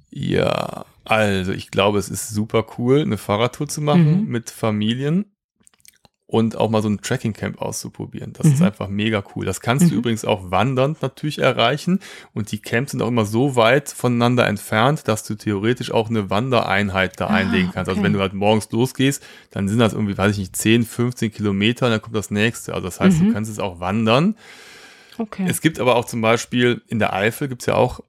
Ja, 0.09 0.87
also 1.05 1.53
ich 1.53 1.71
glaube, 1.71 1.99
es 1.99 2.09
ist 2.09 2.31
super 2.31 2.65
cool, 2.79 3.03
eine 3.03 3.19
Fahrradtour 3.19 3.69
zu 3.69 3.83
machen 3.83 4.23
Mhm. 4.23 4.29
mit 4.29 4.49
Familien. 4.49 5.27
Und 6.31 6.55
auch 6.57 6.71
mal 6.71 6.81
so 6.81 6.89
ein 6.89 7.01
Tracking 7.01 7.33
Camp 7.33 7.61
auszuprobieren. 7.61 8.33
Das 8.35 8.47
ist 8.47 8.61
Mhm. 8.61 8.67
einfach 8.67 8.89
mega 8.89 9.25
cool. 9.35 9.45
Das 9.45 9.61
kannst 9.61 9.87
du 9.87 9.95
Mhm. 9.95 9.99
übrigens 9.99 10.25
auch 10.25 10.51
wandernd 10.53 11.03
natürlich 11.03 11.41
erreichen 11.41 11.99
und 12.35 12.53
die 12.53 12.59
Camps 12.61 12.93
sind 12.93 13.03
auch 13.03 13.09
immer 13.09 13.25
so 13.25 13.57
weit 13.57 13.89
voneinander 13.89 14.47
entfernt, 14.47 15.09
dass 15.09 15.25
du 15.25 15.35
theoretisch 15.35 15.91
auch 15.91 16.09
eine 16.09 16.31
Wandereinheit 16.31 17.19
da 17.19 17.27
Ah, 17.27 17.31
einlegen 17.35 17.71
kannst. 17.73 17.89
Also 17.89 17.99
okay. 18.01 18.05
wenn 18.07 18.13
du 18.13 18.21
halt 18.21 18.33
morgens 18.33 18.71
losgehst, 18.71 19.23
dann 19.51 19.67
sind 19.69 19.81
das 19.81 19.93
irgendwie, 19.93 20.17
weiß 20.17 20.31
ich 20.33 20.39
nicht, 20.39 20.55
10, 20.57 20.85
15 20.85 21.33
Kilometer, 21.33 21.87
und 21.87 21.93
dann 21.93 22.01
kommt 22.03 22.15
das 22.15 22.31
nächste. 22.31 22.75
Also 22.75 22.87
das 22.87 23.01
heißt, 23.01 23.21
Mhm. 23.21 23.27
du 23.29 23.33
kannst 23.33 23.51
es 23.51 23.59
auch 23.59 23.81
wandern. 23.81 24.37
Okay. 25.19 25.47
Es 25.49 25.61
gibt 25.61 25.81
aber 25.81 25.97
auch 25.97 26.05
zum 26.05 26.21
Beispiel 26.21 26.81
in 26.87 26.99
der 27.01 27.13
Eifel 27.13 27.49
gibt's 27.49 27.67
ja 27.67 27.75
auch 27.75 28.01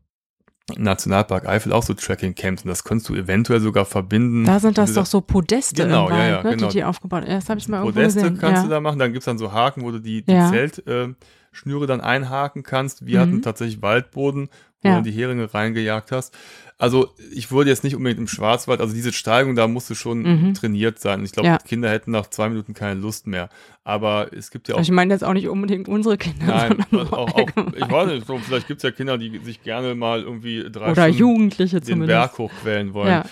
im 0.76 0.84
Nationalpark 0.84 1.48
Eifel 1.48 1.74
auch 1.74 1.84
so 1.84 1.94
Tracking-Camps 1.94 2.64
und 2.64 2.70
das 2.70 2.84
kannst 2.84 3.10
du 3.10 3.16
eventuell 3.16 3.60
sogar 3.60 3.86
verbinden. 3.86 4.46
da 4.46 4.60
sind 4.60 4.78
das 4.78 4.94
doch 4.94 5.06
so 5.06 5.22
Podeste 5.22 5.84
Genau, 5.84 6.08
im 6.08 6.14
ja, 6.14 6.20
Wald, 6.20 6.32
ja, 6.32 6.44
ne, 6.44 6.56
genau. 6.56 6.68
die 6.68 6.74
die 6.74 6.84
aufgebaut. 6.84 7.24
Das 7.28 7.50
habe 7.50 7.60
ich 7.60 7.68
mal 7.68 7.78
irgendwo 7.78 7.96
Podeste 8.00 8.22
gesehen. 8.22 8.38
kannst 8.38 8.58
ja. 8.58 8.64
du 8.64 8.70
da 8.70 8.80
machen, 8.80 9.00
dann 9.00 9.12
gibt's 9.12 9.26
dann 9.26 9.38
so 9.38 9.52
Haken, 9.52 9.82
wo 9.84 9.92
du 9.92 10.00
die, 10.00 10.24
die. 10.24 10.32
Zeltschnüre 10.32 11.10
äh, 11.10 11.14
Schnüre 11.52 11.88
dann 11.88 12.02
einhaken 12.02 12.64
kannst. 12.64 13.06
Wir 13.06 13.18
Mhm. 13.20 13.22
hatten 13.22 13.42
tatsächlich 13.42 13.82
Waldboden, 13.82 14.50
wo 14.82 14.90
Ja. 14.90 14.98
du 14.98 15.04
die 15.04 15.12
Heringe 15.12 15.54
reingejagt 15.54 16.12
hast. 16.12 16.36
Also 16.78 17.14
ich 17.32 17.52
wurde 17.52 17.70
jetzt 17.70 17.84
nicht 17.84 17.96
unbedingt 17.96 18.20
im 18.20 18.28
Schwarzwald, 18.28 18.82
also 18.82 18.94
diese 18.96 19.14
Steigung, 19.14 19.56
da 19.56 19.68
musst 19.68 19.88
du 19.92 19.94
schon 19.96 20.22
Mhm. 20.24 20.54
trainiert 20.56 20.98
sein. 21.00 21.24
Ich 21.24 21.32
glaube, 21.32 21.48
Ja. 21.50 21.58
Kinder 21.60 21.92
hätten 21.92 22.10
nach 22.10 22.26
zwei 22.28 22.50
Minuten 22.50 22.74
keine 22.74 23.00
Lust 23.00 23.28
mehr. 23.28 23.50
Aber 23.84 24.34
es 24.34 24.50
gibt 24.50 24.68
ja 24.68 24.74
auch 24.76 24.80
Also 24.80 24.92
ich 24.92 24.96
meine 24.96 25.14
jetzt 25.14 25.24
auch 25.24 25.34
nicht 25.34 25.48
unbedingt 25.48 25.88
unsere 25.88 26.18
Kinder, 26.18 26.46
Nein, 26.48 26.86
sondern 26.90 27.14
auch, 27.14 27.34
auch, 27.36 27.48
ich 27.48 27.92
weiß 27.92 28.08
nicht, 28.12 28.26
so, 28.26 28.38
vielleicht 28.40 28.68
gibt 28.68 28.80
es 28.80 28.84
ja 28.84 28.92
Kinder, 28.92 29.20
die 29.20 29.38
sich 29.44 29.62
gerne 29.62 29.94
mal 29.94 30.22
irgendwie 30.24 30.64
drei 30.72 30.92
Oder 30.92 31.04
Stunden 31.04 31.18
Jugendliche 31.20 31.82
den 31.82 31.86
zumindest. 31.86 32.08
Berg 32.10 32.38
hochquellen 32.40 32.94
wollen. 32.96 33.10
Ja. 33.12 33.26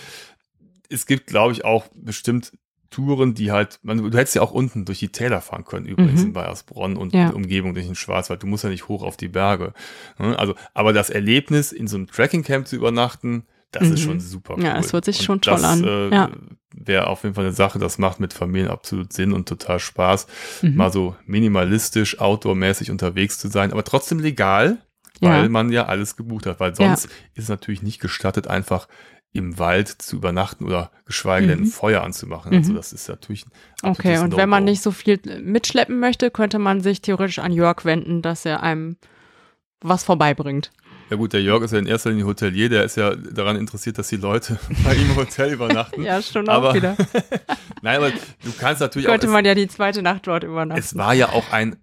Es 0.89 1.05
gibt, 1.07 1.25
glaube 1.27 1.53
ich, 1.53 1.65
auch 1.65 1.87
bestimmt 1.95 2.51
Touren, 2.89 3.33
die 3.35 3.51
halt, 3.51 3.79
man, 3.83 3.97
du 3.97 4.17
hättest 4.17 4.35
ja 4.35 4.41
auch 4.41 4.51
unten 4.51 4.85
durch 4.85 4.99
die 4.99 5.09
Täler 5.09 5.41
fahren 5.41 5.63
können, 5.65 5.85
übrigens 5.85 6.21
Mhm. 6.21 6.27
in 6.27 6.33
Bayersbronn 6.33 6.97
und 6.97 7.13
Ja. 7.13 7.29
die 7.29 7.35
Umgebung 7.35 7.73
durch 7.73 7.85
den 7.85 7.95
Schwarzwald. 7.95 8.41
Du 8.43 8.47
musst 8.47 8.63
ja 8.63 8.69
nicht 8.69 8.87
hoch 8.87 9.03
auf 9.03 9.15
die 9.17 9.27
Berge. 9.27 9.73
Ne? 10.17 10.37
Also, 10.37 10.55
aber 10.73 10.91
das 10.93 11.09
Erlebnis, 11.09 11.71
in 11.71 11.87
so 11.87 11.97
einem 11.97 12.07
Tracking-Camp 12.07 12.67
zu 12.67 12.75
übernachten, 12.75 13.43
das 13.71 13.83
Mhm. 13.87 13.93
ist 13.93 14.01
schon 14.01 14.19
super 14.19 14.55
cool. 14.57 14.63
Ja, 14.63 14.77
es 14.79 14.91
hört 14.93 15.05
sich 15.05 15.19
Und 15.19 15.25
schon 15.25 15.41
toll 15.41 15.53
das, 15.55 15.63
an. 15.63 15.83
Äh, 15.83 16.09
Ja. 16.09 16.29
Wäre 16.73 17.07
auf 17.07 17.23
jeden 17.23 17.35
Fall 17.35 17.45
eine 17.45 17.53
Sache, 17.53 17.77
das 17.79 17.97
macht 17.97 18.19
mit 18.19 18.31
Familien 18.33 18.69
absolut 18.69 19.11
Sinn 19.11 19.33
und 19.33 19.47
total 19.49 19.79
Spaß, 19.79 20.27
Mhm. 20.61 20.75
mal 20.75 20.91
so 20.91 21.15
minimalistisch, 21.25 22.19
outdoormäßig 22.19 22.89
unterwegs 22.91 23.37
zu 23.39 23.47
sein, 23.49 23.71
aber 23.71 23.83
trotzdem 23.83 24.19
legal, 24.19 24.77
Ja. 25.19 25.29
weil 25.31 25.49
man 25.49 25.71
ja 25.71 25.85
alles 25.87 26.15
gebucht 26.15 26.45
hat. 26.45 26.59
Weil 26.59 26.75
sonst 26.75 27.05
ist 27.33 27.43
es 27.43 27.49
natürlich 27.49 27.81
nicht 27.81 27.99
gestattet, 27.99 28.47
einfach 28.47 28.87
im 29.31 29.59
Wald 29.59 29.87
zu 29.89 30.15
übernachten 30.15 30.65
oder 30.65 30.91
geschweige 31.05 31.47
denn 31.47 31.59
ein 31.59 31.63
Mhm. 31.65 31.67
Feuer 31.67 32.01
anzumachen. 32.03 32.53
Also 32.53 32.71
Mhm. 32.71 32.75
das 32.77 32.93
ist 32.93 33.07
natürlich 33.09 33.45
ein 33.45 33.51
Okay, 33.91 34.17
und 34.17 34.35
wenn 34.35 34.49
man 34.49 34.63
nicht 34.63 34.81
so 34.81 34.91
viel 34.91 35.19
mitschleppen 35.41 35.99
möchte, 35.99 36.31
könnte 36.31 36.57
man 36.59 36.81
sich 36.81 37.01
theoretisch 37.01 37.39
an 37.39 37.51
Jörg 37.51 37.85
wenden, 37.85 38.21
dass 38.23 38.45
er 38.45 38.63
einem 38.63 38.97
was 39.81 40.03
vorbeibringt. 40.03 40.71
Ja 41.11 41.15
gut, 41.17 41.33
der 41.33 41.41
Jörg 41.41 41.63
ist 41.63 41.71
ja 41.71 41.79
in 41.79 41.85
erster 41.87 42.09
Linie 42.11 42.25
Hotelier, 42.25 42.69
der 42.69 42.83
ist 42.83 42.95
ja 42.97 43.15
daran 43.15 43.55
interessiert, 43.55 43.97
dass 43.97 44.09
die 44.09 44.17
Leute 44.17 44.59
bei 44.83 44.95
ihm 44.95 45.09
im 45.11 45.15
Hotel 45.15 45.53
übernachten. 45.53 46.01
Ja, 46.03 46.21
stimmt 46.21 46.49
aber, 46.49 46.71
auch 46.71 46.75
wieder. 46.75 46.95
Nein, 47.81 47.97
aber 47.97 48.09
du 48.11 48.51
kannst 48.59 48.81
natürlich 48.81 49.07
Könnte 49.07 49.27
auch. 49.27 49.31
man 49.31 49.45
ja 49.45 49.55
die 49.55 49.67
zweite 49.67 50.01
Nacht 50.01 50.27
dort 50.27 50.43
übernachten. 50.43 50.79
Es 50.79 50.95
war 50.97 51.13
ja 51.13 51.29
auch 51.29 51.51
ein, 51.51 51.77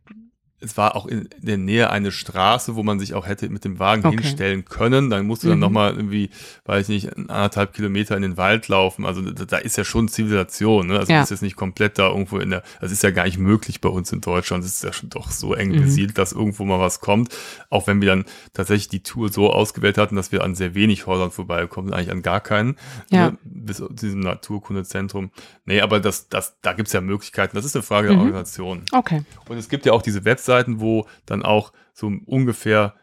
es 0.66 0.76
war 0.76 0.96
auch 0.96 1.06
in 1.06 1.28
der 1.38 1.56
Nähe 1.56 1.90
eine 1.90 2.12
Straße, 2.12 2.74
wo 2.76 2.82
man 2.82 2.98
sich 3.00 3.14
auch 3.14 3.26
hätte 3.26 3.48
mit 3.48 3.64
dem 3.64 3.78
Wagen 3.78 4.04
Okay. 4.04 4.16
hinstellen 4.16 4.64
können. 4.64 5.08
Dann 5.10 5.26
musst 5.26 5.42
du 5.44 5.48
dann 5.48 5.58
Mhm. 5.58 5.62
nochmal 5.62 5.94
irgendwie, 5.94 6.30
weiß 6.64 6.88
ich 6.88 7.04
nicht, 7.04 7.16
anderthalb 7.16 7.72
Kilometer 7.72 8.16
in 8.16 8.22
den 8.22 8.36
Wald 8.36 8.68
laufen. 8.68 9.06
Also 9.06 9.22
da, 9.22 9.44
da 9.44 9.56
ist 9.58 9.76
ja 9.78 9.84
schon 9.84 10.08
Zivilisation. 10.08 10.88
Ne? 10.88 10.98
Also 10.98 11.12
Ja. 11.12 11.18
du 11.18 11.22
bist 11.22 11.30
jetzt 11.30 11.42
nicht 11.42 11.56
komplett 11.56 11.98
da 11.98 12.08
irgendwo 12.08 12.38
in 12.38 12.50
der, 12.50 12.62
das 12.80 12.92
ist 12.92 13.02
ja 13.02 13.10
gar 13.10 13.24
nicht 13.24 13.38
möglich 13.38 13.80
bei 13.80 13.88
uns 13.88 14.12
in 14.12 14.20
Deutschland. 14.20 14.64
Es 14.64 14.74
ist 14.74 14.84
ja 14.84 14.92
schon 14.92 15.08
doch 15.10 15.30
so 15.30 15.54
eng 15.54 15.70
Mhm. 15.70 15.82
besiedelt, 15.82 16.18
dass 16.18 16.32
irgendwo 16.32 16.64
mal 16.64 16.80
was 16.80 17.00
kommt. 17.00 17.34
Auch 17.70 17.86
wenn 17.86 18.00
wir 18.00 18.08
dann 18.08 18.24
tatsächlich 18.52 18.88
die 18.88 19.02
Tour 19.02 19.28
so 19.30 19.52
ausgewählt 19.52 19.98
hatten, 19.98 20.16
dass 20.16 20.32
wir 20.32 20.42
an 20.44 20.54
sehr 20.54 20.74
wenig 20.74 21.06
Häusern 21.06 21.30
vorbeikommen, 21.30 21.92
eigentlich 21.92 22.10
an 22.10 22.22
gar 22.22 22.40
keinen. 22.40 22.76
Ja. 23.10 23.30
Ne? 23.30 23.38
Bis 23.44 23.76
zu 23.78 23.88
diesem 23.92 24.20
Naturkundezentrum. 24.20 25.30
Nee, 25.64 25.80
aber 25.80 26.00
das, 26.00 26.28
das, 26.28 26.56
da 26.62 26.72
gibt's 26.72 26.92
ja 26.92 27.00
Möglichkeiten. 27.00 27.56
Das 27.56 27.64
ist 27.64 27.76
eine 27.76 27.82
Frage 27.82 28.08
der 28.08 28.16
Mhm. 28.16 28.22
Organisation. 28.22 28.82
Okay. 28.92 29.22
Und 29.48 29.56
es 29.58 29.68
gibt 29.68 29.86
ja 29.86 29.92
auch 29.92 30.02
diese 30.02 30.24
Webseiten, 30.56 30.80
wo 30.80 31.06
dann 31.26 31.42
auch 31.42 31.72
so 31.92 32.10
ungefähr 32.26 32.94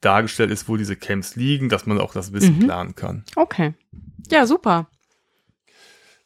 dargestellt 0.00 0.50
ist, 0.50 0.68
wo 0.68 0.76
diese 0.76 0.96
Camps 0.96 1.36
liegen, 1.36 1.68
dass 1.68 1.86
man 1.86 2.00
auch 2.00 2.12
das 2.12 2.30
bisschen 2.32 2.58
Mhm. 2.58 2.64
planen 2.66 2.94
kann. 2.94 3.24
Okay. 3.36 3.74
Ja, 4.30 4.46
super. 4.46 4.88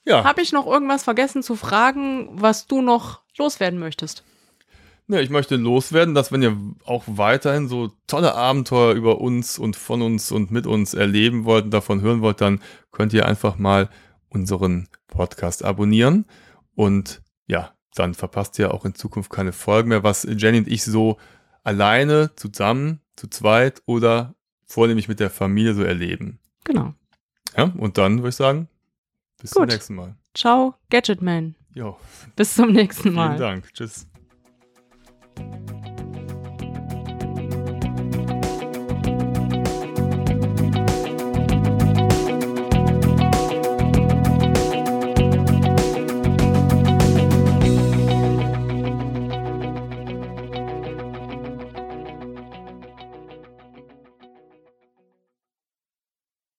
Ja, 0.05 0.25
Habe 0.25 0.41
ich 0.43 0.53
noch 0.53 0.67
irgendwas 0.67 1.05
vergessen 1.05 1.43
zu 1.43 1.57
fragen, 1.57 2.29
was 2.33 2.67
du 2.67 2.81
noch 2.81 3.21
loswerden 3.37 3.79
möchtest? 3.79 4.23
ja, 5.09 5.21
ich 5.21 5.31
möchte 5.31 5.55
loswerden, 5.55 6.17
dass 6.17 6.33
wenn 6.33 6.43
ihr 6.43 6.57
auch 6.85 7.05
weiterhin 7.07 7.69
so 7.69 7.93
tolle 8.09 8.35
Abenteuer 8.35 8.93
über 8.95 9.21
uns 9.21 9.57
und 9.57 9.77
von 9.77 10.03
uns 10.03 10.33
und 10.33 10.51
mit 10.51 10.67
uns 10.67 10.95
erleben 10.95 11.45
wollt 11.45 11.65
und 11.67 11.71
davon 11.71 12.01
hören 12.01 12.23
wollt, 12.23 12.41
dann 12.41 12.61
könnt 12.91 13.13
ihr 13.13 13.25
einfach 13.27 13.57
mal 13.57 13.89
unseren 14.31 14.89
Podcast 15.07 15.65
abonnieren 15.65 16.27
und 16.75 17.23
ja, 17.47 17.76
dann 17.99 18.15
verpasst 18.15 18.59
ihr 18.59 18.73
auch 18.73 18.85
in 18.85 18.95
Zukunft 18.95 19.31
keine 19.31 19.53
Folgen 19.53 19.89
mehr, 19.89 20.03
was 20.03 20.25
Jenny 20.25 20.59
und 20.59 20.69
ich 20.69 20.85
so 20.85 21.19
alleine, 21.65 22.35
zusammen, 22.37 23.01
zu 23.17 23.29
zweit 23.29 23.83
oder 23.87 24.35
vornehmlich 24.65 25.09
mit 25.09 25.21
der 25.21 25.31
Familie 25.31 25.75
so 25.75 25.83
erleben. 25.83 26.39
Genau. 26.65 26.95
Ja, 27.57 27.65
und 27.77 27.99
dann 27.99 28.19
würde 28.19 28.29
ich 28.31 28.37
sagen, 28.37 28.69
bis 29.41 29.51
zum 29.51 29.63
Gut. 29.63 29.71
nächsten 29.71 29.95
Mal. 29.95 30.17
Ciao, 30.35 30.75
Gadgetman. 30.91 31.55
Jo, 31.75 31.99
Bis 32.37 32.55
zum 32.55 32.73
nächsten 32.73 33.03
vielen 33.03 33.15
Mal. 33.15 33.37
Dank. 33.37 33.73
Tschüss. 33.73 34.07